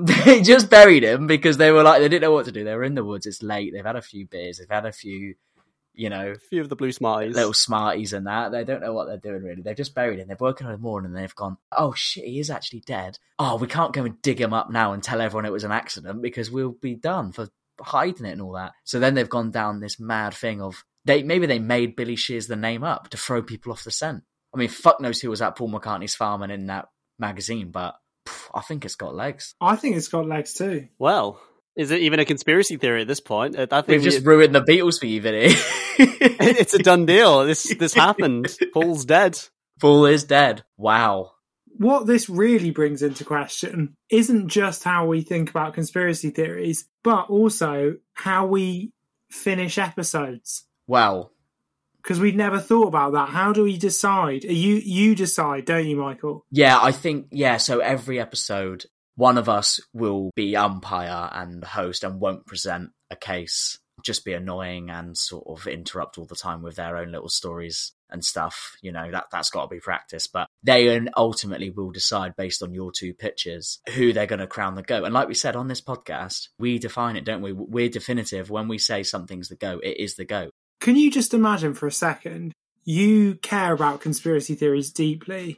They 0.00 0.42
just 0.42 0.70
buried 0.70 1.04
him 1.04 1.28
because 1.28 1.56
they 1.56 1.70
were 1.70 1.84
like 1.84 2.00
they 2.00 2.08
didn't 2.08 2.22
know 2.22 2.32
what 2.32 2.46
to 2.46 2.52
do. 2.52 2.64
They 2.64 2.74
were 2.74 2.82
in 2.82 2.96
the 2.96 3.04
woods. 3.04 3.26
It's 3.26 3.44
late. 3.44 3.72
They've 3.72 3.84
had 3.84 3.94
a 3.94 4.02
few 4.02 4.26
beers. 4.26 4.58
They've 4.58 4.68
had 4.68 4.86
a 4.86 4.92
few, 4.92 5.36
you 5.94 6.10
know, 6.10 6.32
A 6.32 6.38
few 6.38 6.60
of 6.60 6.68
the 6.68 6.74
blue 6.74 6.90
smarties. 6.90 7.36
little 7.36 7.54
smarties 7.54 8.12
and 8.12 8.26
that. 8.26 8.50
They 8.50 8.64
don't 8.64 8.80
know 8.82 8.92
what 8.92 9.06
they're 9.06 9.18
doing 9.18 9.44
really. 9.44 9.62
They've 9.62 9.76
just 9.76 9.94
buried 9.94 10.18
him. 10.18 10.26
They've 10.26 10.40
woken 10.40 10.66
up 10.66 10.70
in 10.74 10.80
the 10.80 10.82
morning 10.82 11.12
and 11.12 11.16
they've 11.16 11.34
gone, 11.34 11.58
oh 11.70 11.94
shit, 11.94 12.24
he 12.24 12.40
is 12.40 12.50
actually 12.50 12.80
dead. 12.80 13.20
Oh, 13.38 13.56
we 13.56 13.68
can't 13.68 13.92
go 13.92 14.04
and 14.04 14.20
dig 14.20 14.40
him 14.40 14.52
up 14.52 14.68
now 14.68 14.92
and 14.94 15.02
tell 15.02 15.20
everyone 15.20 15.46
it 15.46 15.52
was 15.52 15.64
an 15.64 15.70
accident 15.72 16.20
because 16.20 16.50
we'll 16.50 16.72
be 16.82 16.96
done 16.96 17.30
for 17.30 17.48
hiding 17.80 18.26
it 18.26 18.32
and 18.32 18.42
all 18.42 18.54
that. 18.54 18.72
So 18.82 18.98
then 18.98 19.14
they've 19.14 19.28
gone 19.28 19.52
down 19.52 19.78
this 19.78 20.00
mad 20.00 20.34
thing 20.34 20.60
of 20.60 20.84
they 21.04 21.22
maybe 21.22 21.46
they 21.46 21.60
made 21.60 21.94
Billy 21.94 22.16
Shears 22.16 22.48
the 22.48 22.56
name 22.56 22.82
up 22.82 23.10
to 23.10 23.16
throw 23.16 23.44
people 23.44 23.70
off 23.70 23.84
the 23.84 23.92
scent. 23.92 24.24
I 24.52 24.58
mean, 24.58 24.68
fuck 24.68 25.00
knows 25.00 25.20
who 25.20 25.30
was 25.30 25.40
at 25.40 25.54
Paul 25.56 25.70
McCartney's 25.70 26.16
farm 26.16 26.42
and 26.42 26.50
in 26.50 26.66
that 26.66 26.88
magazine, 27.18 27.70
but 27.70 27.94
pff, 28.26 28.48
I 28.54 28.60
think 28.60 28.84
it's 28.84 28.96
got 28.96 29.14
legs. 29.14 29.54
I 29.60 29.76
think 29.76 29.96
it's 29.96 30.08
got 30.08 30.26
legs 30.26 30.54
too. 30.54 30.88
Well, 30.98 31.40
is 31.76 31.90
it 31.90 32.00
even 32.02 32.20
a 32.20 32.24
conspiracy 32.24 32.76
theory 32.76 33.02
at 33.02 33.08
this 33.08 33.20
point? 33.20 33.56
I 33.58 33.66
think 33.66 33.88
We've 33.88 34.00
we- 34.02 34.10
just 34.10 34.24
ruined 34.24 34.54
the 34.54 34.62
Beatles 34.62 34.98
for 35.00 35.06
you, 35.06 35.20
Vinny. 35.20 35.48
it's 35.98 36.74
a 36.74 36.78
done 36.78 37.06
deal. 37.06 37.44
This 37.44 37.74
this 37.78 37.94
happened. 37.94 38.56
Paul's 38.72 39.04
dead. 39.04 39.38
Paul 39.80 40.06
is 40.06 40.24
dead. 40.24 40.62
Wow. 40.76 41.32
What 41.76 42.06
this 42.06 42.28
really 42.28 42.70
brings 42.70 43.02
into 43.02 43.24
question 43.24 43.96
isn't 44.08 44.48
just 44.48 44.84
how 44.84 45.06
we 45.06 45.22
think 45.22 45.50
about 45.50 45.74
conspiracy 45.74 46.30
theories, 46.30 46.86
but 47.02 47.28
also 47.28 47.96
how 48.12 48.46
we 48.46 48.92
finish 49.28 49.76
episodes. 49.78 50.64
Wow. 50.86 51.30
Because 52.04 52.20
we'd 52.20 52.36
never 52.36 52.60
thought 52.60 52.88
about 52.88 53.14
that. 53.14 53.30
How 53.30 53.52
do 53.54 53.64
we 53.64 53.78
decide? 53.78 54.44
You 54.44 54.76
you 54.76 55.14
decide, 55.14 55.64
don't 55.64 55.88
you, 55.88 55.96
Michael? 55.96 56.44
Yeah, 56.50 56.78
I 56.80 56.92
think 56.92 57.28
yeah. 57.30 57.56
So 57.56 57.78
every 57.80 58.20
episode, 58.20 58.84
one 59.16 59.38
of 59.38 59.48
us 59.48 59.80
will 59.94 60.30
be 60.36 60.54
umpire 60.54 61.30
and 61.32 61.64
host 61.64 62.04
and 62.04 62.20
won't 62.20 62.46
present 62.46 62.90
a 63.10 63.16
case. 63.16 63.78
Just 64.04 64.24
be 64.24 64.34
annoying 64.34 64.90
and 64.90 65.16
sort 65.16 65.44
of 65.46 65.66
interrupt 65.66 66.18
all 66.18 66.26
the 66.26 66.36
time 66.36 66.62
with 66.62 66.76
their 66.76 66.98
own 66.98 67.10
little 67.10 67.30
stories 67.30 67.92
and 68.10 68.22
stuff. 68.22 68.76
You 68.82 68.92
know 68.92 69.10
that 69.10 69.26
that's 69.32 69.48
got 69.48 69.62
to 69.62 69.74
be 69.74 69.80
practice. 69.80 70.26
But 70.26 70.48
they 70.62 71.00
ultimately 71.16 71.70
will 71.70 71.90
decide 71.90 72.36
based 72.36 72.62
on 72.62 72.74
your 72.74 72.92
two 72.92 73.14
pitches 73.14 73.80
who 73.94 74.12
they're 74.12 74.26
going 74.26 74.40
to 74.40 74.46
crown 74.46 74.74
the 74.74 74.82
goat. 74.82 75.04
And 75.04 75.14
like 75.14 75.28
we 75.28 75.34
said 75.34 75.56
on 75.56 75.68
this 75.68 75.80
podcast, 75.80 76.48
we 76.58 76.78
define 76.78 77.16
it, 77.16 77.24
don't 77.24 77.40
we? 77.40 77.52
We're 77.52 77.88
definitive 77.88 78.50
when 78.50 78.68
we 78.68 78.76
say 78.76 79.04
something's 79.04 79.48
the 79.48 79.56
goat. 79.56 79.84
It 79.84 79.98
is 79.98 80.16
the 80.16 80.26
goat. 80.26 80.52
Can 80.80 80.96
you 80.96 81.10
just 81.10 81.34
imagine 81.34 81.74
for 81.74 81.86
a 81.86 81.92
second? 81.92 82.52
You 82.84 83.36
care 83.36 83.72
about 83.72 84.00
conspiracy 84.00 84.54
theories 84.54 84.92
deeply, 84.92 85.56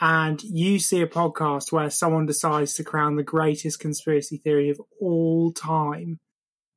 and 0.00 0.42
you 0.42 0.78
see 0.78 1.02
a 1.02 1.06
podcast 1.06 1.72
where 1.72 1.90
someone 1.90 2.26
decides 2.26 2.74
to 2.74 2.84
crown 2.84 3.16
the 3.16 3.24
greatest 3.24 3.80
conspiracy 3.80 4.36
theory 4.36 4.70
of 4.70 4.80
all 5.00 5.52
time, 5.52 6.18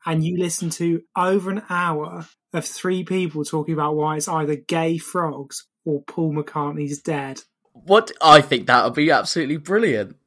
and 0.05 0.25
you 0.25 0.37
listen 0.37 0.71
to 0.71 1.03
over 1.15 1.51
an 1.51 1.61
hour 1.69 2.25
of 2.53 2.65
three 2.65 3.03
people 3.03 3.45
talking 3.45 3.73
about 3.73 3.95
why 3.95 4.17
it's 4.17 4.27
either 4.27 4.55
gay 4.55 4.97
frogs 4.97 5.67
or 5.85 6.01
Paul 6.03 6.33
McCartney's 6.33 6.99
dead. 6.99 7.41
What 7.73 8.11
I 8.21 8.41
think 8.41 8.67
that 8.67 8.83
would 8.83 8.95
be 8.95 9.11
absolutely 9.11 9.57
brilliant. 9.57 10.17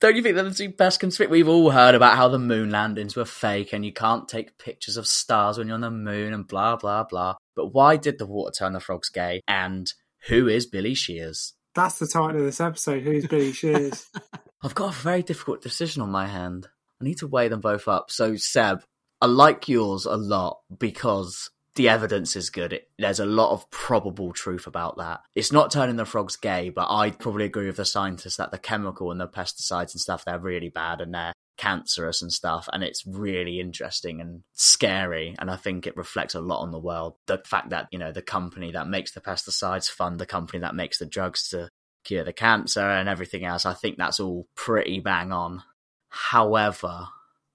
Don't 0.00 0.16
you 0.16 0.22
think 0.22 0.34
they're 0.34 0.44
the 0.44 0.54
two 0.54 0.70
best 0.70 0.98
conspiracy? 0.98 1.30
We've 1.30 1.48
all 1.48 1.70
heard 1.70 1.94
about 1.94 2.16
how 2.16 2.28
the 2.28 2.38
moon 2.38 2.70
landings 2.70 3.16
were 3.16 3.26
fake 3.26 3.74
and 3.74 3.84
you 3.84 3.92
can't 3.92 4.26
take 4.26 4.56
pictures 4.56 4.96
of 4.96 5.06
stars 5.06 5.58
when 5.58 5.66
you're 5.66 5.74
on 5.74 5.82
the 5.82 5.90
moon 5.90 6.32
and 6.32 6.48
blah 6.48 6.76
blah 6.76 7.04
blah. 7.04 7.36
But 7.54 7.74
why 7.74 7.98
did 7.98 8.18
the 8.18 8.26
water 8.26 8.50
turn 8.50 8.72
the 8.72 8.80
frogs 8.80 9.10
gay? 9.10 9.42
And 9.46 9.92
who 10.28 10.48
is 10.48 10.64
Billy 10.64 10.94
Shears? 10.94 11.52
That's 11.74 11.98
the 11.98 12.06
title 12.06 12.40
of 12.40 12.46
this 12.46 12.62
episode. 12.62 13.02
Who's 13.02 13.26
Billy 13.26 13.52
Shears? 13.52 14.08
I've 14.62 14.74
got 14.74 14.94
a 14.94 14.98
very 14.98 15.22
difficult 15.22 15.60
decision 15.60 16.00
on 16.00 16.10
my 16.10 16.26
hand. 16.26 16.68
I 17.00 17.04
need 17.04 17.18
to 17.18 17.26
weigh 17.26 17.48
them 17.48 17.60
both 17.60 17.86
up. 17.86 18.10
So 18.10 18.36
Seb, 18.36 18.82
I 19.20 19.26
like 19.26 19.68
yours 19.68 20.06
a 20.06 20.16
lot 20.16 20.60
because 20.78 21.50
the 21.80 21.88
evidence 21.88 22.36
is 22.36 22.50
good. 22.50 22.74
It, 22.74 22.90
there's 22.98 23.20
a 23.20 23.24
lot 23.24 23.52
of 23.52 23.70
probable 23.70 24.34
truth 24.34 24.66
about 24.66 24.98
that. 24.98 25.20
It's 25.34 25.50
not 25.50 25.70
turning 25.70 25.96
the 25.96 26.04
frogs 26.04 26.36
gay, 26.36 26.68
but 26.68 26.88
I'd 26.90 27.18
probably 27.18 27.46
agree 27.46 27.68
with 27.68 27.78
the 27.78 27.86
scientists 27.86 28.36
that 28.36 28.50
the 28.50 28.58
chemical 28.58 29.10
and 29.10 29.18
the 29.18 29.26
pesticides 29.26 29.94
and 29.94 30.00
stuff, 30.00 30.26
they're 30.26 30.38
really 30.38 30.68
bad 30.68 31.00
and 31.00 31.14
they're 31.14 31.32
cancerous 31.56 32.20
and 32.20 32.30
stuff. 32.30 32.68
And 32.70 32.84
it's 32.84 33.06
really 33.06 33.60
interesting 33.60 34.20
and 34.20 34.42
scary. 34.52 35.34
And 35.38 35.50
I 35.50 35.56
think 35.56 35.86
it 35.86 35.96
reflects 35.96 36.34
a 36.34 36.42
lot 36.42 36.60
on 36.60 36.70
the 36.70 36.78
world. 36.78 37.14
The 37.26 37.40
fact 37.46 37.70
that, 37.70 37.88
you 37.90 37.98
know, 37.98 38.12
the 38.12 38.20
company 38.20 38.72
that 38.72 38.86
makes 38.86 39.12
the 39.12 39.22
pesticides 39.22 39.90
fund 39.90 40.18
the 40.18 40.26
company 40.26 40.58
that 40.58 40.74
makes 40.74 40.98
the 40.98 41.06
drugs 41.06 41.48
to 41.48 41.70
cure 42.04 42.24
the 42.24 42.34
cancer 42.34 42.86
and 42.86 43.08
everything 43.08 43.46
else, 43.46 43.64
I 43.64 43.72
think 43.72 43.96
that's 43.96 44.20
all 44.20 44.46
pretty 44.54 45.00
bang 45.00 45.32
on. 45.32 45.62
However, 46.10 47.06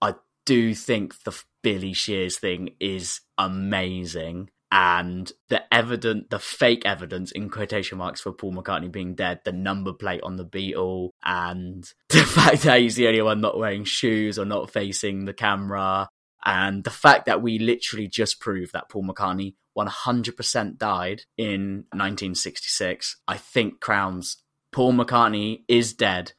I 0.01 0.15
do 0.47 0.73
think 0.73 1.21
the 1.25 1.43
Billy 1.65 1.93
Shears 1.93 2.37
thing 2.37 2.75
is 2.79 3.21
amazing. 3.39 4.51
And 4.71 5.31
the 5.49 5.63
evidence, 5.73 6.25
the 6.29 6.37
fake 6.37 6.83
evidence 6.85 7.31
in 7.31 7.49
quotation 7.49 7.97
marks 7.97 8.21
for 8.21 8.31
Paul 8.31 8.53
McCartney 8.53 8.91
being 8.91 9.15
dead, 9.15 9.39
the 9.43 9.51
number 9.51 9.91
plate 9.91 10.21
on 10.21 10.35
the 10.35 10.43
Beetle, 10.43 11.11
and 11.23 11.83
the 12.09 12.19
fact 12.19 12.61
that 12.61 12.81
he's 12.81 12.93
the 12.93 13.07
only 13.07 13.23
one 13.23 13.41
not 13.41 13.57
wearing 13.57 13.83
shoes 13.83 14.37
or 14.37 14.45
not 14.45 14.69
facing 14.69 15.25
the 15.25 15.33
camera, 15.33 16.07
and 16.45 16.83
the 16.83 16.91
fact 16.91 17.25
that 17.25 17.41
we 17.41 17.57
literally 17.57 18.07
just 18.07 18.39
proved 18.39 18.73
that 18.73 18.87
Paul 18.87 19.05
McCartney 19.05 19.55
100% 19.75 20.77
died 20.77 21.23
in 21.35 21.85
1966, 21.93 23.17
I 23.27 23.37
think 23.37 23.79
crowns 23.79 24.37
Paul 24.71 24.93
McCartney 24.93 25.63
is 25.67 25.93
dead 25.93 26.33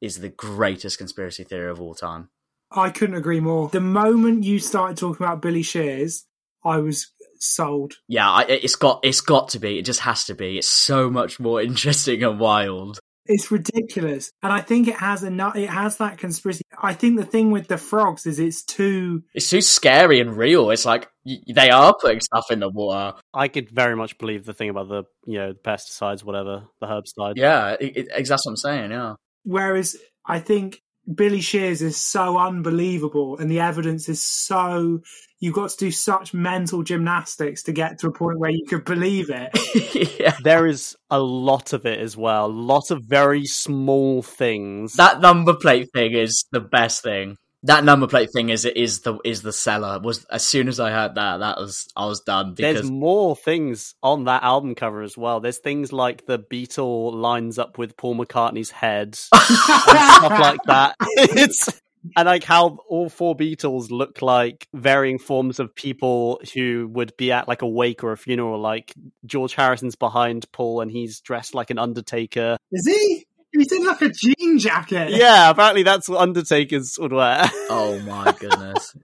is 0.00 0.18
the 0.18 0.30
greatest 0.30 0.98
conspiracy 0.98 1.44
theory 1.44 1.70
of 1.70 1.80
all 1.80 1.94
time. 1.94 2.30
I 2.70 2.90
couldn't 2.90 3.16
agree 3.16 3.40
more. 3.40 3.68
The 3.68 3.80
moment 3.80 4.44
you 4.44 4.58
started 4.58 4.96
talking 4.96 5.24
about 5.24 5.42
Billy 5.42 5.62
Shears, 5.62 6.24
I 6.64 6.78
was 6.78 7.12
sold. 7.38 7.94
Yeah, 8.08 8.30
I, 8.30 8.42
it's 8.44 8.76
got 8.76 9.00
it's 9.04 9.20
got 9.20 9.50
to 9.50 9.58
be. 9.58 9.78
It 9.78 9.84
just 9.84 10.00
has 10.00 10.24
to 10.24 10.34
be. 10.34 10.58
It's 10.58 10.68
so 10.68 11.10
much 11.10 11.38
more 11.38 11.60
interesting 11.62 12.22
and 12.22 12.40
wild. 12.40 12.98
It's 13.26 13.50
ridiculous, 13.50 14.30
and 14.42 14.52
I 14.52 14.60
think 14.60 14.86
it 14.86 14.96
has 14.96 15.22
enough. 15.22 15.56
It 15.56 15.70
has 15.70 15.96
that 15.96 16.18
conspiracy. 16.18 16.62
I 16.78 16.92
think 16.92 17.18
the 17.18 17.24
thing 17.24 17.50
with 17.50 17.68
the 17.68 17.78
frogs 17.78 18.26
is 18.26 18.38
it's 18.38 18.62
too. 18.62 19.22
It's 19.34 19.48
too 19.48 19.62
scary 19.62 20.20
and 20.20 20.36
real. 20.36 20.68
It's 20.70 20.84
like 20.84 21.08
y- 21.24 21.40
they 21.54 21.70
are 21.70 21.96
putting 21.98 22.20
stuff 22.20 22.50
in 22.50 22.60
the 22.60 22.68
water. 22.68 23.16
I 23.32 23.48
could 23.48 23.70
very 23.70 23.96
much 23.96 24.18
believe 24.18 24.44
the 24.44 24.52
thing 24.52 24.68
about 24.68 24.88
the 24.88 25.04
you 25.24 25.38
know 25.38 25.54
the 25.54 25.58
pesticides, 25.58 26.22
whatever 26.22 26.64
the 26.80 26.86
herbicide. 26.86 27.34
Yeah, 27.36 27.76
it, 27.80 27.96
it, 27.96 28.26
that's 28.28 28.44
what 28.44 28.52
I'm 28.52 28.56
saying. 28.56 28.90
Yeah. 28.90 29.14
Whereas 29.44 29.96
I 30.26 30.40
think 30.40 30.82
Billy 31.12 31.40
Shears 31.40 31.82
is 31.82 31.96
so 31.96 32.38
unbelievable, 32.38 33.38
and 33.38 33.50
the 33.50 33.60
evidence 33.60 34.08
is 34.08 34.22
so. 34.22 35.00
You've 35.40 35.54
got 35.54 35.70
to 35.70 35.76
do 35.76 35.90
such 35.90 36.32
mental 36.32 36.82
gymnastics 36.82 37.64
to 37.64 37.72
get 37.72 37.98
to 37.98 38.06
a 38.06 38.12
point 38.12 38.38
where 38.38 38.50
you 38.50 38.64
could 38.66 38.84
believe 38.86 39.30
it. 39.30 40.18
yeah. 40.18 40.36
There 40.42 40.66
is 40.66 40.96
a 41.10 41.18
lot 41.20 41.74
of 41.74 41.84
it 41.84 41.98
as 41.98 42.16
well. 42.16 42.48
Lots 42.50 42.90
of 42.90 43.02
very 43.04 43.44
small 43.44 44.22
things. 44.22 44.94
That 44.94 45.20
number 45.20 45.54
plate 45.54 45.90
thing 45.92 46.12
is 46.12 46.46
the 46.50 46.60
best 46.60 47.02
thing. 47.02 47.36
That 47.64 47.84
number 47.84 48.06
plate 48.06 48.30
thing 48.32 48.50
is 48.50 48.64
is 48.64 49.00
the 49.00 49.18
is 49.24 49.42
the 49.42 49.52
seller. 49.52 49.98
Was 49.98 50.24
as 50.26 50.46
soon 50.46 50.68
as 50.68 50.78
I 50.78 50.90
heard 50.90 51.14
that, 51.14 51.38
that 51.38 51.58
was 51.58 51.88
I 51.96 52.06
was 52.06 52.20
done 52.20 52.54
because 52.54 52.74
There's 52.74 52.90
more 52.90 53.34
things 53.34 53.94
on 54.02 54.24
that 54.24 54.42
album 54.42 54.74
cover 54.74 55.02
as 55.02 55.16
well. 55.16 55.40
There's 55.40 55.58
things 55.58 55.92
like 55.92 56.26
the 56.26 56.38
beetle 56.38 57.14
lines 57.14 57.58
up 57.58 57.78
with 57.78 57.96
Paul 57.96 58.16
McCartney's 58.16 58.70
head 58.70 59.18
and 59.32 59.42
stuff 59.42 60.38
like 60.38 60.60
that. 60.66 60.96
It's 61.16 61.70
and 62.16 62.26
like 62.26 62.44
how 62.44 62.78
all 62.88 63.08
four 63.08 63.36
Beatles 63.36 63.90
look 63.90 64.22
like 64.22 64.68
varying 64.74 65.18
forms 65.18 65.58
of 65.58 65.74
people 65.74 66.40
who 66.52 66.88
would 66.92 67.16
be 67.16 67.32
at 67.32 67.48
like 67.48 67.62
a 67.62 67.66
wake 67.66 68.04
or 68.04 68.12
a 68.12 68.18
funeral. 68.18 68.60
Like 68.60 68.94
George 69.24 69.54
Harrison's 69.54 69.96
behind 69.96 70.50
Paul 70.52 70.80
and 70.80 70.90
he's 70.90 71.20
dressed 71.20 71.54
like 71.54 71.70
an 71.70 71.78
Undertaker. 71.78 72.56
Is 72.72 72.86
he? 72.86 73.26
He's 73.56 73.72
in 73.72 73.86
like 73.86 74.02
a 74.02 74.10
jean 74.10 74.58
jacket. 74.58 75.10
Yeah, 75.10 75.50
apparently 75.50 75.84
that's 75.84 76.08
what 76.08 76.20
Undertakers 76.20 76.98
would 76.98 77.12
wear. 77.12 77.44
Oh 77.70 77.98
my 78.00 78.32
goodness. 78.38 78.96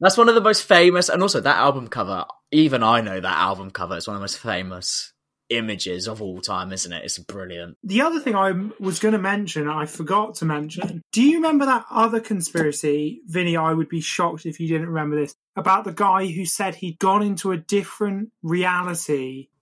That's 0.00 0.16
one 0.16 0.28
of 0.28 0.34
the 0.34 0.40
most 0.40 0.64
famous, 0.64 1.08
and 1.08 1.22
also 1.22 1.40
that 1.40 1.56
album 1.56 1.88
cover. 1.88 2.24
Even 2.50 2.82
I 2.82 3.00
know 3.00 3.20
that 3.20 3.38
album 3.38 3.70
cover. 3.70 3.96
It's 3.96 4.06
one 4.06 4.16
of 4.16 4.20
the 4.20 4.24
most 4.24 4.38
famous 4.38 5.12
images 5.50 6.08
of 6.08 6.22
all 6.22 6.40
time, 6.40 6.72
isn't 6.72 6.92
it? 6.92 7.04
It's 7.04 7.18
brilliant. 7.18 7.76
The 7.82 8.00
other 8.00 8.20
thing 8.20 8.34
I 8.34 8.52
was 8.80 8.98
going 8.98 9.12
to 9.12 9.18
mention, 9.18 9.68
I 9.68 9.86
forgot 9.86 10.36
to 10.36 10.44
mention. 10.44 11.02
Do 11.12 11.22
you 11.22 11.36
remember 11.36 11.66
that 11.66 11.84
other 11.90 12.20
conspiracy, 12.20 13.20
Vinny? 13.26 13.56
I 13.56 13.72
would 13.72 13.88
be 13.88 14.00
shocked 14.00 14.46
if 14.46 14.58
you 14.60 14.68
didn't 14.68 14.88
remember 14.88 15.16
this 15.16 15.34
about 15.56 15.84
the 15.84 15.92
guy 15.92 16.26
who 16.26 16.44
said 16.44 16.74
he'd 16.74 16.98
gone 16.98 17.22
into 17.22 17.52
a 17.52 17.56
different 17.58 18.30
reality 18.42 19.48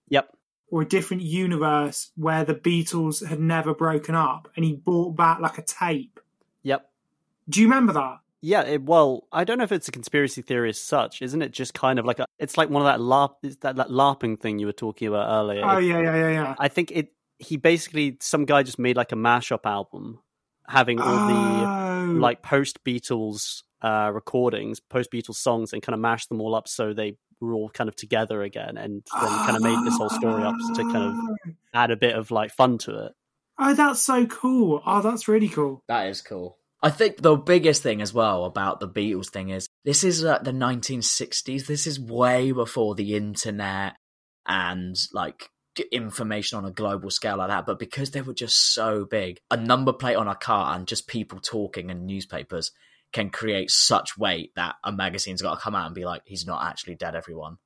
Or 0.71 0.81
a 0.81 0.87
different 0.87 1.21
universe 1.21 2.09
where 2.15 2.43
the 2.43 2.55
Beatles 2.55 3.23
had 3.25 3.39
never 3.39 3.75
broken 3.75 4.15
up, 4.15 4.49
and 4.55 4.65
he 4.65 4.73
brought 4.73 5.15
back 5.15 5.39
like 5.39 5.59
a 5.59 5.61
tape. 5.61 6.19
Yep. 6.63 6.89
Do 7.49 7.61
you 7.61 7.67
remember 7.67 7.93
that? 7.93 8.19
Yeah, 8.43 8.63
it, 8.63 8.81
well, 8.81 9.27
I 9.31 9.43
don't 9.43 9.59
know 9.59 9.63
if 9.65 9.71
it's 9.71 9.87
a 9.87 9.91
conspiracy 9.91 10.41
theory 10.41 10.69
as 10.69 10.81
such, 10.81 11.21
isn't 11.21 11.41
it? 11.43 11.51
Just 11.51 11.75
kind 11.75 11.99
of 11.99 12.05
like 12.05 12.17
a, 12.17 12.25
it's 12.39 12.57
like 12.57 12.71
one 12.71 12.81
of 12.81 12.87
that 12.87 12.99
LARP, 12.99 13.59
that 13.59 13.75
that 13.75 13.89
LARPing 13.89 14.39
thing 14.39 14.57
you 14.57 14.65
were 14.65 14.71
talking 14.71 15.07
about 15.07 15.29
earlier. 15.29 15.61
Oh 15.63 15.77
yeah, 15.77 16.01
yeah, 16.01 16.15
yeah, 16.15 16.29
yeah. 16.31 16.55
I 16.57 16.67
think 16.67 16.89
it. 16.91 17.13
He 17.37 17.57
basically, 17.57 18.17
some 18.19 18.45
guy 18.45 18.63
just 18.63 18.79
made 18.79 18.95
like 18.97 19.11
a 19.11 19.15
mashup 19.15 19.65
album, 19.65 20.19
having 20.67 20.99
all 20.99 21.07
Oh. 21.07 22.07
the 22.07 22.13
like 22.13 22.41
post 22.41 22.83
Beatles 22.83 23.63
uh, 23.81 24.11
recordings, 24.13 24.79
post 24.79 25.11
Beatles 25.11 25.35
songs, 25.35 25.73
and 25.73 25.81
kind 25.81 25.93
of 25.95 25.99
mashed 25.99 26.29
them 26.29 26.39
all 26.39 26.55
up 26.55 26.67
so 26.67 26.93
they 26.93 27.17
were 27.41 27.53
all 27.53 27.69
kind 27.69 27.87
of 27.87 27.95
together 27.95 28.41
again, 28.41 28.77
and 28.77 29.03
then 29.21 29.29
kind 29.29 29.55
of 29.55 29.61
made 29.61 29.79
this 29.85 29.97
whole 29.97 30.09
story 30.09 30.43
up 30.43 30.55
to 30.75 30.83
kind 30.83 30.97
of 30.97 31.53
add 31.73 31.91
a 31.91 31.97
bit 31.97 32.15
of 32.15 32.31
like 32.31 32.51
fun 32.51 32.77
to 32.79 33.05
it. 33.05 33.11
Oh, 33.59 33.73
that's 33.73 34.01
so 34.01 34.25
cool. 34.25 34.81
Oh, 34.85 35.01
that's 35.01 35.27
really 35.27 35.49
cool. 35.49 35.83
That 35.87 36.07
is 36.07 36.21
cool. 36.21 36.57
I 36.83 36.89
think 36.89 37.21
the 37.21 37.35
biggest 37.35 37.83
thing 37.83 38.01
as 38.01 38.13
well 38.13 38.45
about 38.45 38.79
the 38.79 38.89
Beatles 38.89 39.29
thing 39.29 39.49
is 39.49 39.67
this 39.85 40.03
is 40.03 40.25
uh, 40.25 40.39
the 40.39 40.51
1960s. 40.51 41.67
This 41.67 41.85
is 41.85 41.99
way 41.99 42.51
before 42.51 42.95
the 42.95 43.15
internet 43.15 43.95
and 44.47 44.95
like 45.13 45.49
information 45.91 46.57
on 46.57 46.65
a 46.65 46.71
global 46.71 47.11
scale 47.11 47.37
like 47.37 47.49
that. 47.49 47.67
But 47.67 47.77
because 47.77 48.11
they 48.11 48.21
were 48.21 48.33
just 48.33 48.73
so 48.73 49.05
big, 49.05 49.37
a 49.51 49.57
number 49.57 49.93
plate 49.93 50.15
on 50.15 50.27
a 50.27 50.35
car 50.35 50.75
and 50.75 50.87
just 50.87 51.07
people 51.07 51.39
talking 51.39 51.91
and 51.91 52.07
newspapers 52.07 52.71
can 53.11 53.29
create 53.29 53.71
such 53.71 54.17
weight 54.17 54.51
that 54.55 54.75
a 54.83 54.91
magazine's 54.91 55.41
got 55.41 55.55
to 55.55 55.61
come 55.61 55.75
out 55.75 55.85
and 55.85 55.95
be 55.95 56.05
like, 56.05 56.21
he's 56.25 56.47
not 56.47 56.63
actually 56.63 56.95
dead, 56.95 57.15
everyone. 57.15 57.57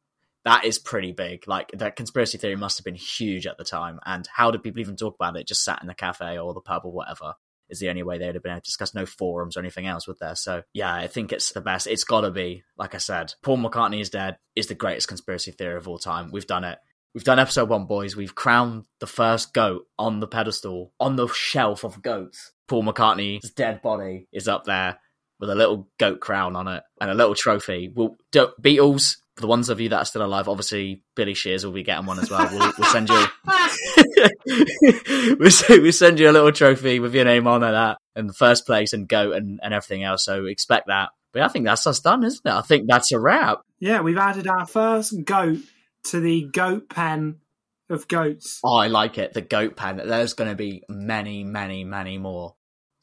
That 0.43 0.65
is 0.65 0.77
pretty 0.77 1.11
big. 1.11 1.47
Like 1.47 1.71
that 1.71 1.95
conspiracy 1.95 2.37
theory 2.37 2.55
must 2.55 2.77
have 2.77 2.85
been 2.85 2.95
huge 2.95 3.47
at 3.47 3.57
the 3.57 3.63
time. 3.63 3.99
And 4.05 4.27
how 4.31 4.51
did 4.51 4.63
people 4.63 4.79
even 4.79 4.95
talk 4.95 5.15
about 5.15 5.35
it? 5.37 5.47
Just 5.47 5.63
sat 5.63 5.81
in 5.81 5.87
the 5.87 5.95
cafe 5.95 6.37
or 6.37 6.53
the 6.53 6.61
pub 6.61 6.83
or 6.85 6.91
whatever 6.91 7.33
is 7.67 7.79
the 7.79 7.89
only 7.89 8.03
way 8.03 8.19
they 8.19 8.27
would 8.27 8.35
have 8.35 8.43
been 8.43 8.51
able 8.51 8.61
to 8.61 8.65
discuss. 8.65 8.93
No 8.93 9.07
forums 9.07 9.57
or 9.57 9.61
anything 9.61 9.87
else, 9.87 10.07
would 10.07 10.19
there? 10.19 10.35
So 10.35 10.61
yeah, 10.73 10.93
I 10.93 11.07
think 11.07 11.31
it's 11.31 11.51
the 11.51 11.61
best. 11.61 11.87
It's 11.87 12.03
got 12.03 12.21
to 12.21 12.31
be, 12.31 12.63
like 12.77 12.93
I 12.93 12.99
said, 12.99 13.33
Paul 13.41 13.57
McCartney 13.57 14.01
is 14.01 14.11
dead 14.11 14.37
is 14.55 14.67
the 14.67 14.75
greatest 14.75 15.07
conspiracy 15.07 15.51
theory 15.51 15.77
of 15.77 15.87
all 15.87 15.97
time. 15.97 16.29
We've 16.31 16.45
done 16.47 16.63
it. 16.63 16.77
We've 17.15 17.23
done 17.23 17.39
episode 17.39 17.69
one, 17.69 17.85
boys. 17.85 18.15
We've 18.15 18.35
crowned 18.35 18.85
the 18.99 19.07
first 19.07 19.53
goat 19.53 19.87
on 19.97 20.19
the 20.19 20.27
pedestal, 20.27 20.91
on 20.99 21.15
the 21.15 21.27
shelf 21.29 21.83
of 21.83 22.01
goats. 22.01 22.51
Paul 22.67 22.83
McCartney's 22.83 23.49
dead 23.51 23.81
body 23.81 24.27
is 24.31 24.47
up 24.47 24.65
there 24.65 24.99
with 25.39 25.49
a 25.49 25.55
little 25.55 25.89
goat 25.97 26.19
crown 26.19 26.55
on 26.55 26.67
it 26.67 26.83
and 27.01 27.11
a 27.11 27.13
little 27.13 27.35
trophy. 27.35 27.91
We'll, 27.93 28.17
do, 28.31 28.49
Beatles, 28.61 29.17
for 29.35 29.41
the 29.41 29.47
ones 29.47 29.69
of 29.69 29.81
you 29.81 29.89
that 29.89 29.97
are 29.97 30.05
still 30.05 30.25
alive, 30.25 30.47
obviously 30.47 31.03
Billy 31.15 31.33
Shears 31.33 31.65
will 31.65 31.73
be 31.73 31.83
getting 31.83 32.05
one 32.05 32.19
as 32.19 32.29
well. 32.29 32.47
We'll, 32.51 32.71
we'll 32.77 32.89
send 32.89 33.09
you, 33.09 33.25
we'll, 35.39 35.81
we'll 35.81 35.91
send 35.91 36.19
you 36.19 36.29
a 36.29 36.31
little 36.31 36.51
trophy 36.51 36.99
with 36.99 37.13
your 37.13 37.25
name 37.25 37.47
on 37.47 37.63
it, 37.63 37.71
that 37.71 37.97
in 38.15 38.27
the 38.27 38.33
first 38.33 38.65
place 38.65 38.93
and 38.93 39.07
goat 39.07 39.35
and, 39.35 39.59
and 39.61 39.73
everything 39.73 40.03
else. 40.03 40.23
So 40.23 40.45
expect 40.45 40.87
that. 40.87 41.09
But 41.33 41.41
I 41.41 41.49
think 41.49 41.65
that's 41.65 41.85
us 41.85 41.99
done, 41.99 42.23
isn't 42.23 42.45
it? 42.45 42.49
I 42.49 42.61
think 42.61 42.85
that's 42.87 43.11
a 43.11 43.19
wrap. 43.19 43.59
Yeah, 43.79 43.99
we've 43.99 44.17
added 44.17 44.47
our 44.47 44.65
first 44.65 45.25
goat 45.25 45.59
to 46.05 46.21
the 46.21 46.43
goat 46.43 46.89
pen 46.89 47.39
of 47.89 48.07
goats. 48.07 48.59
Oh, 48.63 48.77
I 48.77 48.87
like 48.87 49.17
it. 49.17 49.33
The 49.33 49.41
goat 49.41 49.75
pen. 49.75 49.97
There's 49.97 50.33
going 50.33 50.49
to 50.49 50.55
be 50.55 50.83
many, 50.87 51.43
many, 51.43 51.83
many 51.83 52.17
more. 52.17 52.55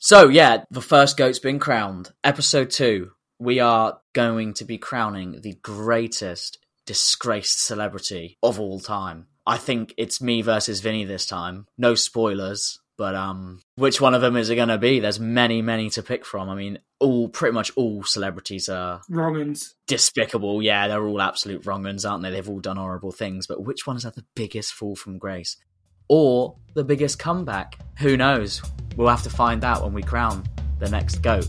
So, 0.04 0.26
yeah, 0.26 0.64
the 0.68 0.82
first 0.82 1.16
goat's 1.16 1.38
been 1.38 1.60
crowned. 1.60 2.10
Episode 2.24 2.70
two, 2.70 3.12
we 3.38 3.60
are 3.60 4.00
going 4.14 4.52
to 4.54 4.64
be 4.64 4.76
crowning 4.76 5.40
the 5.42 5.54
greatest 5.62 6.58
disgraced 6.86 7.64
celebrity 7.64 8.36
of 8.42 8.58
all 8.58 8.80
time. 8.80 9.28
I 9.46 9.58
think 9.58 9.94
it's 9.96 10.20
me 10.20 10.42
versus 10.42 10.80
Vinny 10.80 11.04
this 11.04 11.24
time. 11.24 11.68
No 11.78 11.94
spoilers, 11.94 12.80
but 12.98 13.14
um, 13.14 13.60
which 13.76 14.00
one 14.00 14.14
of 14.14 14.22
them 14.22 14.36
is 14.36 14.50
it 14.50 14.56
going 14.56 14.70
to 14.70 14.76
be? 14.78 14.98
There's 14.98 15.20
many, 15.20 15.62
many 15.62 15.88
to 15.90 16.02
pick 16.02 16.26
from. 16.26 16.50
I 16.50 16.56
mean, 16.56 16.80
all 16.98 17.28
pretty 17.28 17.54
much 17.54 17.70
all 17.76 18.02
celebrities 18.02 18.68
are 18.68 19.02
Wrong'uns. 19.08 19.74
despicable. 19.86 20.64
Yeah, 20.64 20.88
they're 20.88 21.06
all 21.06 21.22
absolute 21.22 21.62
wrong'uns, 21.62 22.04
aren't 22.04 22.24
they? 22.24 22.30
They've 22.32 22.48
all 22.48 22.58
done 22.58 22.76
horrible 22.76 23.12
things. 23.12 23.46
But 23.46 23.62
which 23.62 23.86
one 23.86 23.94
has 23.94 24.02
had 24.02 24.16
the 24.16 24.26
biggest 24.34 24.72
fall 24.72 24.96
from 24.96 25.18
grace? 25.18 25.56
Or 26.14 26.56
the 26.74 26.84
biggest 26.84 27.18
comeback? 27.18 27.78
Who 28.00 28.18
knows? 28.18 28.60
We'll 28.98 29.08
have 29.08 29.22
to 29.22 29.30
find 29.30 29.64
out 29.64 29.82
when 29.82 29.94
we 29.94 30.02
crown 30.02 30.44
the 30.78 30.90
next 30.90 31.22
goat. 31.22 31.48